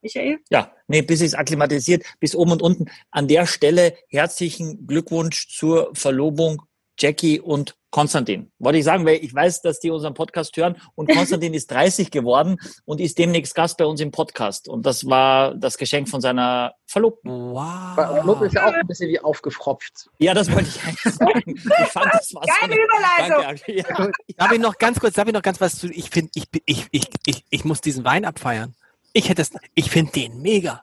[0.00, 0.38] Michael?
[0.50, 2.86] Ja, nee, bis es akklimatisiert, bis oben und unten.
[3.10, 6.62] An der Stelle herzlichen Glückwunsch zur Verlobung
[6.98, 8.50] Jackie und Konstantin.
[8.58, 12.10] Wollte ich sagen, weil ich weiß, dass die unseren Podcast hören und Konstantin ist 30
[12.10, 14.68] geworden und ist demnächst Gast bei uns im Podcast.
[14.68, 17.30] Und das war das Geschenk von seiner Verlobten.
[17.30, 18.22] wow.
[18.24, 20.10] Lob ist ja auch ein bisschen wie aufgefropft.
[20.18, 21.42] Ja, das wollte ich eigentlich sagen.
[21.46, 23.42] Ich fand, das war so Geile eine, Überleitung!
[23.42, 24.10] danke, ja.
[24.36, 26.86] Darf ich noch ganz kurz, darf ich noch ganz was zu, ich finde, ich, ich,
[26.90, 28.74] ich, ich, ich muss diesen Wein abfeiern.
[29.14, 30.82] Ich hätte es, ich finde den mega.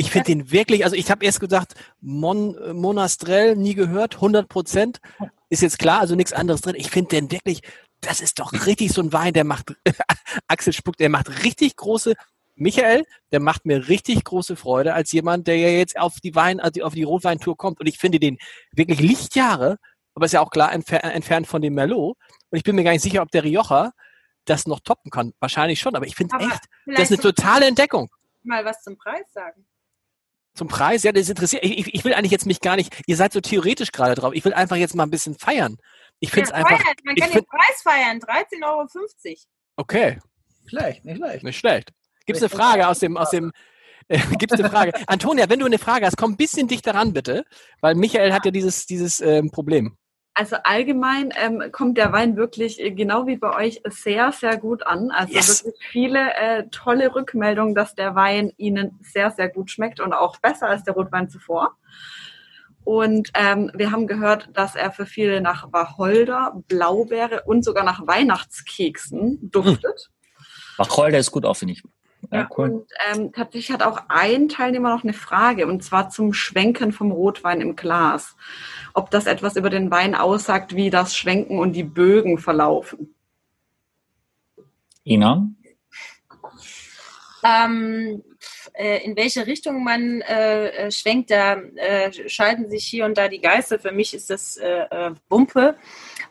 [0.00, 4.48] Ich finde den wirklich, also ich habe erst gedacht, Mon, äh, Monastrell, nie gehört, 100
[4.48, 4.98] Prozent.
[5.50, 6.74] Ist jetzt klar, also nichts anderes drin.
[6.74, 7.60] Ich finde den wirklich,
[8.00, 9.76] das ist doch richtig so ein Wein, der macht,
[10.48, 12.14] Axel spuckt, der macht richtig große,
[12.54, 16.60] Michael, der macht mir richtig große Freude als jemand, der ja jetzt auf die Wein,
[16.60, 17.78] also auf die Rotweintour kommt.
[17.78, 18.38] Und ich finde den
[18.72, 19.76] wirklich Lichtjahre,
[20.14, 22.16] aber ist ja auch klar entfer entfernt von dem Merlot.
[22.48, 23.92] Und ich bin mir gar nicht sicher, ob der Rioja
[24.46, 25.34] das noch toppen kann.
[25.40, 28.08] Wahrscheinlich schon, aber ich finde echt, das ist eine totale Entdeckung.
[28.42, 29.66] mal was zum Preis sagen.
[30.54, 31.64] Zum Preis, ja, das interessiert.
[31.64, 34.32] Ich, ich- will eigentlich jetzt mich gar nicht, ihr seid so theoretisch gerade drauf.
[34.34, 35.78] Ich will einfach jetzt mal ein bisschen feiern.
[36.18, 36.94] Ich finde es Ja, einfach, feiern.
[37.04, 39.38] Man kann find- den Preis feiern, 13,50 Euro.
[39.76, 40.18] okay,
[40.66, 41.44] Schlecht, nicht schlecht.
[41.44, 41.90] nicht schlecht.
[42.26, 43.52] Gibt es eine Frage aus dem, aus dem,
[44.08, 44.92] äh, gibt es eine Frage?
[45.08, 47.44] Antonia, wenn du eine Frage hast, komm ein bisschen dichter ran, bitte,
[47.80, 49.96] weil Michael hat ja dieses, dieses ähm, Problem.
[50.34, 54.86] Also allgemein ähm, kommt der Wein wirklich äh, genau wie bei euch sehr, sehr gut
[54.86, 55.10] an.
[55.10, 55.64] Also Yes.
[55.64, 60.38] wirklich viele äh, tolle Rückmeldungen, dass der Wein Ihnen sehr, sehr gut schmeckt und auch
[60.38, 61.76] besser als der Rotwein zuvor.
[62.84, 68.06] Und ähm, wir haben gehört, dass er für viele nach Wacholder, Blaubeere und sogar nach
[68.06, 70.10] Weihnachtskeksen duftet.
[70.78, 71.82] Wacholder ist gut auch, finde ich.
[72.30, 72.70] Ja, cool.
[72.70, 77.10] Und ähm, tatsächlich hat auch ein Teilnehmer noch eine Frage, und zwar zum Schwenken vom
[77.10, 78.36] Rotwein im Glas.
[78.94, 83.14] Ob das etwas über den Wein aussagt, wie das Schwenken und die Bögen verlaufen.
[85.04, 85.48] Ina?
[87.42, 88.22] Ähm,
[88.74, 93.28] äh, in welche Richtung man äh, äh, schwenkt, da äh, scheiden sich hier und da
[93.28, 93.78] die Geister.
[93.78, 95.76] Für mich ist das äh, äh, Wumpe.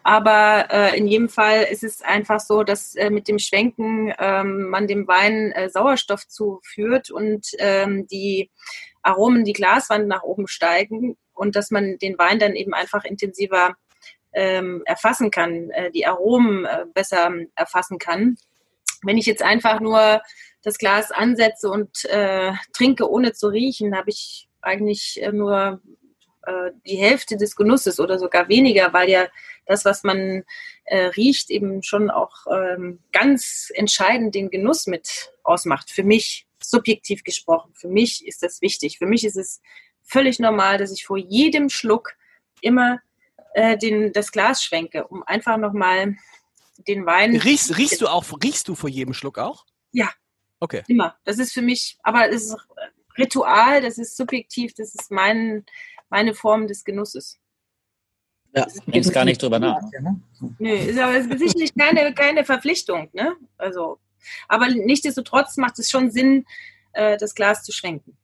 [0.09, 4.63] Aber äh, in jedem Fall ist es einfach so, dass äh, mit dem Schwenken ähm,
[4.63, 8.49] man dem Wein äh, Sauerstoff zuführt und ähm, die
[9.03, 13.75] Aromen, die Glaswand nach oben steigen und dass man den Wein dann eben einfach intensiver
[14.33, 18.35] ähm, erfassen kann, äh, die Aromen äh, besser erfassen kann.
[19.03, 20.23] Wenn ich jetzt einfach nur
[20.63, 25.79] das Glas ansetze und äh, trinke, ohne zu riechen, habe ich eigentlich nur
[26.85, 29.27] die Hälfte des Genusses oder sogar weniger, weil ja
[29.69, 30.43] das, was man
[30.85, 35.91] äh, riecht, eben schon auch ähm, ganz entscheidend den Genuss mit ausmacht.
[35.91, 38.97] Für mich, subjektiv gesprochen, für mich ist das wichtig.
[38.97, 39.61] Für mich ist es
[40.01, 42.15] völlig normal, dass ich vor jedem Schluck
[42.61, 42.99] immer
[43.53, 46.17] äh, den, das Glas schwenke, um einfach nochmal
[46.87, 47.35] den Wein.
[47.35, 49.65] Riechst, riechst du auch, riechst du vor jedem Schluck auch?
[49.91, 50.11] Ja.
[50.59, 50.83] Okay.
[50.87, 51.15] Immer.
[51.23, 52.57] Das ist für mich, aber es ist
[53.17, 55.65] Ritual, das ist subjektiv, das ist mein,
[56.09, 57.39] meine Form des Genusses.
[58.55, 59.79] Ja, denkst gar nicht drüber nach.
[60.57, 63.35] Nö, ist aber sicherlich keine, keine Verpflichtung, ne?
[63.57, 63.99] Also,
[64.47, 66.45] aber nichtsdestotrotz macht es schon Sinn,
[66.93, 68.17] äh, das Glas zu schwenken.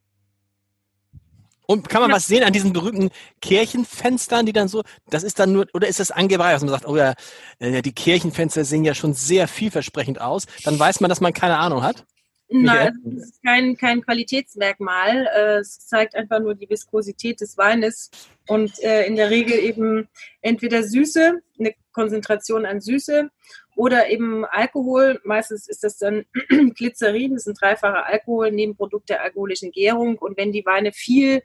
[1.68, 2.16] Und kann man ja.
[2.16, 3.10] was sehen an diesen berühmten
[3.42, 6.88] Kirchenfenstern, die dann so, das ist dann nur, oder ist das angebracht, dass man sagt,
[6.88, 7.14] oh ja,
[7.60, 11.58] äh, die Kirchenfenster sehen ja schon sehr vielversprechend aus, dann weiß man, dass man keine
[11.58, 12.06] Ahnung hat?
[12.48, 15.28] Nein, es ist kein, kein Qualitätsmerkmal.
[15.36, 18.12] Äh, es zeigt einfach nur die Viskosität des Weines
[18.48, 20.08] und äh, in der Regel eben
[20.42, 23.30] entweder Süße, eine Konzentration an Süße
[23.76, 25.20] oder eben Alkohol.
[25.24, 26.26] Meistens ist das dann
[26.76, 30.18] Glycerin, das ist ein dreifacher Alkohol, Nebenprodukt der alkoholischen Gärung.
[30.18, 31.42] Und wenn die Weine viel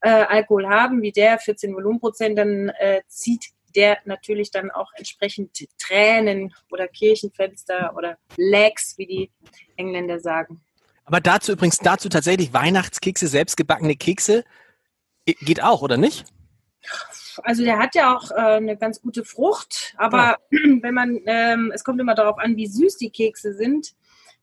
[0.00, 5.50] äh, Alkohol haben, wie der 14 Volumenprozent, dann äh, zieht der natürlich dann auch entsprechend
[5.78, 9.30] Tränen oder Kirchenfenster oder Legs, wie die
[9.76, 10.60] Engländer sagen.
[11.04, 14.44] Aber dazu übrigens, dazu tatsächlich Weihnachtskekse, selbstgebackene Kekse,
[15.40, 16.24] geht auch, oder nicht?
[17.42, 20.60] Also der hat ja auch äh, eine ganz gute Frucht, aber ja.
[20.82, 23.94] wenn man, ähm, es kommt immer darauf an, wie süß die Kekse sind.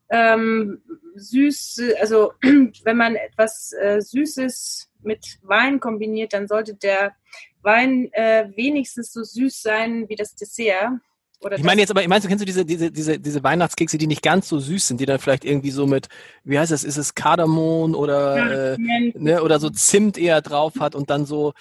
[0.08, 0.82] Ähm,
[1.14, 7.12] süß, also wenn man etwas äh, Süßes mit Wein kombiniert, dann sollte der
[7.62, 10.92] Wein äh, wenigstens so süß sein wie das Dessert.
[11.40, 14.06] Oder ich meine jetzt aber, meinst du, kennst du diese, diese, diese, diese Weihnachtskekse, die
[14.06, 16.08] nicht ganz so süß sind, die dann vielleicht irgendwie so mit,
[16.44, 20.74] wie heißt das, ist es Kardamom oder, ja, äh, ne, oder so Zimt eher drauf
[20.80, 21.52] hat und dann so,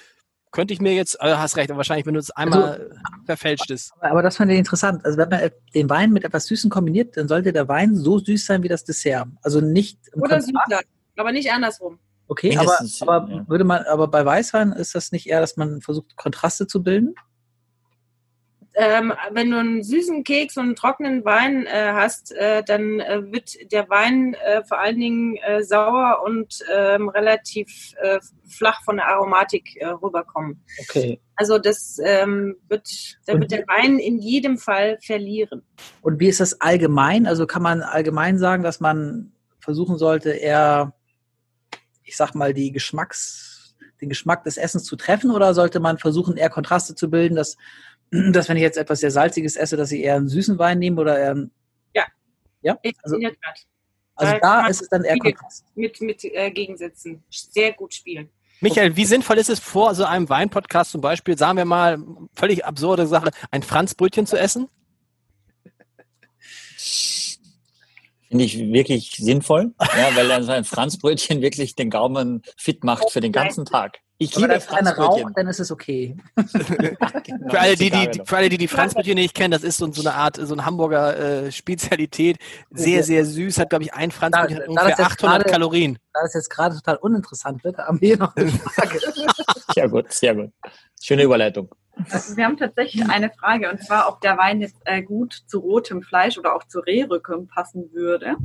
[0.52, 2.84] könnte ich mir jetzt, äh, hast recht, wahrscheinlich, wenn du es einmal also,
[3.26, 3.94] verfälscht ist.
[4.00, 5.04] Aber, aber das fand ich interessant.
[5.06, 8.46] Also wenn man den Wein mit etwas Süßen kombiniert, dann sollte der Wein so süß
[8.46, 9.28] sein wie das Dessert.
[9.42, 10.82] Also nicht Oder süßer,
[11.18, 12.00] aber nicht andersrum.
[12.28, 13.48] Okay, aber, aber ja.
[13.48, 17.16] würde man, aber bei Weißwein ist das nicht eher, dass man versucht, Kontraste zu bilden?
[18.76, 23.32] Ähm, wenn du einen süßen Keks und einen trockenen Wein äh, hast, äh, dann äh,
[23.32, 28.98] wird der Wein äh, vor allen Dingen äh, sauer und ähm, relativ äh, flach von
[28.98, 30.64] der Aromatik rüberkommen.
[30.82, 31.20] Okay.
[31.36, 32.88] Also das ähm, wird,
[33.26, 35.64] da wird der Wein in jedem Fall verlieren.
[36.02, 37.26] Und wie ist das allgemein?
[37.26, 40.94] Also kann man allgemein sagen, dass man versuchen sollte, eher
[42.06, 46.38] ich sag mal, die Geschmacks, den Geschmack des Essens zu treffen oder sollte man versuchen,
[46.38, 47.58] eher Kontraste zu bilden, dass,
[48.12, 51.02] dass wenn ich jetzt etwas sehr Salziges esse, dass ich eher einen süßen Wein nehme
[51.02, 51.52] oder eher einen,
[51.94, 52.06] Ja.
[52.62, 52.78] Ja?
[53.04, 53.18] Also,
[54.16, 55.66] also da ist es dann eher Kontrast.
[55.76, 58.30] Mit, mit äh, Gegensätzen sehr gut spielen.
[58.62, 62.00] Michael, wie sinnvoll ist es vor so einem Weinpodcast zum Beispiel, sagen wir mal,
[62.34, 64.70] völlig absurde Sache, ein Franzbrötchen zu essen?
[68.36, 73.10] Finde ich wirklich sinnvoll, ja, weil dann so ein Franzbrötchen wirklich den Gaumen fit macht
[73.10, 74.00] für den ganzen Tag.
[74.18, 75.32] Ich liebe Franzbrötchen.
[75.34, 76.18] dann ist es okay.
[76.36, 79.78] genau, für, alle, die, die, die, für alle, die die Franzbrötchen nicht kennen, das ist
[79.78, 82.38] so, so eine Art, so eine Hamburger äh, Spezialität.
[82.72, 83.58] Sehr, sehr süß.
[83.58, 85.98] Hat, glaube ich, ein Franzbrötchen da, ungefähr 800 grade, Kalorien.
[86.14, 89.00] Da das jetzt gerade total uninteressant wird, haben wir hier noch eine Frage.
[89.74, 90.52] sehr gut, sehr gut.
[91.02, 91.70] Schöne Überleitung.
[92.10, 95.60] Also wir haben tatsächlich eine Frage und zwar, ob der Wein jetzt äh, gut zu
[95.60, 98.36] rotem Fleisch oder auch zu Rehrücken passen würde.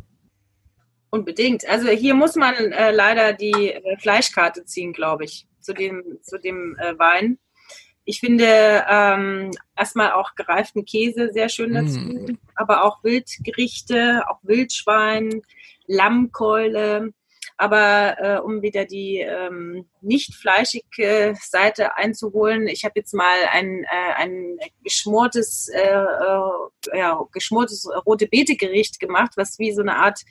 [1.10, 1.68] Unbedingt.
[1.68, 6.38] Also hier muss man äh, leider die äh, Fleischkarte ziehen, glaube ich, zu dem, zu
[6.38, 7.38] dem äh, Wein.
[8.04, 12.38] Ich finde ähm, erstmal auch gereiften Käse sehr schön dazu, mm.
[12.54, 15.42] aber auch Wildgerichte, auch Wildschwein,
[15.86, 17.12] Lammkeule.
[17.60, 23.84] Aber äh, um wieder die ähm, nicht fleischige Seite einzuholen, ich habe jetzt mal ein,
[23.84, 29.96] äh, ein geschmortes, äh, äh, ja, geschmortes rote Beete Gericht gemacht, was wie so eine
[29.96, 30.22] Art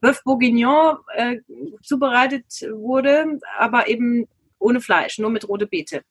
[0.00, 1.38] Bœuf Bourguignon äh,
[1.82, 4.28] zubereitet wurde, aber eben
[4.60, 6.04] ohne Fleisch, nur mit rote Beete.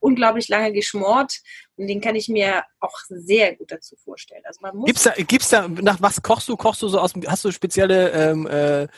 [0.00, 1.42] Unglaublich lange geschmort
[1.76, 4.42] und den kann ich mir auch sehr gut dazu vorstellen.
[4.46, 6.56] Also man muss gibt's da, gibt's da, nach was kochst du?
[6.56, 8.88] Kochst du so aus, hast du spezielle ähm, äh,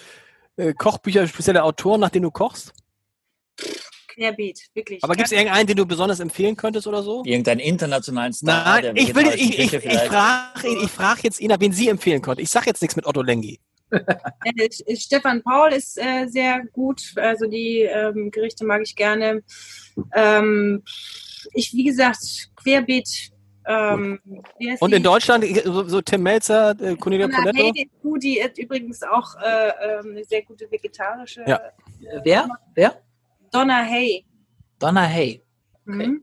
[0.57, 2.73] äh, Kochbücher, spezielle Autoren, nach denen du kochst?
[4.09, 5.05] Querbeet, wirklich.
[5.05, 7.23] Aber gibt es irgendeinen, den du besonders empfehlen könntest oder so?
[7.25, 8.81] Irgendeinen internationalen Star?
[8.83, 12.41] Nein, ich, will, ich, ich, ich frage ich frag jetzt Ina, wen sie empfehlen konnte.
[12.41, 13.61] Ich sage jetzt nichts mit Otto Lengi.
[13.91, 17.03] äh, Stefan Paul ist äh, sehr gut.
[17.17, 19.43] Also die ähm, Gerichte mag ich gerne.
[20.15, 20.83] Ähm,
[21.53, 23.31] ich, wie gesagt, Querbeet
[23.67, 24.21] ähm,
[24.81, 27.59] und in Deutschland, so, so Tim Melzer, äh, Cornelia Poletto?
[27.59, 31.45] Hey, die ist übrigens auch äh, ähm, eine sehr gute vegetarische.
[31.47, 31.61] Ja.
[32.23, 32.49] Wer?
[32.75, 33.03] Wer?
[33.51, 34.25] Donna Hay.
[34.79, 35.43] Donna Hay.
[35.87, 36.07] Okay.
[36.07, 36.23] Mhm.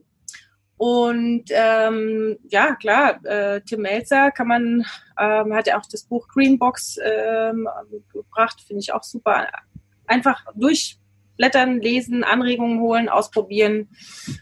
[0.76, 4.84] Und ähm, ja, klar, äh, Tim Melzer kann man,
[5.18, 7.68] ähm, hat ja auch das Buch Greenbox ähm,
[8.12, 9.46] gebracht, finde ich auch super.
[10.06, 10.44] Einfach
[11.34, 13.88] durchblättern, lesen, Anregungen holen, ausprobieren.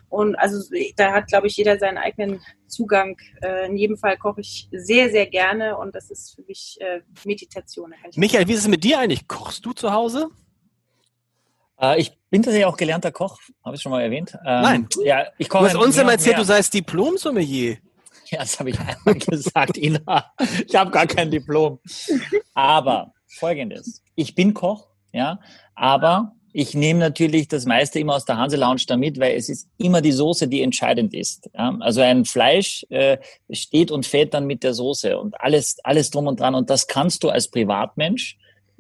[0.09, 0.62] Und also
[0.97, 3.16] da hat, glaube ich, jeder seinen eigenen Zugang.
[3.43, 7.01] Äh, in jedem Fall koche ich sehr, sehr gerne und das ist für mich äh,
[7.24, 7.94] Meditation.
[8.16, 9.28] Michael, wie ist es mit dir eigentlich?
[9.28, 10.28] Kochst du zu Hause?
[11.81, 14.35] Äh, ich bin tatsächlich auch gelernter Koch, habe ich schon mal erwähnt.
[14.44, 14.89] Ähm, Nein.
[15.05, 15.64] Ja, ich koche.
[15.64, 17.78] Du hast uns immer erzählt, du seist Diplom-Sommelier.
[18.31, 20.32] Ja, das habe ich einmal gesagt, Ina.
[20.66, 21.81] Ich habe gar kein Diplom.
[22.55, 24.02] Aber folgendes.
[24.14, 25.39] Ich bin Koch, ja,
[25.74, 29.49] aber ich nehme natürlich das meiste immer aus der Hanse Lounge da mit, weil es
[29.49, 31.49] ist immer die Soße, die entscheidend ist.
[31.55, 31.77] Ja?
[31.81, 33.19] Also ein Fleisch äh,
[33.51, 36.55] steht und fällt dann mit der Soße und alles, alles drum und dran.
[36.55, 38.37] Und das kannst du als Privatmensch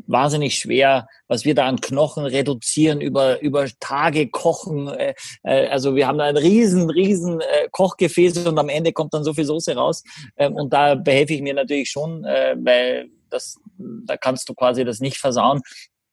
[0.06, 4.88] wahnsinnig schwer, was wir da an Knochen reduzieren, über, über Tage kochen.
[4.88, 9.14] Äh, äh, also wir haben da ein riesen, riesen äh, Kochgefäß und am Ende kommt
[9.14, 10.02] dann so viel Soße raus.
[10.36, 14.84] Ähm, und da behelfe ich mir natürlich schon, äh, weil das, da kannst du quasi
[14.84, 15.62] das nicht versauen.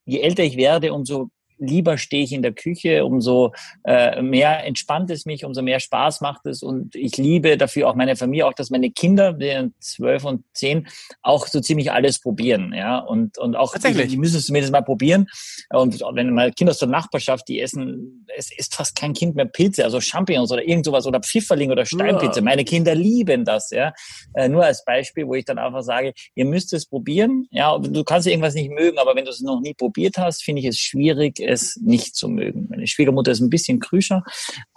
[0.05, 1.29] Je älter ich werde, umso
[1.59, 3.53] lieber stehe ich in der Küche, umso
[3.83, 7.95] äh, mehr entspannt es mich, umso mehr Spaß macht es und ich liebe dafür auch
[7.95, 10.87] meine Familie, auch dass meine Kinder, die zwölf und zehn,
[11.21, 14.81] auch so ziemlich alles probieren, ja und und auch die, die müssen es zumindest mal
[14.81, 15.27] probieren
[15.71, 19.45] und wenn mal Kinder aus der Nachbarschaft, die essen, es isst fast kein Kind mehr
[19.45, 22.39] Pilze, also Champignons oder irgend sowas oder Pfifferling oder Steinpilze.
[22.39, 22.43] Ja.
[22.43, 23.93] Meine Kinder lieben das, ja.
[24.33, 27.77] Äh, nur als Beispiel, wo ich dann einfach sage, ihr müsst es probieren, ja.
[27.77, 30.67] Du kannst irgendwas nicht mögen, aber wenn du es noch nie probiert hast, finde ich
[30.67, 32.67] es schwierig, es nicht zu mögen.
[32.69, 34.23] Meine Schwiegermutter ist ein bisschen krüscher,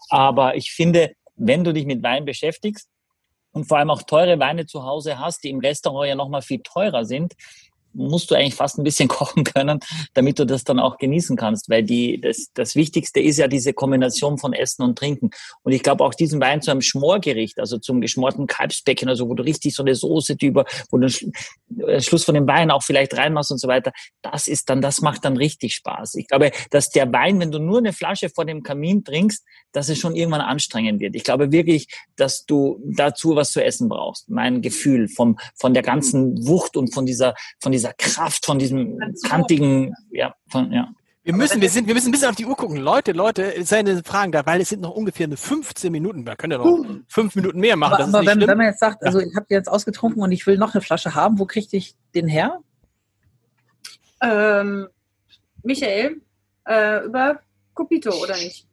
[0.08, 2.88] aber ich finde, wenn du dich mit Wein beschäftigst
[3.52, 6.60] und vor allem auch teure Weine zu Hause hast, die im Restaurant ja nochmal viel
[6.62, 7.34] teurer sind,
[7.94, 9.80] musst du eigentlich fast ein bisschen kochen können,
[10.14, 13.72] damit du das dann auch genießen kannst, weil die, das, das Wichtigste ist ja diese
[13.72, 15.30] Kombination von Essen und Trinken.
[15.62, 19.34] Und ich glaube auch diesen Wein zu einem Schmorgericht, also zum geschmorten Kalbsbecken, also wo
[19.34, 23.16] du richtig so eine Soße drüber, wo du den Schluss von dem Wein auch vielleicht
[23.16, 23.92] reinmachst und so weiter,
[24.22, 26.14] das ist dann, das macht dann richtig Spaß.
[26.14, 29.88] Ich glaube, dass der Wein, wenn du nur eine Flasche vor dem Kamin trinkst, dass
[29.88, 31.16] es schon irgendwann anstrengend wird.
[31.16, 34.28] Ich glaube wirklich, dass du dazu was zu essen brauchst.
[34.28, 38.58] Mein Gefühl vom, von der ganzen Wucht und von dieser, von dieser dieser Kraft, von
[38.58, 38.98] diesem
[39.28, 40.88] kantigen, ja, von, ja.
[41.24, 42.78] Wir müssen, wir sind, wir müssen ein bisschen auf die Uhr gucken.
[42.78, 46.26] Leute, Leute, seine Fragen da, weil es sind noch ungefähr eine 15 Minuten.
[46.26, 46.84] Wir können ja noch uh.
[47.06, 48.02] fünf Minuten mehr machen.
[48.02, 50.58] Aber, aber wenn, wenn, man jetzt sagt, also ich habe jetzt ausgetrunken und ich will
[50.58, 52.58] noch eine Flasche haben, wo kriege ich den her?
[54.20, 54.88] Ähm,
[55.62, 56.22] Michael,
[56.66, 57.38] äh, über
[57.74, 58.66] Copito oder nicht?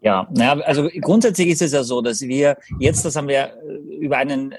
[0.00, 3.96] Ja, naja, also grundsätzlich ist es ja so, dass wir jetzt, das haben wir äh,
[4.00, 4.56] über einen äh,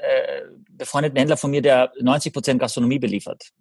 [0.70, 3.52] befreundeten Händler von mir, der 90 Prozent Gastronomie beliefert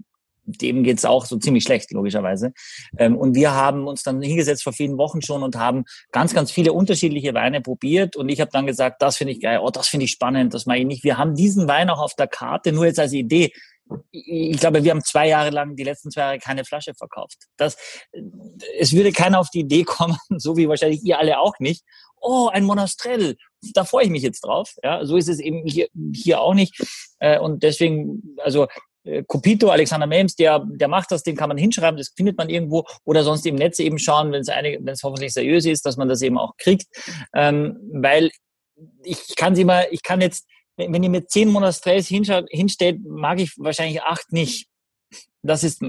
[0.60, 2.52] dem geht's auch so ziemlich schlecht, logischerweise.
[2.98, 6.50] Ähm, und wir haben uns dann hingesetzt vor vielen Wochen schon und haben ganz, ganz
[6.50, 8.16] viele unterschiedliche Weine probiert.
[8.16, 10.66] Und ich habe dann gesagt, das finde ich geil, oh, das finde ich spannend, das
[10.66, 11.04] mache ich nicht.
[11.04, 13.52] Wir haben diesen Wein auch auf der Karte, nur jetzt als Idee.
[14.10, 17.36] Ich glaube, wir haben zwei Jahre lang, die letzten zwei Jahre, keine Flasche verkauft.
[17.56, 17.76] Das,
[18.78, 21.82] es würde keiner auf die Idee kommen, so wie wahrscheinlich ihr alle auch nicht.
[22.20, 23.36] Oh, ein Monastrell,
[23.74, 24.74] da freue ich mich jetzt drauf.
[24.82, 26.80] Ja, so ist es eben hier, hier auch nicht.
[27.18, 28.68] Äh, und deswegen, also
[29.26, 32.84] Copito, Alexander Melms, der, der macht das, den kann man hinschreiben, das findet man irgendwo.
[33.04, 35.96] Oder sonst im Netz eben schauen, wenn es eine, wenn es hoffentlich seriös ist, dass
[35.96, 36.86] man das eben auch kriegt,
[37.34, 38.30] ähm, weil
[39.04, 40.46] ich kann sie mal, ich kann jetzt,
[40.76, 44.68] wenn ihr mir zehn Monastrells hinstellt, mag ich wahrscheinlich acht nicht
[45.42, 45.82] das ist,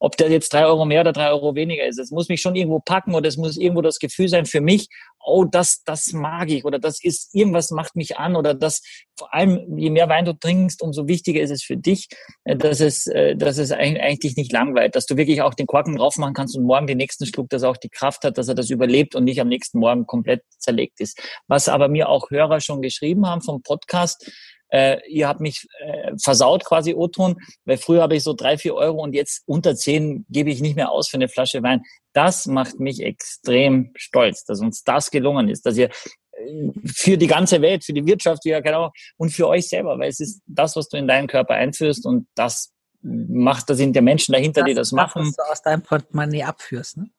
[0.00, 1.98] ob der jetzt drei Euro mehr oder drei Euro weniger ist.
[1.98, 4.88] Es muss mich schon irgendwo packen oder es muss irgendwo das Gefühl sein für mich,
[5.26, 8.80] oh, das, das mag ich oder das ist, irgendwas macht mich an oder das,
[9.18, 12.08] vor allem, je mehr Wein du trinkst, umso wichtiger ist es für dich,
[12.44, 15.96] äh, dass es, äh, dass es eigentlich nicht langweilt, dass du wirklich auch den Korken
[15.96, 18.48] drauf machen kannst und morgen den nächsten Schluck, dass er auch die Kraft hat, dass
[18.48, 21.20] er das überlebt und nicht am nächsten Morgen komplett zerlegt ist.
[21.48, 24.30] Was aber mir auch Hörer schon geschrieben haben vom Podcast,
[24.68, 28.74] äh, ihr habt mich äh, versaut quasi O-Ton, weil früher habe ich so drei, vier
[28.74, 31.82] Euro und jetzt unter zehn gebe ich nicht mehr aus für eine Flasche Wein.
[32.12, 35.90] Das macht mich extrem stolz, dass uns das gelungen ist, dass ihr
[36.32, 40.08] äh, für die ganze Welt, für die Wirtschaft, ja genau, und für euch selber, weil
[40.08, 42.72] es ist das, was du in deinen Körper einführst und das
[43.02, 45.22] macht, da sind ja Menschen dahinter, das, die das machen.
[45.22, 47.10] Das, was du aus deinem Portemonnaie abführst, ne?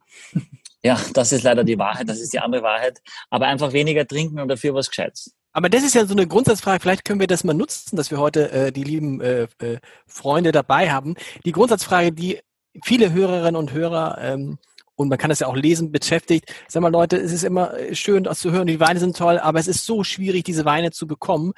[0.84, 3.02] Ja, das ist leider die Wahrheit, das ist die andere Wahrheit.
[3.30, 5.36] Aber einfach weniger trinken und dafür was Gescheites.
[5.54, 6.80] Aber das ist ja so eine Grundsatzfrage.
[6.80, 10.52] Vielleicht können wir das mal nutzen, dass wir heute äh, die lieben äh, äh, Freunde
[10.52, 11.16] dabei haben.
[11.46, 12.40] Die Grundsatzfrage, die
[12.84, 14.60] viele Hörerinnen und Hörer ähm,
[14.96, 16.54] und man kann das ja auch lesen, beschäftigt.
[16.68, 19.60] Sag mal, Leute, es ist immer schön, das zu hören, die Weine sind toll, aber
[19.60, 21.54] es ist so schwierig, diese Weine zu bekommen.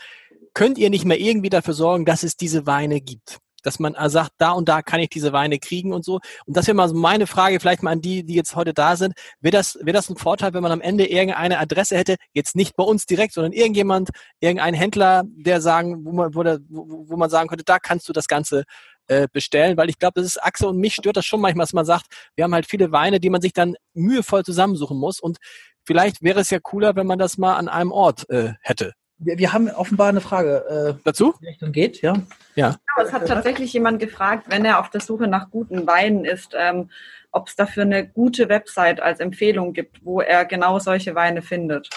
[0.53, 3.39] Könnt ihr nicht mehr irgendwie dafür sorgen, dass es diese Weine gibt?
[3.61, 6.19] Dass man äh, sagt, da und da kann ich diese Weine kriegen und so.
[6.45, 8.95] Und das wäre mal so meine Frage, vielleicht mal an die, die jetzt heute da
[8.95, 9.13] sind.
[9.41, 12.75] Wäre das, wäre das ein Vorteil, wenn man am Ende irgendeine Adresse hätte, jetzt nicht
[12.75, 14.09] bei uns direkt, sondern irgendjemand,
[14.39, 18.27] irgendein Händler, der sagen, wo man, wo, wo man sagen könnte, da kannst du das
[18.27, 18.63] Ganze
[19.07, 21.73] äh, bestellen, weil ich glaube, das ist Axel und mich stört das schon manchmal, dass
[21.73, 22.05] man sagt,
[22.35, 25.37] wir haben halt viele Weine, die man sich dann mühevoll zusammensuchen muss und
[25.83, 28.93] vielleicht wäre es ja cooler, wenn man das mal an einem Ort äh, hätte.
[29.19, 30.95] Wir, wir haben offenbar eine Frage.
[30.97, 31.33] Äh, Dazu?
[31.41, 32.13] Richtung geht, ja.
[32.55, 32.69] Ja.
[32.69, 36.55] ja es hat tatsächlich jemand gefragt, wenn er auf der Suche nach guten Weinen ist,
[36.57, 36.89] ähm,
[37.31, 41.89] ob es dafür eine gute Website als Empfehlung gibt, wo er genau solche Weine findet.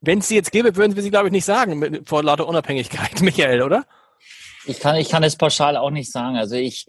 [0.00, 3.20] Wenn es sie jetzt gäbe, würden wir sie, glaube ich, nicht sagen, vor lauter Unabhängigkeit,
[3.20, 3.84] Michael, oder?
[4.64, 6.36] Ich kann, ich kann es pauschal auch nicht sagen.
[6.36, 6.86] Also ich,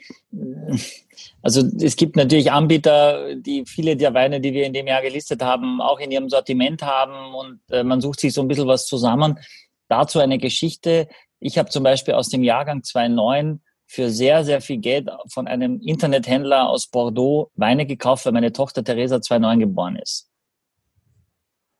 [1.41, 5.41] also es gibt natürlich Anbieter, die viele der Weine, die wir in dem Jahr gelistet
[5.41, 8.85] haben, auch in ihrem Sortiment haben und äh, man sucht sich so ein bisschen was
[8.85, 9.39] zusammen.
[9.87, 11.07] Dazu eine Geschichte.
[11.39, 15.79] Ich habe zum Beispiel aus dem Jahrgang 2009 für sehr, sehr viel Geld von einem
[15.81, 20.29] Internethändler aus Bordeaux Weine gekauft, weil meine Tochter Theresa 2009 geboren ist.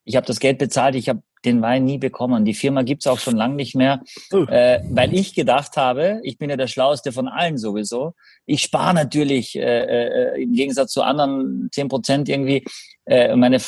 [0.05, 2.45] Ich habe das Geld bezahlt, ich habe den Wein nie bekommen.
[2.45, 4.01] Die Firma gibt's auch schon lange nicht mehr,
[4.33, 4.45] uh.
[4.45, 8.13] äh, weil ich gedacht habe, ich bin ja der Schlaueste von allen sowieso.
[8.45, 12.65] Ich spare natürlich äh, äh, im Gegensatz zu anderen zehn Prozent irgendwie.
[13.05, 13.59] Äh, meine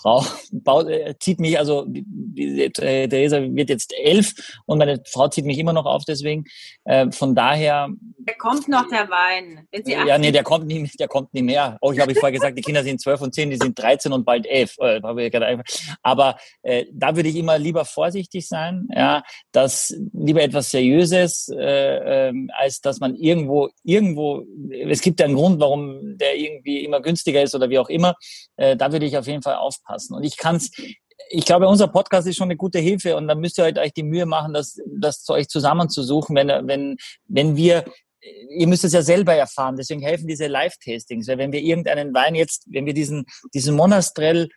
[0.00, 4.32] Frau baut, äh, zieht mich, also die, die, äh, Theresa wird jetzt elf
[4.66, 6.44] und meine Frau zieht mich immer noch auf, deswegen.
[6.84, 7.88] Äh, von daher.
[8.18, 9.66] Der kommt noch, der Wein.
[9.72, 11.78] Wenn Sie ja, nee, der kommt nicht, der kommt nicht mehr.
[11.80, 14.12] Oh, ich habe ich vorher gesagt, die Kinder sind zwölf und zehn, die sind 13
[14.12, 14.76] und bald elf.
[14.78, 15.00] Äh,
[16.02, 22.28] aber äh, da würde ich immer lieber vorsichtig sein, ja, dass lieber etwas Seriöses, äh,
[22.28, 27.00] äh, als dass man irgendwo, irgendwo, es gibt ja einen Grund, warum der irgendwie immer
[27.00, 28.14] günstiger ist oder wie auch immer.
[28.56, 30.14] Äh, da würde ich auf jeden Fall aufpassen passen.
[30.14, 30.70] Und ich kann es,
[31.30, 33.16] ich glaube, unser Podcast ist schon eine gute Hilfe.
[33.16, 36.48] Und da müsst ihr halt euch die Mühe machen, das, das zu euch zusammenzusuchen, wenn,
[36.68, 36.96] wenn,
[37.26, 37.84] wenn wir
[38.50, 42.34] ihr müsst es ja selber erfahren, deswegen helfen diese Live-Tastings, weil wenn wir irgendeinen Wein
[42.34, 43.24] jetzt, wenn wir diesen,
[43.54, 44.48] diesen Monastrell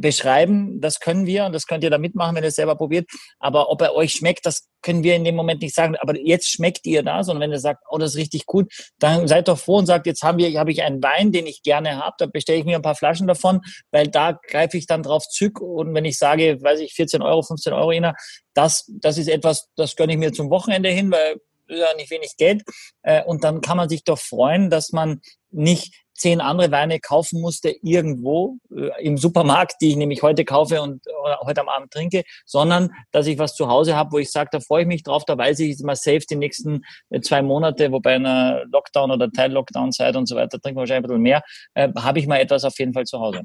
[0.00, 3.08] beschreiben, das können wir und das könnt ihr da mitmachen, wenn ihr es selber probiert.
[3.38, 5.96] Aber ob er euch schmeckt, das können wir in dem Moment nicht sagen.
[5.96, 9.28] Aber jetzt schmeckt ihr das und wenn ihr sagt, oh, das ist richtig gut, dann
[9.28, 11.98] seid doch froh und sagt, jetzt haben wir, habe ich einen Wein, den ich gerne
[11.98, 13.60] habe, da bestelle ich mir ein paar Flaschen davon,
[13.90, 17.42] weil da greife ich dann drauf zück und wenn ich sage, weiß ich, 14 Euro,
[17.42, 18.14] 15 Euro, Ina,
[18.54, 21.36] das, das ist etwas, das gönne ich mir zum Wochenende hin, weil
[21.68, 22.62] ja nicht wenig Geld.
[23.02, 25.20] Äh, und dann kann man sich doch freuen, dass man
[25.50, 30.80] nicht zehn andere Weine kaufen musste irgendwo äh, im Supermarkt, die ich nämlich heute kaufe
[30.80, 31.02] und
[31.42, 34.60] heute am Abend trinke, sondern dass ich was zu Hause habe, wo ich sage, da
[34.60, 38.14] freue ich mich drauf, da weiß ich, immer safe die nächsten äh, zwei Monate, wobei
[38.14, 41.42] einer Lockdown oder Teil-Lockdown-Zeit und so weiter, trinken wir wahrscheinlich ein bisschen mehr,
[41.74, 43.42] äh, habe ich mal etwas auf jeden Fall zu Hause.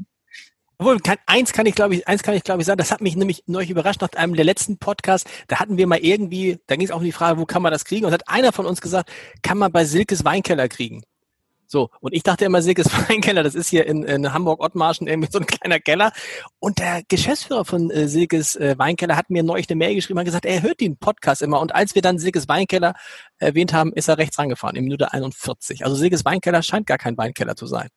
[0.80, 3.02] Obwohl, kann, eins kann ich glaube ich, eins kann ich glaube ich sagen, das hat
[3.02, 6.76] mich nämlich neulich überrascht nach einem der letzten Podcasts, da hatten wir mal irgendwie, da
[6.76, 8.06] ging es auch um die Frage, wo kann man das kriegen?
[8.06, 11.02] Und hat einer von uns gesagt, kann man bei Silkes Weinkeller kriegen.
[11.68, 15.40] So, und ich dachte immer, Silkes Weinkeller, das ist hier in, in Hamburg-Ottmarschen irgendwie so
[15.40, 16.12] ein kleiner Keller.
[16.60, 20.26] Und der Geschäftsführer von äh, Silkes äh, Weinkeller hat mir neulich eine Mail geschrieben und
[20.26, 21.60] gesagt, er hört den Podcast immer.
[21.60, 22.94] Und als wir dann Silkes Weinkeller
[23.38, 25.84] erwähnt haben, ist er rechts rangefahren, im Minute 41.
[25.84, 27.90] Also Silkes Weinkeller scheint gar kein Weinkeller zu sein.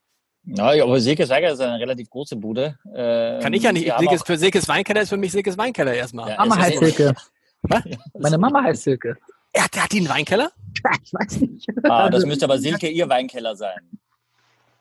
[0.44, 2.78] Ja, aber Silkes Weinkeller ist eine relativ große Bude.
[2.92, 3.92] Ähm, Kann ich ja nicht.
[3.98, 6.30] Silkes, für Silkes Weinkeller ist für mich Silkes Weinkeller erstmal.
[6.30, 7.14] Ja, Mama heißt Silke.
[7.62, 7.82] Was?
[8.18, 9.16] Meine Mama heißt Silke.
[9.52, 10.52] Er hat, hat die einen Weinkeller?
[10.84, 11.66] Ja, ich weiß nicht.
[11.84, 13.80] Ah, das müsste aber Silke ihr Weinkeller sein.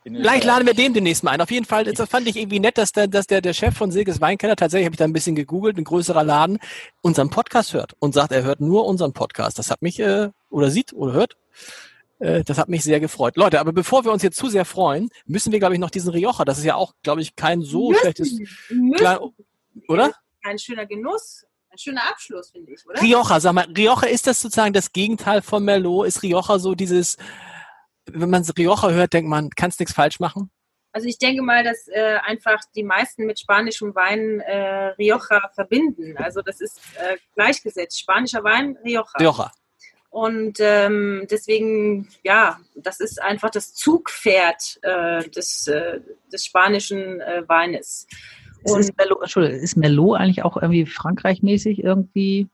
[0.04, 1.42] Vielleicht laden wir den demnächst mal ein.
[1.42, 3.92] Auf jeden Fall, das fand ich irgendwie nett, dass der, dass der, der Chef von
[3.92, 6.58] Silkes Weinkeller, tatsächlich habe ich da ein bisschen gegoogelt, ein größerer Laden,
[7.02, 9.60] unseren Podcast hört und sagt, er hört nur unseren Podcast.
[9.60, 11.38] Das hat mich, äh, oder sieht oder hört,
[12.20, 13.36] äh, das hat mich sehr gefreut.
[13.36, 16.12] Leute, aber bevor wir uns jetzt zu sehr freuen, müssen wir, glaube ich, noch diesen
[16.12, 18.40] Rioja, das ist ja auch, glaube ich, kein so müssen, schlechtes,
[18.70, 18.94] müssen.
[18.94, 19.20] Klein,
[19.88, 20.14] oder?
[20.44, 21.46] Ein schöner Genuss.
[21.80, 23.02] Schöner Abschluss, finde ich, oder?
[23.02, 26.08] Rioja, sag mal, Rioja, ist das sozusagen das Gegenteil von Merlot?
[26.08, 27.18] Ist Rioja so dieses,
[28.06, 30.52] wenn man Rioja hört, denkt man, kannst nichts falsch machen?
[30.92, 36.18] Also ich denke mal, dass äh, einfach die meisten mit spanischem Wein äh, Rioja verbinden.
[36.18, 38.00] Also das ist äh, gleichgesetzt.
[38.00, 39.12] Spanischer Wein, Rioja.
[39.20, 39.52] Rioja.
[40.10, 46.02] Und ähm, deswegen, ja, das ist einfach das Zugpferd äh, des, äh,
[46.34, 48.08] des spanischen äh, Weines.
[48.64, 52.48] Und ist, Merlot, Entschuldigung, ist Merlot eigentlich auch irgendwie Frankreich-mäßig irgendwie?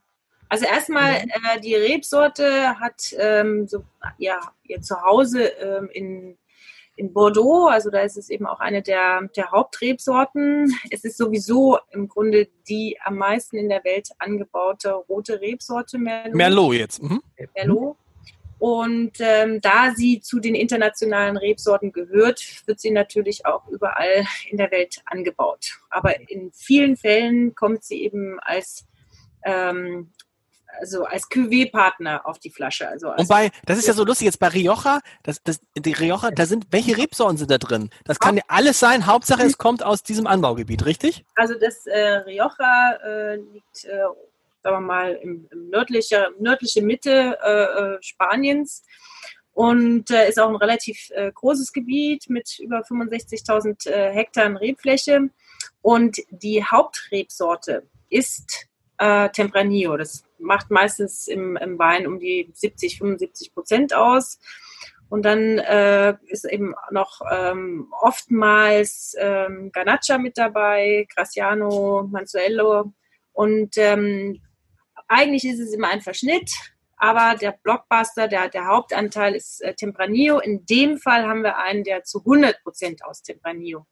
[0.50, 3.84] Also erstmal, äh, die Rebsorte hat ähm, so,
[4.18, 6.38] ja, ihr Zuhause ähm, in,
[6.96, 10.74] in Bordeaux, also da ist es eben auch eine der, der Hauptrebsorten.
[10.92, 16.36] Es ist sowieso im Grunde die am meisten in der Welt angebaute rote Rebsorte Merlot.
[16.36, 17.02] Merlot jetzt.
[17.02, 17.22] Mhm.
[17.56, 17.98] Merlot.
[18.66, 24.58] Und ähm, da sie zu den internationalen Rebsorten gehört, wird sie natürlich auch überall in
[24.58, 25.78] der Welt angebaut.
[25.92, 28.88] Aber in vielen Fällen kommt sie eben als
[29.44, 30.10] ähm,
[30.80, 32.90] also als Cuvée-Partner auf die Flasche.
[32.90, 36.32] Also und bei, das ist ja so lustig, jetzt bei Rioja, das, das, die Rioja,
[36.32, 37.92] da sind, welche Rebsorten sind da drin?
[38.04, 41.24] Das kann ja alles sein, Hauptsache es kommt aus diesem Anbaugebiet, richtig?
[41.36, 44.06] Also das äh, Rioja äh, liegt, äh,
[44.66, 48.84] sagen wir mal, im, im nördliche, nördliche Mitte äh, äh Spaniens
[49.54, 55.30] und äh, ist auch ein relativ äh, großes Gebiet mit über 65.000 äh, Hektar Rebfläche.
[55.84, 58.68] Und die Hauptrebsorte ist
[58.98, 59.98] äh, Tempranillo.
[59.98, 64.40] Das macht meistens im, im Wein um die 70, 75 Prozent aus.
[65.10, 72.94] Und dann äh, ist eben noch ähm, oftmals ähm, Ganacha mit dabei, Graciano, Manzuello.
[73.32, 74.42] Und ähm,
[75.08, 76.52] eigentlich ist es immer ein Verschnitt,
[76.98, 80.40] aber der Blockbuster, der, der Hauptanteil ist äh, Tempranillo.
[80.40, 83.86] In dem Fall haben wir einen, der zu 100 Prozent aus Tempranillo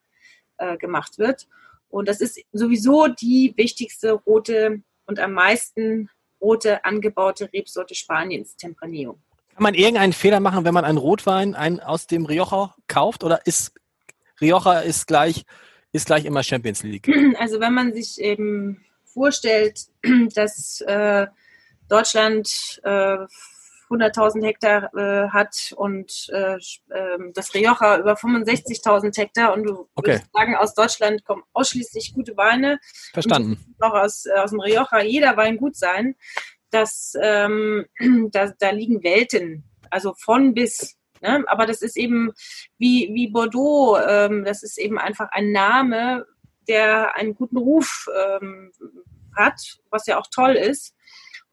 [0.57, 1.47] äh, gemacht wird.
[1.89, 6.09] Und das ist sowieso die wichtigste rote und am meisten
[6.41, 9.19] rote angebaute Rebsorte Spaniens, Tempranillo.
[9.53, 13.23] Kann man irgendeinen Fehler machen, wenn man einen Rotwein einen aus dem Rioja kauft?
[13.23, 13.73] Oder ist
[14.41, 15.45] Rioja ist gleich,
[15.91, 17.07] ist gleich immer Champions League?
[17.37, 19.87] Also wenn man sich eben vorstellt,
[20.35, 21.27] dass äh,
[21.89, 23.17] Deutschland äh,
[23.89, 26.57] 100.000 Hektar äh, hat und äh,
[26.93, 30.11] ähm, das Rioja über 65.000 Hektar und du okay.
[30.11, 32.79] würdest sagen, aus Deutschland kommen ausschließlich gute Weine.
[33.13, 33.57] Verstanden.
[33.79, 36.15] auch aus, äh, aus dem Rioja jeder Wein gut sein.
[36.71, 37.85] Das, ähm,
[38.31, 40.97] da, da liegen Welten, also von bis.
[41.21, 41.43] Ne?
[41.47, 42.31] Aber das ist eben
[42.77, 46.25] wie, wie Bordeaux, ähm, das ist eben einfach ein Name,
[46.67, 48.07] der einen guten Ruf
[48.41, 48.71] ähm,
[49.35, 50.93] hat, was ja auch toll ist.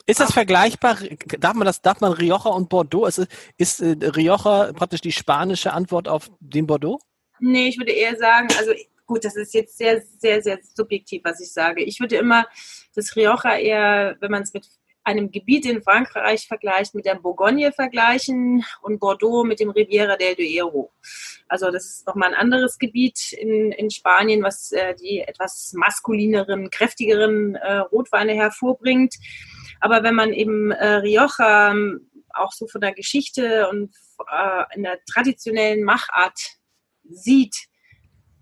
[0.06, 0.98] Ist das vergleichbar?
[1.38, 3.06] Darf man das, darf man Rioja und Bordeaux?
[3.06, 3.26] Ist,
[3.58, 6.98] ist äh, Rioja praktisch die spanische Antwort auf den Bordeaux?
[7.38, 8.72] Nee, ich würde eher sagen, also
[9.06, 11.82] gut, das ist jetzt sehr, sehr, sehr subjektiv, was ich sage.
[11.82, 12.46] Ich würde immer
[12.94, 14.68] das Rioja eher, wenn man es mit
[15.02, 20.34] einem Gebiet in Frankreich vergleicht, mit der Bourgogne vergleichen und Bordeaux mit dem Riviera del
[20.34, 20.92] Duero.
[21.48, 26.70] Also das ist nochmal ein anderes Gebiet in, in Spanien, was äh, die etwas maskulineren,
[26.70, 29.14] kräftigeren äh, Rotweine hervorbringt.
[29.80, 33.94] Aber wenn man eben äh, Rioja ähm, auch so von der Geschichte und
[34.30, 36.38] äh, in der traditionellen Machart
[37.08, 37.69] sieht,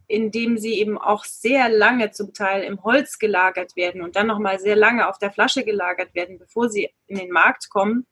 [0.09, 4.59] indem sie eben auch sehr lange zum Teil im Holz gelagert werden und dann nochmal
[4.59, 8.07] sehr lange auf der Flasche gelagert werden, bevor sie in den Markt kommen,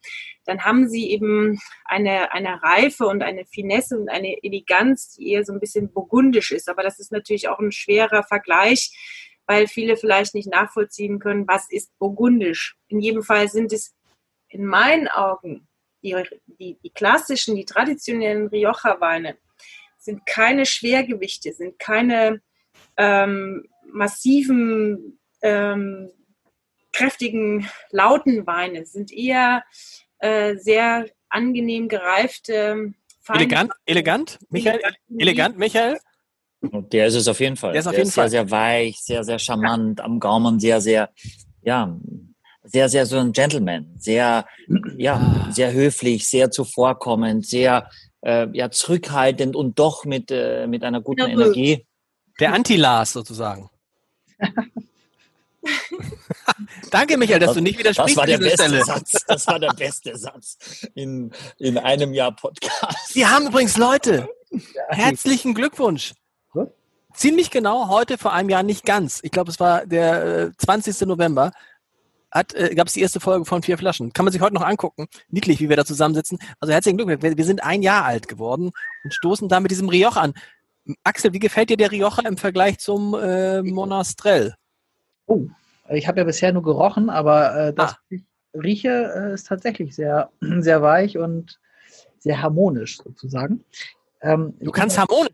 [0.44, 5.44] dann haben sie eben eine, eine Reife und eine Finesse und eine Eleganz, die eher
[5.44, 6.68] so ein bisschen burgundisch ist.
[6.68, 8.92] Aber das ist natürlich auch ein schwerer Vergleich,
[9.46, 12.76] weil viele vielleicht nicht nachvollziehen können, was ist burgundisch.
[12.88, 13.94] In jedem Fall sind es
[14.48, 15.66] in meinen Augen
[16.02, 16.14] die,
[16.46, 19.38] die, die klassischen, die traditionellen Rioja-Weine
[20.06, 22.40] sind keine Schwergewichte, sind keine
[22.96, 26.10] ähm, massiven, ähm,
[26.92, 29.62] kräftigen, lauten Weine, sind eher
[30.18, 32.94] äh, sehr angenehm gereifte.
[33.28, 34.80] Elegant, elegant, Michael,
[35.18, 35.98] elegant, Michael.
[36.62, 37.72] Der ist es auf jeden Fall.
[37.72, 38.30] Der ist auf der jeden ist Fall.
[38.30, 41.10] sehr, sehr weich, sehr, sehr charmant, am Gaumen sehr, sehr,
[41.62, 41.98] ja,
[42.62, 44.46] sehr, sehr so ein Gentleman, sehr,
[44.96, 47.90] ja, sehr höflich, sehr zuvorkommend, sehr,
[48.22, 51.86] äh, ja, zurückhaltend und doch mit, äh, mit einer guten Energie.
[52.40, 53.70] Der Anti-Lars sozusagen.
[56.90, 58.16] Danke, Michael, dass das, du nicht widersprichst.
[58.16, 58.84] Das war der beste Stelle.
[58.84, 59.12] Satz.
[59.26, 63.14] Das war der beste Satz in, in einem Jahr Podcast.
[63.14, 64.28] Wir haben übrigens Leute.
[64.88, 66.14] Herzlichen Glückwunsch.
[67.14, 69.20] Ziemlich genau heute vor einem Jahr, nicht ganz.
[69.22, 71.00] Ich glaube, es war der äh, 20.
[71.06, 71.52] November.
[72.30, 74.12] Äh, gab es die erste Folge von Vier Flaschen.
[74.12, 75.06] Kann man sich heute noch angucken.
[75.28, 76.38] Niedlich, wie wir da zusammensitzen.
[76.60, 77.22] Also herzlichen Glückwunsch.
[77.22, 78.72] Wir, wir sind ein Jahr alt geworden
[79.04, 80.34] und stoßen da mit diesem Rioja an.
[81.04, 84.54] Axel, wie gefällt dir der Rioja im Vergleich zum äh, Monastrell?
[85.26, 85.46] Oh,
[85.88, 87.98] ich habe ja bisher nur gerochen, aber äh, das ah.
[88.10, 88.22] ich
[88.54, 91.58] rieche äh, ist tatsächlich sehr, sehr weich und
[92.18, 93.64] sehr harmonisch sozusagen.
[94.20, 95.32] Ähm, du kannst harmonisch.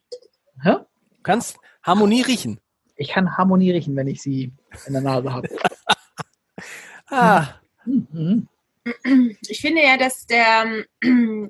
[0.63, 0.77] Hä?
[1.17, 2.61] Du kannst Harmonie riechen.
[2.97, 4.53] Ich kann Harmonie riechen, wenn ich sie
[4.87, 5.49] in der Nase habe.
[7.13, 7.61] ah.
[7.85, 8.49] Mhm.
[9.49, 10.85] Ich finde ja, dass der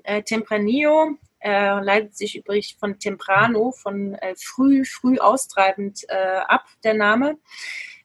[0.03, 6.67] äh, Tempranillo äh, leitet sich übrigens von Temprano, von äh, früh, früh austreibend äh, ab,
[6.85, 7.39] der Name.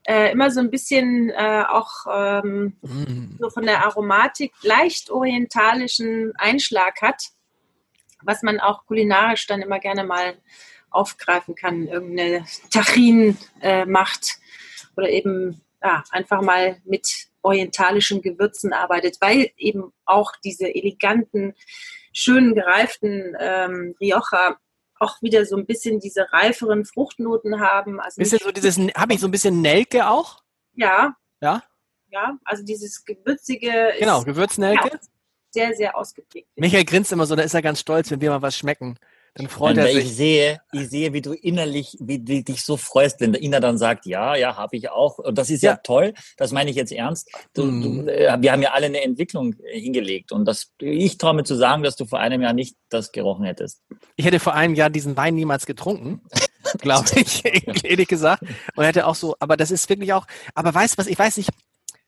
[0.04, 3.38] Äh, immer so ein bisschen äh, auch ähm, mm.
[3.40, 7.24] so von der Aromatik leicht orientalischen Einschlag hat,
[8.24, 10.38] was man auch kulinarisch dann immer gerne mal
[10.90, 14.38] aufgreifen kann, irgendeine Tachin äh, macht
[14.96, 21.53] oder eben ja, einfach mal mit orientalischen Gewürzen arbeitet, weil eben auch diese eleganten,
[22.14, 24.57] schönen, gereiften ähm, Rioja
[24.99, 27.99] auch wieder so ein bisschen diese reiferen Fruchtnoten haben.
[27.99, 30.41] Also bisschen so dieses, habe ich so ein bisschen Nelke auch?
[30.74, 31.15] Ja.
[31.41, 31.64] Ja?
[32.10, 33.94] ja, also dieses gewürzige.
[33.99, 34.99] Genau, Gewürznelke.
[35.49, 36.49] Sehr, sehr ausgeprägt.
[36.56, 38.98] Michael grinst immer so, da ist er ganz stolz, wenn wir mal was schmecken.
[39.38, 39.97] Dann freut er sich.
[39.97, 43.59] Ich sehe, ich sehe, wie du innerlich, wie du dich so freust, wenn der Ina
[43.59, 45.19] dann sagt, ja, ja, habe ich auch.
[45.19, 46.14] Und das ist ja, ja toll.
[46.38, 47.30] Das meine ich jetzt ernst.
[47.53, 48.05] Du, mhm.
[48.05, 50.31] du, äh, wir haben ja alle eine Entwicklung äh, hingelegt.
[50.31, 53.45] Und das, ich traue mir zu sagen, dass du vor einem Jahr nicht das gerochen
[53.45, 53.84] hättest.
[54.15, 56.22] Ich hätte vor einem Jahr diesen Wein niemals getrunken.
[56.80, 57.45] glaube ich,
[57.85, 58.43] ehrlich gesagt.
[58.76, 61.38] Und hätte auch so, aber das ist wirklich auch, aber weißt du was, ich weiß
[61.38, 61.51] nicht,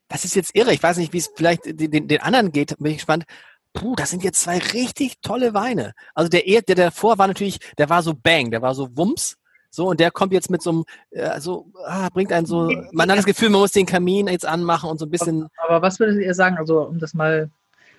[0.08, 0.74] das ist jetzt irre.
[0.74, 2.76] Ich weiß nicht, wie es vielleicht den, den anderen geht.
[2.78, 3.24] Bin ich gespannt
[3.72, 5.92] puh, das sind jetzt zwei richtig tolle Weine.
[6.14, 9.36] Also der, der davor war natürlich, der war so bang, der war so wumms.
[9.72, 13.08] So, und der kommt jetzt mit so einem, äh, so, ah, bringt einen so, man
[13.08, 15.46] hat das Gefühl, man muss den Kamin jetzt anmachen und so ein bisschen.
[15.64, 17.48] Aber was würdet ihr sagen, also um das mal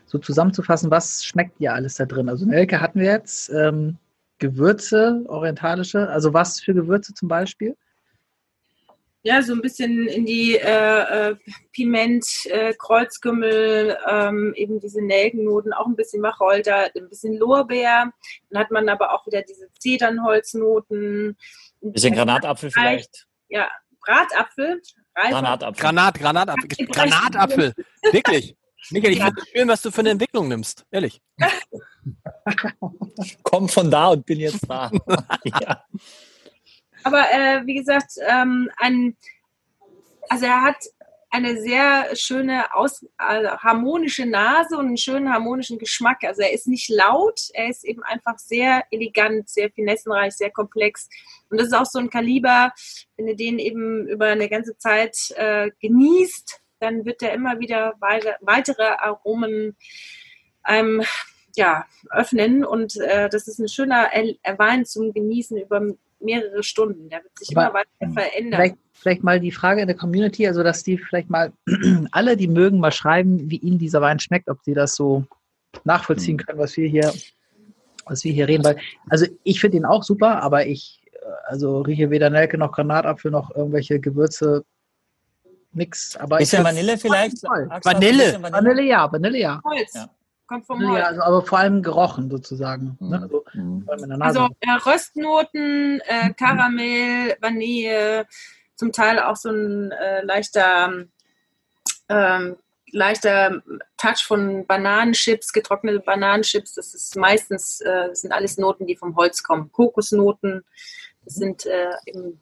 [0.06, 2.27] so zusammenzufassen, was schmeckt ihr alles da drin?
[2.27, 3.98] Also Nelke hatten wir jetzt, ähm,
[4.39, 7.77] Gewürze, orientalische, also was für Gewürze zum Beispiel?
[9.23, 11.35] Ja, so ein bisschen in die äh, äh,
[11.73, 18.11] Piment, äh, Kreuzkümmel, ähm, eben diese Nelkennoten, auch ein bisschen Wacholder, ein bisschen Lorbeer.
[18.49, 21.38] Dann hat man aber auch wieder diese Zedernholznoten.
[21.84, 23.27] Ein bisschen Granatapfel vielleicht.
[23.49, 23.69] Ja,
[24.03, 24.81] Bratapfel.
[25.14, 25.81] Granatapfel.
[25.81, 26.88] Granat, Granatapfel.
[26.88, 27.73] Granatapfel.
[28.11, 28.56] Wirklich.
[28.89, 29.26] Michael, ich ja.
[29.26, 30.85] finde schön, was du für eine Entwicklung nimmst.
[30.89, 31.22] Ehrlich.
[33.43, 34.89] Komm von da und bin jetzt da.
[35.43, 35.85] ja.
[37.03, 39.15] Aber äh, wie gesagt, ähm, ein,
[40.30, 40.78] also er hat
[41.32, 46.23] eine sehr schöne, aus, also harmonische Nase und einen schönen harmonischen Geschmack.
[46.26, 51.10] Also er ist nicht laut, er ist eben einfach sehr elegant, sehr finessenreich, sehr komplex.
[51.49, 52.73] Und das ist auch so ein Kaliber,
[53.15, 57.94] wenn du den eben über eine ganze Zeit äh, genießt, dann wird er immer wieder
[57.99, 59.78] weiter, weitere Aromen
[60.64, 61.03] einem
[61.56, 62.65] ja, öffnen.
[62.65, 64.10] Und äh, das ist ein schöner
[64.57, 65.82] Wein zum Genießen über
[66.23, 67.10] mehrere Stunden.
[67.10, 68.60] Der wird sich Aber immer weiter verändern.
[68.60, 71.52] Vielleicht, vielleicht mal die Frage in der Community, also dass die vielleicht mal
[72.11, 75.26] alle, die mögen, mal schreiben, wie ihnen dieser Wein schmeckt, ob sie das so
[75.84, 77.14] nachvollziehen können, was wir hier,
[78.06, 78.64] was wir hier reden.
[78.64, 78.77] Weil,
[79.10, 81.02] also ich finde ihn auch super, aber ich
[81.45, 84.65] also rieche weder Nelke noch Granatapfel noch irgendwelche Gewürze.
[85.73, 86.18] Nix.
[86.18, 87.43] Aber bisschen Vanille vielleicht?
[87.43, 88.41] Vanille.
[88.41, 89.61] Vanille, ja, Vanille ja.
[89.64, 89.93] Holz.
[89.93, 90.10] Ja
[90.52, 90.99] kommt vom Holz.
[90.99, 92.98] Ja, also, aber vor allem gerochen sozusagen.
[92.99, 93.30] Ne?
[93.53, 93.86] Mhm.
[93.88, 94.22] Also, mhm.
[94.22, 98.28] also äh, Röstnoten, äh, Karamell, Vanille,
[98.76, 101.06] zum Teil auch so ein äh, leichter,
[102.10, 102.57] ähm,
[102.91, 103.61] leichter
[103.98, 106.73] Touch von Bananenchips, getrocknete Bananenchips.
[106.73, 109.72] Das ist meistens, äh, das sind alles Noten, die vom Holz kommen.
[109.72, 110.65] Kokosnoten,
[111.23, 112.41] das sind äh, eben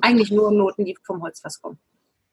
[0.00, 1.78] eigentlich nur Noten, die vom Holzfass kommen.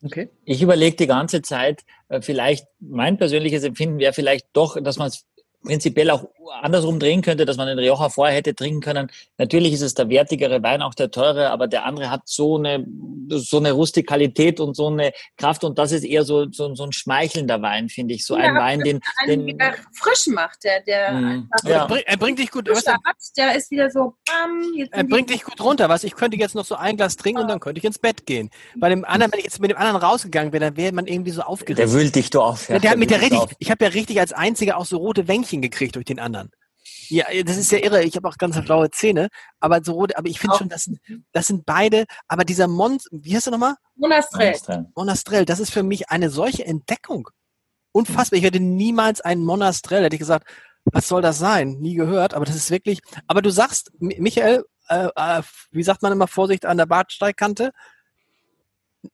[0.04, 0.30] Okay.
[0.46, 5.08] Ich überlege die ganze Zeit, äh, vielleicht mein persönliches Empfinden wäre vielleicht doch, dass man
[5.08, 5.26] es
[5.64, 9.12] prinzipiell auch andersrum drehen könnte, dass man den Rioja vorher hätte trinken können.
[9.38, 12.86] Natürlich ist es der wertigere Wein, auch der teure, aber der andere hat so eine,
[13.30, 16.92] so eine Rustikalität und so eine Kraft und das ist eher so, so, so ein
[16.92, 18.26] schmeichelnder Wein, finde ich.
[18.26, 21.88] So ja, ein Wein, den, den wieder frisch macht, der, der mm, ja.
[22.06, 24.62] er bringt dich gut, hat, der ist wieder so, bam,
[24.92, 27.48] er bringt dich gut runter, was ich könnte jetzt noch so ein Glas trinken und
[27.48, 28.50] dann könnte ich ins Bett gehen.
[28.76, 31.32] Bei dem anderen, wenn ich jetzt mit dem anderen rausgegangen wäre, dann wäre man irgendwie
[31.32, 31.80] so aufgeregt.
[31.80, 32.70] Der wühlt dich doch auf.
[32.70, 35.28] Ja, der, hat mit der richtig, ich habe ja richtig als einziger auch so rote
[35.28, 36.37] Wänkchen gekriegt durch den anderen.
[37.10, 38.04] Ja, das ist ja irre.
[38.04, 41.00] Ich habe auch ganz blaue Zähne, aber so rote, aber ich finde schon, das sind,
[41.32, 43.76] das sind beide, aber dieser Mon, wie heißt der nochmal?
[43.96, 44.56] Monastrell.
[44.96, 47.30] Monastrell, das ist für mich eine solche Entdeckung.
[47.92, 48.38] Unfassbar.
[48.38, 50.48] Ich hätte niemals einen Monastrell, hätte ich gesagt,
[50.86, 51.78] was soll das sein?
[51.80, 55.42] Nie gehört, aber das ist wirklich, aber du sagst, Michael, äh, äh,
[55.72, 57.72] wie sagt man immer, Vorsicht an der Bartsteigkante?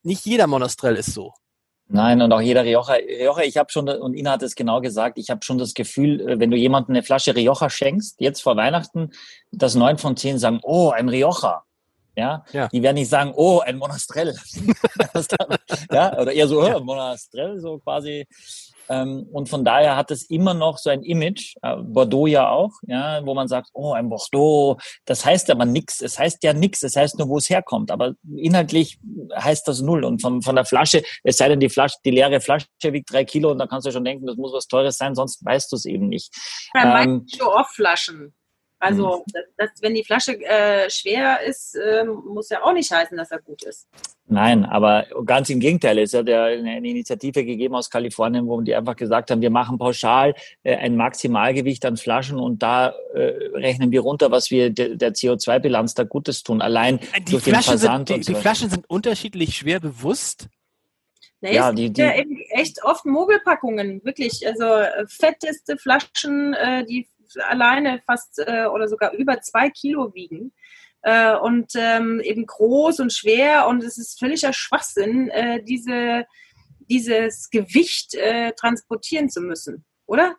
[0.03, 1.33] Nicht jeder Monastrell ist so.
[1.87, 2.95] Nein, und auch jeder Rioja.
[2.95, 6.21] Rioja, ich habe schon, und Ina hat es genau gesagt, ich habe schon das Gefühl,
[6.21, 9.11] äh, wenn du jemandem eine Flasche Rioja schenkst, jetzt vor Weihnachten,
[9.51, 11.63] dass neun von zehn sagen, oh, ein Rioja.
[12.15, 12.45] Ja?
[12.51, 14.35] ja, die werden nicht sagen, oh, ein Monastrell.
[15.91, 18.27] ja, oder eher so, oh, Monastrell, so quasi.
[18.89, 22.71] Ähm, und von daher hat es immer noch so ein Image, äh, Bordeaux ja auch,
[22.83, 26.01] ja, wo man sagt, oh, ein Bordeaux, das heißt aber nichts.
[26.01, 27.91] Es heißt ja nichts, es heißt nur, wo es herkommt.
[27.91, 28.99] Aber inhaltlich
[29.35, 30.03] heißt das null.
[30.03, 33.25] Und von, von der Flasche, es sei denn, die Flasche, die leere Flasche wiegt drei
[33.25, 35.75] Kilo und da kannst du schon denken, das muss was Teures sein, sonst weißt du
[35.75, 36.33] es eben nicht.
[36.73, 38.33] Ja, ähm, Show-Off-Flaschen.
[38.79, 39.41] Also, mhm.
[39.57, 43.41] dass, wenn die Flasche äh, schwer ist, äh, muss ja auch nicht heißen, dass er
[43.41, 43.87] gut ist.
[44.25, 45.99] Nein, aber ganz im Gegenteil.
[45.99, 49.77] Es hat ja eine Initiative gegeben aus Kalifornien, wo die einfach gesagt haben, wir machen
[49.77, 50.33] pauschal
[50.63, 55.13] äh, ein Maximalgewicht an Flaschen und da äh, rechnen wir runter, was wir de, der
[55.13, 56.61] CO2-Bilanz da Gutes tun.
[56.61, 58.33] Allein äh, die durch Flaschen den Versand sind, die, so.
[58.33, 60.47] die Flaschen sind unterschiedlich schwer bewusst.
[61.41, 64.47] Na, ja, die, die, ja eben echt oft Mogelpackungen, wirklich.
[64.47, 64.65] Also
[65.07, 66.55] fetteste Flaschen,
[66.87, 67.05] die
[67.49, 70.53] alleine fast oder sogar über zwei Kilo wiegen.
[71.03, 76.25] Äh, und ähm, eben groß und schwer und es ist völliger Schwachsinn, äh, diese
[76.89, 80.35] dieses Gewicht äh, transportieren zu müssen, oder?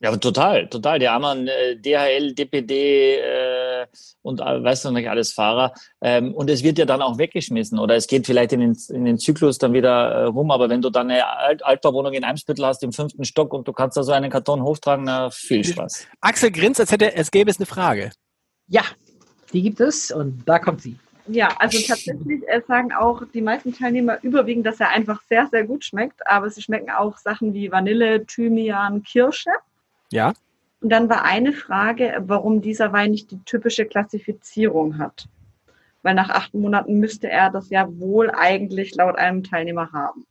[0.00, 0.98] Ja, aber total, total.
[0.98, 3.86] Die armen äh, DHL, DPD äh,
[4.20, 5.72] und äh, weißt du nicht alles Fahrer.
[6.02, 9.06] Ähm, und es wird ja dann auch weggeschmissen oder es geht vielleicht in den, in
[9.06, 10.50] den Zyklus dann wieder äh, rum.
[10.50, 13.72] Aber wenn du dann eine Alt Altbauwohnung in Eimsbüttel hast im fünften Stock und du
[13.72, 16.06] kannst da so einen Karton hochtragen, na, viel Spaß.
[16.20, 18.10] Axel grinst, als hätte es gäbe es eine Frage.
[18.66, 18.82] Ja,
[19.52, 20.96] die gibt es und da kommt sie.
[21.28, 25.64] Ja, also tatsächlich äh, sagen auch die meisten Teilnehmer überwiegend, dass er einfach sehr, sehr
[25.64, 26.26] gut schmeckt.
[26.26, 29.50] Aber sie schmecken auch Sachen wie Vanille, Thymian, Kirsche.
[30.12, 30.34] Ja.
[30.80, 35.26] Und dann war eine Frage, warum dieser Wein nicht die typische Klassifizierung hat.
[36.02, 40.26] Weil nach acht Monaten müsste er das ja wohl eigentlich laut einem Teilnehmer haben.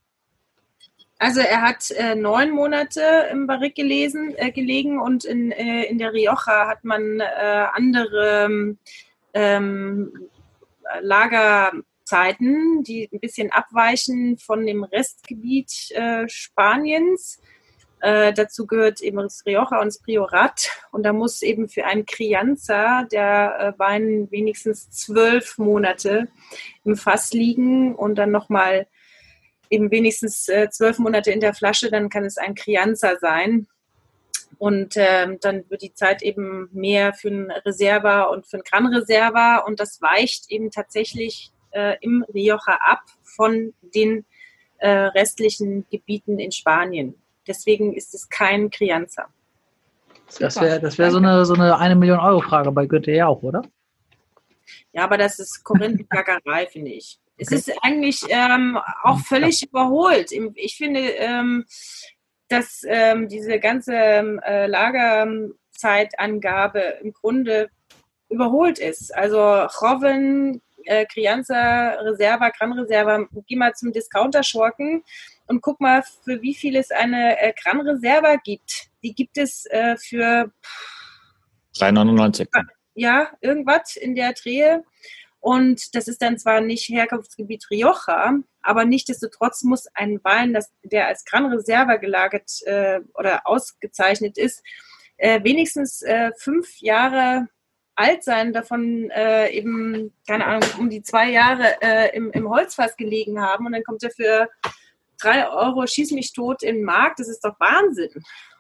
[1.18, 5.98] Also er hat äh, neun Monate im Barrique gelesen, äh, gelegen und in, äh, in
[5.98, 8.76] der Rioja hat man äh, andere
[9.34, 10.30] ähm,
[11.00, 17.42] Lagerzeiten, die ein bisschen abweichen von dem Restgebiet äh, Spaniens.
[18.02, 20.70] Äh, dazu gehört eben das Rioja und das Priorat.
[20.92, 26.28] Und da muss eben für einen Crianza der Wein wenigstens zwölf Monate
[26.84, 28.88] im Fass liegen und dann nochmal
[29.70, 33.68] eben wenigstens äh, zwölf Monate in der Flasche, dann kann es ein Crianza sein.
[34.58, 38.88] Und ähm, dann wird die Zeit eben mehr für ein Reserva und für ein Gran
[38.88, 39.58] Reserva.
[39.58, 44.26] Und das weicht eben tatsächlich äh, im Rioja ab von den
[44.78, 47.16] äh, restlichen Gebieten in Spanien.
[47.48, 49.26] Deswegen ist es kein Crianza.
[50.40, 53.28] Das wäre das wär so eine, so eine 1 Million Euro Frage bei Goethe ja
[53.28, 53.62] auch, oder?
[54.94, 57.20] Ja, aber das ist Korinthengackerei, finde ich.
[57.38, 59.68] Es ist eigentlich ähm, auch völlig ja.
[59.68, 60.32] überholt.
[60.56, 61.66] Ich finde, ähm,
[62.48, 67.70] dass ähm, diese ganze ähm, äh, Lagerzeitangabe im Grunde
[68.30, 69.14] überholt ist.
[69.16, 75.04] Also Roven, äh, Crianza, Reserva, Gran Reserva, geh mal zum Discounter-Schurken
[75.48, 78.88] und guck mal, für wie viel es eine äh, Gran Reserva gibt.
[79.04, 80.52] Die gibt es äh, für
[81.76, 82.48] 3,99.
[82.94, 84.84] Ja, irgendwas in der Drehe.
[85.46, 91.06] Und das ist dann zwar nicht Herkunftsgebiet Rioja, aber nichtsdestotrotz muss ein Wein, das, der
[91.06, 94.64] als Gran Reserva gelagert äh, oder ausgezeichnet ist,
[95.18, 97.48] äh, wenigstens äh, fünf Jahre
[97.94, 102.98] alt sein, davon äh, eben, keine Ahnung, um die zwei Jahre äh, im, im Holzfass
[102.98, 103.68] gelegen haben.
[103.68, 104.50] Und dann kommt er für
[105.22, 108.10] drei Euro schieß mich tot im Markt, das ist doch Wahnsinn.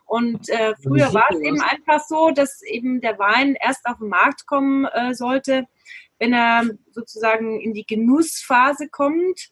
[0.05, 4.09] Und äh, früher war es eben einfach so, dass eben der Wein erst auf den
[4.09, 5.65] Markt kommen äh, sollte,
[6.19, 9.49] wenn er sozusagen in die Genussphase kommt.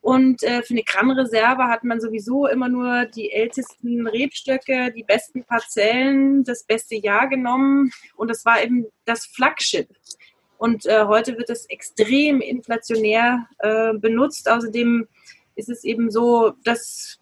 [0.00, 5.44] Und äh, für eine Gran-Reserve hat man sowieso immer nur die ältesten Rebstöcke, die besten
[5.44, 7.90] Parzellen, das beste Jahr genommen.
[8.16, 9.88] Und das war eben das Flaggschiff.
[10.58, 14.48] Und äh, heute wird es extrem inflationär äh, benutzt.
[14.48, 15.08] Außerdem
[15.56, 17.18] ist es eben so, dass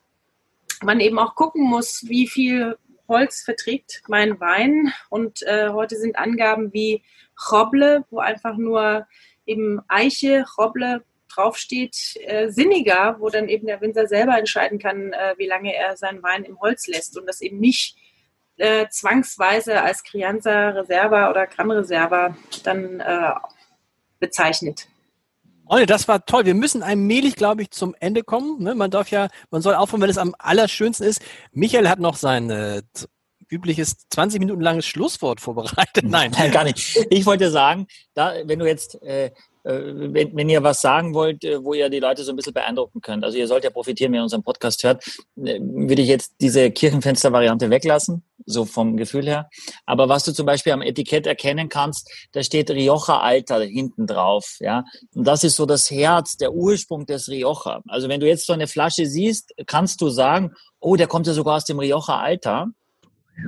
[0.83, 2.77] man eben auch gucken muss, wie viel
[3.09, 4.93] Holz verträgt mein Wein.
[5.11, 7.03] Und äh, heute sind Angaben wie
[7.51, 9.07] Roble, wo einfach nur
[9.47, 15.35] eben Eiche, Roble draufsteht, äh, sinniger, wo dann eben der Winzer selber entscheiden kann, äh,
[15.39, 17.97] wie lange er seinen Wein im Holz lässt und das eben nicht
[18.59, 23.33] äh, zwangsweise als Crianza Reserva oder Gran Reserva dann äh,
[24.21, 24.89] bezeichnet.
[25.67, 26.45] Freunde, das war toll.
[26.45, 28.63] Wir müssen allmählich, glaube ich, zum Ende kommen.
[28.63, 28.75] Ne?
[28.75, 31.21] Man darf ja, man soll aufhören, wenn es am allerschönsten ist.
[31.53, 32.83] Michael hat noch sein äh,
[33.49, 36.03] übliches 20 Minuten langes Schlusswort vorbereitet.
[36.05, 36.33] Nein.
[36.33, 36.99] Nein, gar nicht.
[37.11, 39.31] Ich wollte sagen, da, wenn du jetzt äh,
[39.65, 43.01] wenn, wenn ihr was sagen wollt, äh, wo ihr die Leute so ein bisschen beeindrucken
[43.01, 45.05] könnt, also ihr sollt ja profitieren, wenn ihr unseren Podcast hört,
[45.37, 49.49] äh, würde ich jetzt diese Kirchenfenster-Variante weglassen, so vom Gefühl her.
[49.87, 54.57] Aber was du zum Beispiel am Etikett erkennen kannst, da steht Rioja Alter hinten drauf,
[54.61, 54.85] ja.
[55.15, 57.83] Und das ist so das Herz, der Ursprung des Rioja.
[57.87, 61.35] Also wenn du jetzt so eine Flasche siehst, kannst du sagen, oh, der kommt ja
[61.35, 62.69] sogar aus dem Rioja Alter.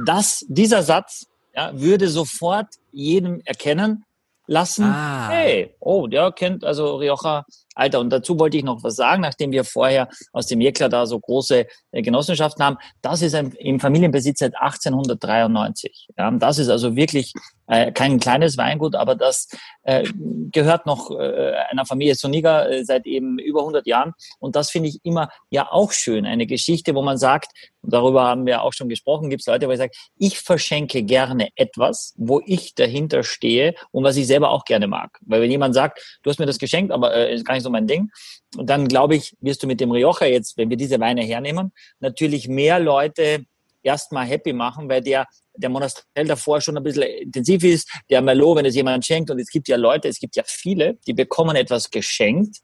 [0.06, 4.04] Das, dieser Satz ja, würde sofort jedem erkennen,
[4.46, 4.84] lassen.
[4.84, 5.28] Ah.
[5.30, 7.44] Hey, oh, der kennt also Rioja
[7.74, 8.00] Alter.
[8.00, 11.18] Und dazu wollte ich noch was sagen, nachdem wir vorher aus dem Jekla da so
[11.18, 12.76] große äh, Genossenschaften haben.
[13.02, 16.08] Das ist ein, im Familienbesitz seit 1893.
[16.16, 17.32] Ja, das ist also wirklich
[17.66, 19.48] äh, kein kleines Weingut, aber das
[19.82, 20.04] äh,
[20.52, 24.12] gehört noch äh, einer Familie Soniga äh, seit eben über 100 Jahren.
[24.38, 26.26] Und das finde ich immer ja auch schön.
[26.26, 27.52] Eine Geschichte, wo man sagt,
[27.82, 31.48] darüber haben wir auch schon gesprochen, gibt es Leute, wo ich sage, ich verschenke gerne
[31.56, 35.18] etwas, wo ich dahinter stehe und was ich selber auch gerne mag.
[35.22, 37.86] Weil wenn jemand sagt, du hast mir das geschenkt, aber äh, gar nicht so mein
[37.86, 38.10] Ding,
[38.56, 41.72] und dann glaube ich, wirst du mit dem Rioja jetzt, wenn wir diese Weine hernehmen,
[41.98, 43.44] natürlich mehr Leute
[43.84, 47.88] erstmal happy machen, weil der, der Monastrell davor schon ein bisschen intensiv ist.
[48.10, 50.98] Der Merlot, wenn es jemand schenkt, und es gibt ja Leute, es gibt ja viele,
[51.06, 52.58] die bekommen etwas geschenkt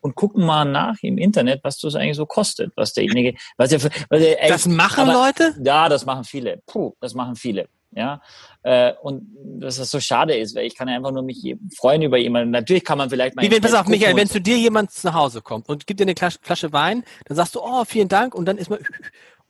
[0.00, 3.82] und gucken mal nach im Internet, was das eigentlich so kostet, was derjenige, was er
[3.82, 5.54] was er, das machen aber, Leute?
[5.64, 6.62] Ja, das machen viele.
[6.66, 7.68] Puh, das machen viele.
[7.96, 8.20] Ja,
[8.64, 9.22] äh, und
[9.60, 12.50] dass das so schade ist, weil ich kann ja einfach nur mich freuen über jemanden.
[12.50, 13.42] Natürlich kann man vielleicht mal.
[13.42, 16.04] Wie wenn, pass auf, Michael, wenn zu dir jemand nach Hause kommt und gibt dir
[16.04, 18.80] eine Flasche Wein, dann sagst du, oh, vielen Dank, und dann ist man,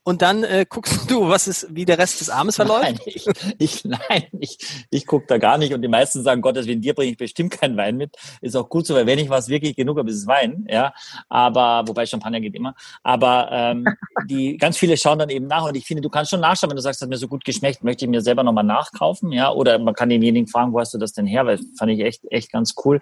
[0.07, 2.83] und dann äh, guckst du, was ist, wie der Rest des Abends verläuft?
[2.83, 3.27] Nein, ich,
[3.59, 4.59] ich, nein, ich,
[4.91, 5.73] ich gucke da gar nicht.
[5.73, 8.15] Und die meisten sagen, Gottes Willen, dir bringe ich bestimmt keinen Wein mit.
[8.43, 10.67] Ist auch gut so, weil wenn ich was wirklich genug habe, ist es Wein.
[10.69, 10.93] Ja,
[11.31, 12.75] aber wobei Champagner geht immer.
[13.03, 13.87] Aber ähm,
[14.29, 15.67] die ganz viele schauen dann eben nach.
[15.67, 17.43] Und ich finde, du kannst schon nachschauen, wenn du sagst, das hat mir so gut
[17.43, 19.33] geschmeckt, möchte ich mir selber nochmal nachkaufen.
[19.33, 21.47] Ja, oder man kann denjenigen fragen, wo hast du das denn her?
[21.47, 23.01] Weil fand ich echt, echt ganz cool.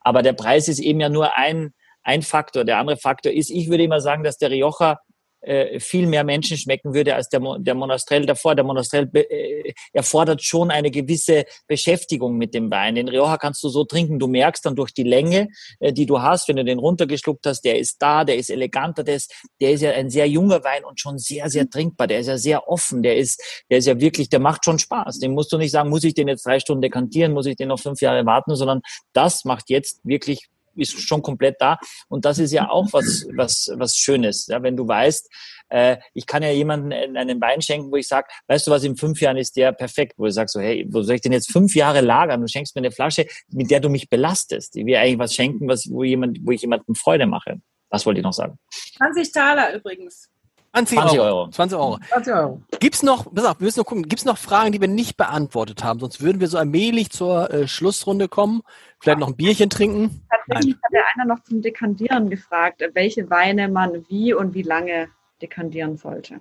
[0.00, 1.72] Aber der Preis ist eben ja nur ein
[2.02, 2.64] ein Faktor.
[2.64, 5.00] Der andere Faktor ist, ich würde immer sagen, dass der Rioja
[5.40, 8.54] äh, viel mehr Menschen schmecken würde als der, der Monastrell davor.
[8.54, 12.94] Der Monastrell äh, erfordert schon eine gewisse Beschäftigung mit dem Wein.
[12.94, 15.48] Den Rioja kannst du so trinken, du merkst dann durch die Länge,
[15.78, 19.02] äh, die du hast, wenn du den runtergeschluckt hast, der ist da, der ist eleganter,
[19.02, 22.06] der ist, der ist ja ein sehr junger Wein und schon sehr, sehr trinkbar.
[22.06, 25.18] Der ist ja sehr offen, der ist, der ist ja wirklich, der macht schon Spaß.
[25.18, 27.68] Den musst du nicht sagen, muss ich den jetzt drei Stunden dekantieren, muss ich den
[27.68, 28.80] noch fünf Jahre warten, sondern
[29.12, 31.78] das macht jetzt wirklich ist schon komplett da.
[32.08, 35.28] Und das ist ja auch was, was, was Schönes, ja, wenn du weißt,
[35.70, 38.96] äh, ich kann ja jemanden einen Wein schenken, wo ich sage, weißt du was, in
[38.96, 41.52] fünf Jahren ist der perfekt, wo ich sage so, hey, wo soll ich denn jetzt
[41.52, 42.40] fünf Jahre lagern?
[42.40, 44.76] Du schenkst mir eine Flasche, mit der du mich belastest.
[44.76, 47.60] Ich will eigentlich was schenken, was, wo jemand, wo ich jemandem Freude mache.
[47.90, 48.58] Das wollte ich noch sagen.
[48.98, 50.29] 20 Taler übrigens.
[50.72, 51.26] 20, 20 Euro.
[51.28, 51.50] Euro.
[51.50, 51.98] 20 Euro.
[52.08, 52.62] 20 Euro.
[52.78, 55.82] Gibt's noch, pass auf, wir müssen noch gucken, gibt's noch Fragen, die wir nicht beantwortet
[55.82, 55.98] haben?
[55.98, 58.62] Sonst würden wir so allmählich zur äh, Schlussrunde kommen.
[59.00, 60.22] Vielleicht noch ein Bierchen trinken.
[60.30, 60.82] Tatsächlich Nein.
[60.82, 65.08] hat der einer noch zum Dekandieren gefragt, welche Weine man wie und wie lange
[65.42, 66.40] dekandieren sollte.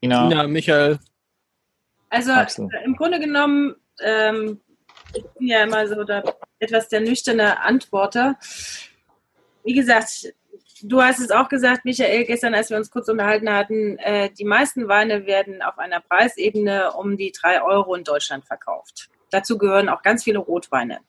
[0.00, 0.98] Ina, Ina Michael.
[2.10, 2.72] Also Absolut.
[2.84, 4.60] im Grunde genommen, ähm,
[5.14, 6.24] ich bin ja immer so der,
[6.58, 8.36] etwas der nüchterne Antworter.
[9.64, 10.32] Wie gesagt,
[10.82, 14.44] du hast es auch gesagt, Michael, gestern, als wir uns kurz unterhalten hatten, äh, die
[14.44, 19.08] meisten Weine werden auf einer Preisebene um die drei Euro in Deutschland verkauft.
[19.30, 21.00] Dazu gehören auch ganz viele Rotweine.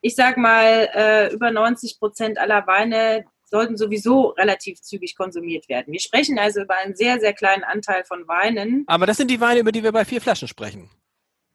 [0.00, 5.92] Ich sage mal, äh, über 90 Prozent aller Weine sollten sowieso relativ zügig konsumiert werden.
[5.92, 8.84] Wir sprechen also über einen sehr, sehr kleinen Anteil von Weinen.
[8.86, 10.90] Aber das sind die Weine, über die wir bei vier Flaschen sprechen.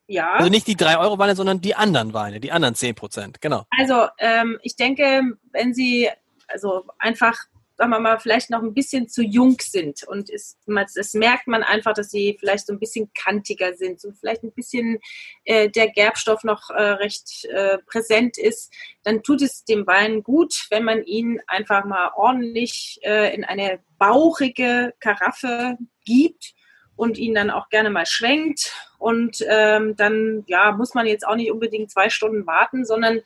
[0.08, 0.34] Ja.
[0.34, 3.66] Also nicht die 3-Euro-Weine, sondern die anderen Weine, die anderen 10 Prozent, genau.
[3.78, 5.22] Also ähm, ich denke,
[5.52, 6.10] wenn Sie
[6.48, 7.36] also einfach,
[7.78, 10.04] sagen wir mal, vielleicht noch ein bisschen zu jung sind.
[10.04, 10.58] Und es,
[10.96, 14.52] es merkt man einfach, dass sie vielleicht so ein bisschen kantiger sind, so vielleicht ein
[14.52, 15.00] bisschen
[15.46, 18.74] äh, der Gerbstoff noch äh, recht äh, präsent ist.
[19.04, 23.80] Dann tut es dem Wein gut, wenn man ihn einfach mal ordentlich äh, in eine
[24.00, 26.56] bauchige Karaffe gibt
[26.98, 28.74] und ihn dann auch gerne mal schwenkt.
[28.98, 33.22] Und ähm, dann ja, muss man jetzt auch nicht unbedingt zwei Stunden warten, sondern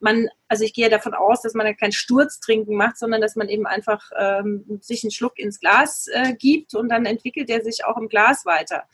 [0.00, 3.48] man, also ich gehe davon aus, dass man ja kein Sturztrinken macht, sondern dass man
[3.48, 7.84] eben einfach ähm, sich einen Schluck ins Glas äh, gibt und dann entwickelt er sich
[7.84, 8.84] auch im Glas weiter.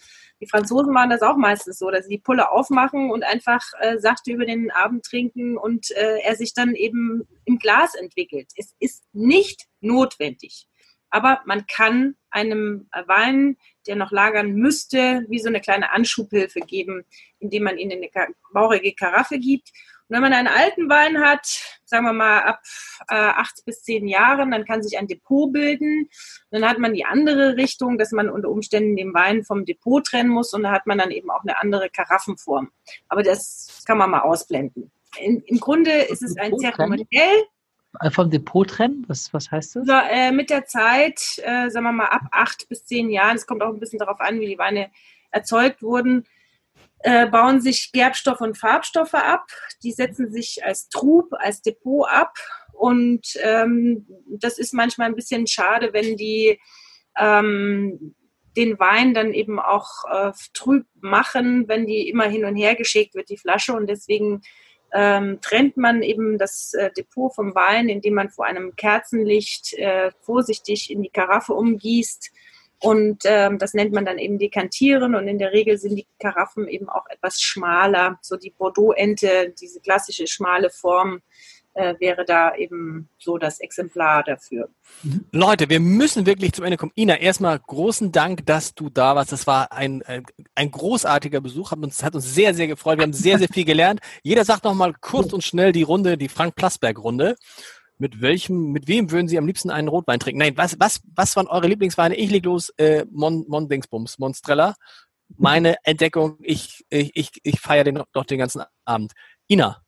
[0.41, 3.99] Die Franzosen machen das auch meistens so, dass sie die Pulle aufmachen und einfach äh,
[3.99, 8.49] sachte über den Abend trinken und äh, er sich dann eben im Glas entwickelt.
[8.57, 10.67] Es ist nicht notwendig.
[11.11, 13.57] Aber man kann einem Wein,
[13.87, 17.05] der noch lagern müsste, wie so eine kleine Anschubhilfe geben,
[17.39, 19.71] indem man ihn in eine bauchige Karaffe gibt
[20.09, 21.47] wenn man einen alten Wein hat,
[21.85, 22.61] sagen wir mal ab
[23.09, 26.09] äh, acht bis zehn Jahren, dann kann sich ein Depot bilden.
[26.51, 30.31] Dann hat man die andere Richtung, dass man unter Umständen den Wein vom Depot trennen
[30.31, 32.71] muss und da hat man dann eben auch eine andere Karaffenform.
[33.09, 34.91] Aber das kann man mal ausblenden.
[35.19, 37.45] In, Im Grunde ist es ein Zeremoniell.
[38.01, 39.05] Äh, vom Depot trennen?
[39.07, 39.87] Was, was heißt das?
[39.87, 43.47] So, äh, mit der Zeit, äh, sagen wir mal ab acht bis zehn Jahren, es
[43.47, 44.91] kommt auch ein bisschen darauf an, wie die Weine
[45.31, 46.27] erzeugt wurden,
[47.05, 49.47] äh, bauen sich Gerbstoffe und Farbstoffe ab.
[49.83, 52.33] Die setzen sich als Trub, als Depot ab.
[52.73, 56.59] Und ähm, das ist manchmal ein bisschen schade, wenn die
[57.19, 58.15] ähm,
[58.57, 63.15] den Wein dann eben auch äh, trüb machen, wenn die immer hin und her geschickt
[63.15, 63.75] wird, die Flasche.
[63.75, 64.41] Und deswegen
[64.95, 70.11] ähm, trennt man eben das äh, Depot vom Wein, indem man vor einem Kerzenlicht äh,
[70.23, 72.31] vorsichtig in die Karaffe umgießt
[72.81, 76.69] und ähm, das nennt man dann eben Dekantieren und in der Regel sind die Karaffen
[76.69, 78.19] eben auch etwas schmaler.
[78.21, 81.23] So die Bordeaux-Ente, diese klassische schmale Form,
[81.75, 84.69] äh, wäre da eben so das Exemplar dafür.
[85.33, 86.93] Leute, wir müssen wirklich zum Ende kommen.
[86.97, 89.33] Ina, erstmal großen Dank, dass du da warst.
[89.33, 90.25] Das war ein, ein,
[90.55, 92.99] ein großartiger Besuch, hat uns, hat uns sehr, sehr gefreut.
[92.99, 94.01] Wir haben sehr, sehr viel gelernt.
[94.23, 97.37] Jeder sagt noch mal kurz und schnell die Runde, die Frank-Plasberg-Runde
[97.99, 100.39] mit welchem, mit wem würden Sie am liebsten einen Rotwein trinken?
[100.39, 102.17] Nein, was, was, was waren eure Lieblingsweine?
[102.17, 104.75] Ich leg los, äh, Mon, Mon Dingsbums, Monstrella.
[105.37, 109.13] Meine Entdeckung, ich, ich, ich, ich feiere den noch den ganzen Abend.
[109.49, 109.83] Ina,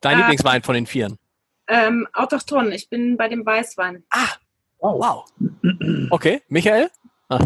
[0.00, 1.18] dein ah, Lieblingswein von den Vieren?
[1.66, 4.04] Ähm, autochton, ich bin bei dem Weißwein.
[4.10, 4.28] Ah,
[4.78, 5.24] oh, wow.
[6.10, 6.90] Okay, Michael?
[7.28, 7.40] Ah.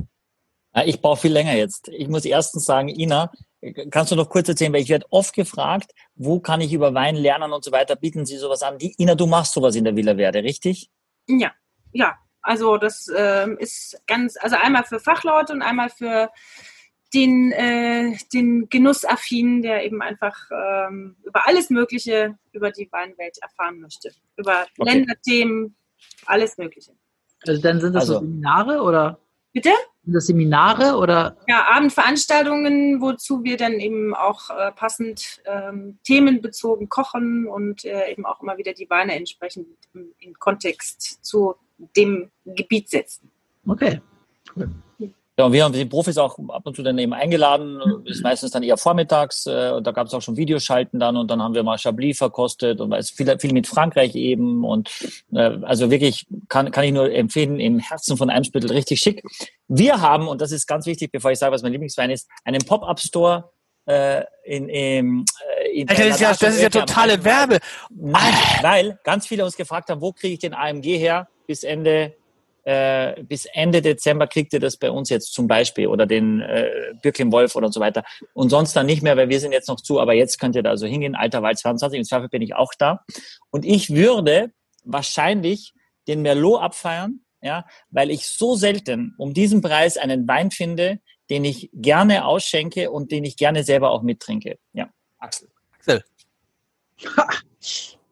[0.85, 1.89] Ich brauche viel länger jetzt.
[1.89, 3.33] Ich muss erstens sagen, Ina,
[3.91, 7.17] kannst du noch kurz erzählen, weil ich werde oft gefragt, wo kann ich über Wein
[7.17, 7.97] lernen und so weiter.
[7.97, 8.79] Bieten Sie sowas an?
[8.79, 10.91] Die, Ina, du machst sowas in der Villa Verde, richtig?
[11.27, 11.53] Ja,
[11.93, 12.17] ja.
[12.41, 16.31] Also das äh, ist ganz, also einmal für Fachleute und einmal für
[17.15, 23.81] den, äh, den Genussaffinen, der eben einfach ähm, über alles Mögliche über die Weinwelt erfahren
[23.81, 24.13] möchte.
[24.37, 24.93] Über okay.
[24.93, 25.77] Länderthemen,
[26.27, 26.93] alles Mögliche.
[27.47, 29.21] Also dann sind das also, so Seminare oder?
[29.53, 29.71] Bitte?
[30.11, 31.37] Das Seminare oder?
[31.47, 38.25] Ja, Abendveranstaltungen, wozu wir dann eben auch äh, passend ähm, themenbezogen kochen und äh, eben
[38.25, 41.57] auch immer wieder die Weine entsprechend im, im Kontext zu
[41.97, 43.31] dem Gebiet setzen.
[43.67, 44.01] Okay.
[44.57, 44.71] Cool.
[45.39, 48.51] Ja, und wir haben die Profis auch ab und zu dann eben eingeladen, ist meistens
[48.51, 51.55] dann eher vormittags, äh, und da gab es auch schon Videoschalten dann und dann haben
[51.55, 54.65] wir mal Chablis verkostet und weiß viel, viel mit Frankreich eben.
[54.65, 54.91] Und
[55.33, 59.23] äh, also wirklich kann, kann ich nur empfehlen, im Herzen von Eimsbüttel richtig schick.
[59.69, 62.65] Wir haben, und das ist ganz wichtig, bevor ich sage, was mein Lieblingswein ist, einen
[62.65, 63.53] Pop-Up-Store
[63.87, 65.25] äh, in, in,
[65.63, 67.59] äh, in Alter, das, ist ja, das ist ja totale Werbe.
[67.91, 72.17] Nein, weil ganz viele uns gefragt haben, wo kriege ich den AMG her bis Ende
[72.69, 76.93] äh, bis Ende Dezember kriegt ihr das bei uns jetzt zum Beispiel oder den äh,
[77.01, 78.05] Birkin Wolf oder so weiter.
[78.35, 80.63] Und sonst dann nicht mehr, weil wir sind jetzt noch zu, aber jetzt könnt ihr
[80.63, 83.07] da also hingehen, Alter Wald 22, im Zweifel bin ich auch da.
[83.49, 84.53] Und ich würde
[84.85, 85.73] wahrscheinlich
[86.09, 91.01] den Merlot abfeiern, ja, weil ich so selten um diesen Preis einen Wein finde,
[91.31, 94.59] den ich gerne ausschenke und den ich gerne selber auch mittrinke.
[94.75, 94.91] Ja.
[95.19, 95.49] Axel.
[95.79, 96.05] Axel.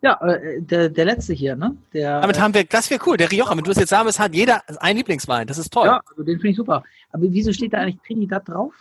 [0.06, 1.76] Ja, äh, der, der letzte hier, ne?
[1.92, 3.56] Der, Damit haben wir, das wäre cool, der Rioja.
[3.56, 5.48] Wenn du es jetzt sagen willst, hat jeder ein Lieblingswein.
[5.48, 5.86] Das ist toll.
[5.86, 6.84] Ja, also den finde ich super.
[7.10, 8.72] Aber wieso steht da eigentlich Trinidad drauf?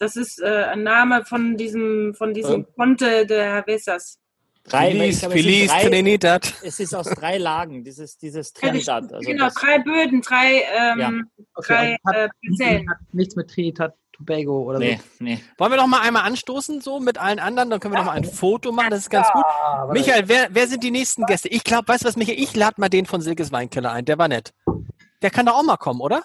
[0.00, 4.18] Das ist äh, ein Name von diesem, von diesem Ponte der Vesas.
[4.64, 6.54] Drei, Feliz, Feliz drei, Trinidad.
[6.64, 9.12] Es ist aus drei Lagen, dieses, dieses Trinidad.
[9.12, 11.12] Also genau, drei Böden, drei, ähm, ja.
[11.54, 12.24] okay, drei
[12.58, 15.24] äh, Nichts mit Trinidad Tobago oder nee, so.
[15.24, 15.40] Nee.
[15.58, 17.70] Wollen wir noch mal einmal anstoßen, so mit allen anderen?
[17.70, 19.44] Dann können wir noch mal ein Foto machen, das ist ganz gut.
[19.92, 21.48] Michael, wer, wer sind die nächsten Gäste?
[21.48, 22.38] Ich glaube, weißt du was, Michael?
[22.38, 24.52] Ich lade mal den von Silkes Weinkeller ein, der war nett.
[25.22, 26.22] Der kann doch auch mal kommen, oder?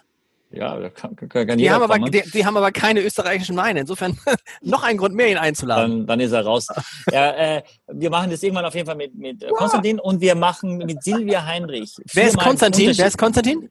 [0.52, 3.82] Ja, da kann, kann, kann die, haben aber, die, die, haben aber keine österreichischen Weine.
[3.82, 4.18] Insofern
[4.62, 6.00] noch ein Grund mehr, ihn einzuladen.
[6.00, 6.68] Dann, dann ist er raus.
[7.12, 10.78] ja, äh, wir machen das irgendwann auf jeden Fall mit, mit Konstantin und wir machen
[10.78, 11.96] mit Silvia Heinrich.
[12.14, 12.94] Wer ist Konstantin?
[12.96, 13.70] Wer ist Konstantin?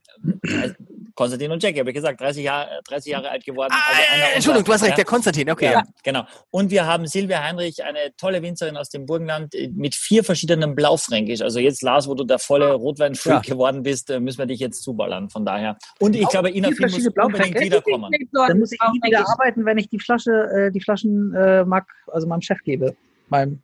[1.15, 3.73] Konstantin und Jackie, habe ich gesagt, 30 Jahre, 30 Jahre alt geworden.
[3.73, 5.73] Ah, also Entschuldigung, du hast recht, der Konstantin, okay.
[5.73, 6.24] Ja, genau.
[6.51, 10.74] Und wir haben Silvia Heinrich, eine tolle Winzerin aus dem Burgenland, äh, mit vier verschiedenen
[10.74, 11.41] Blaufränkisch.
[11.41, 13.55] Also jetzt, Lars, wo du der volle Rotweinfreak ja.
[13.55, 15.78] geworden bist, äh, müssen wir dich jetzt zuballern, von daher.
[16.01, 18.12] Und ich glaube, Ina Film muss unbedingt wiederkommen.
[18.32, 22.27] Dann muss ich wieder arbeiten, wenn ich die Flasche, äh, die Flaschen äh, mag, also
[22.27, 22.97] meinem Chef gebe.
[23.28, 23.62] Meinem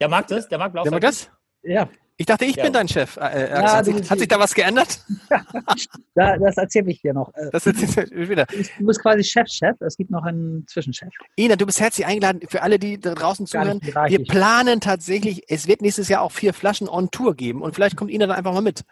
[0.00, 0.48] der mag das?
[0.48, 1.00] Der mag Blaufränkisch?
[1.00, 1.90] Der mag das?
[1.94, 2.03] Ja.
[2.16, 2.62] Ich dachte, ich ja.
[2.62, 3.16] bin dein Chef.
[3.16, 5.00] Äh, ja, hat, sich, hat, sich, da was geändert?
[6.14, 7.34] ja, das erzähle ich dir noch.
[7.34, 8.46] Äh, das ich wieder.
[8.46, 9.70] Du bist quasi Chefchef.
[9.70, 9.84] -Chef.
[9.84, 11.08] Es gibt noch einen Zwischenchef.
[11.36, 12.40] Ina, du bist herzlich eingeladen.
[12.48, 16.54] Für alle, die da draußen zuhören, wir planen tatsächlich, es wird nächstes Jahr auch vier
[16.54, 17.62] Flaschen on Tour geben.
[17.62, 18.84] Und vielleicht kommt Ina dann einfach mal mit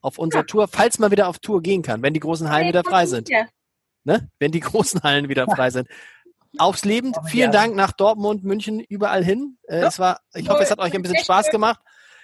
[0.00, 0.46] auf unsere ja.
[0.46, 3.28] Tour, falls man wieder auf Tour gehen kann, wenn die großen Hallen wieder frei sind.
[4.04, 4.30] Ne?
[4.38, 5.88] Wenn die großen Hallen wieder frei sind.
[6.56, 7.12] Aufs Leben.
[7.26, 9.58] Vielen Dank nach Dortmund, München, überall hin.
[9.64, 11.80] Äh, es war, ich hoffe, es hat euch ein bisschen Spaß gemacht.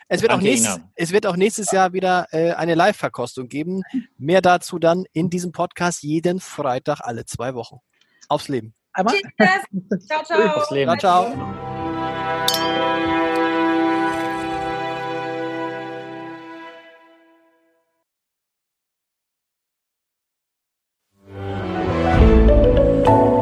[0.09, 3.82] Es wird, auch nächstes, es wird auch nächstes Jahr wieder äh, eine Live-Verkostung geben.
[4.18, 7.78] Mehr dazu dann in diesem Podcast jeden Freitag alle zwei Wochen.
[8.28, 8.74] Aufs Leben.
[8.93, 9.14] Einmal.
[10.06, 10.56] ciao, ciao.
[10.56, 10.98] Aufs Leben.
[10.98, 11.64] Ciao, ciao.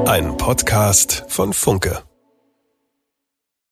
[0.07, 2.12] Ein Podcast von Funke.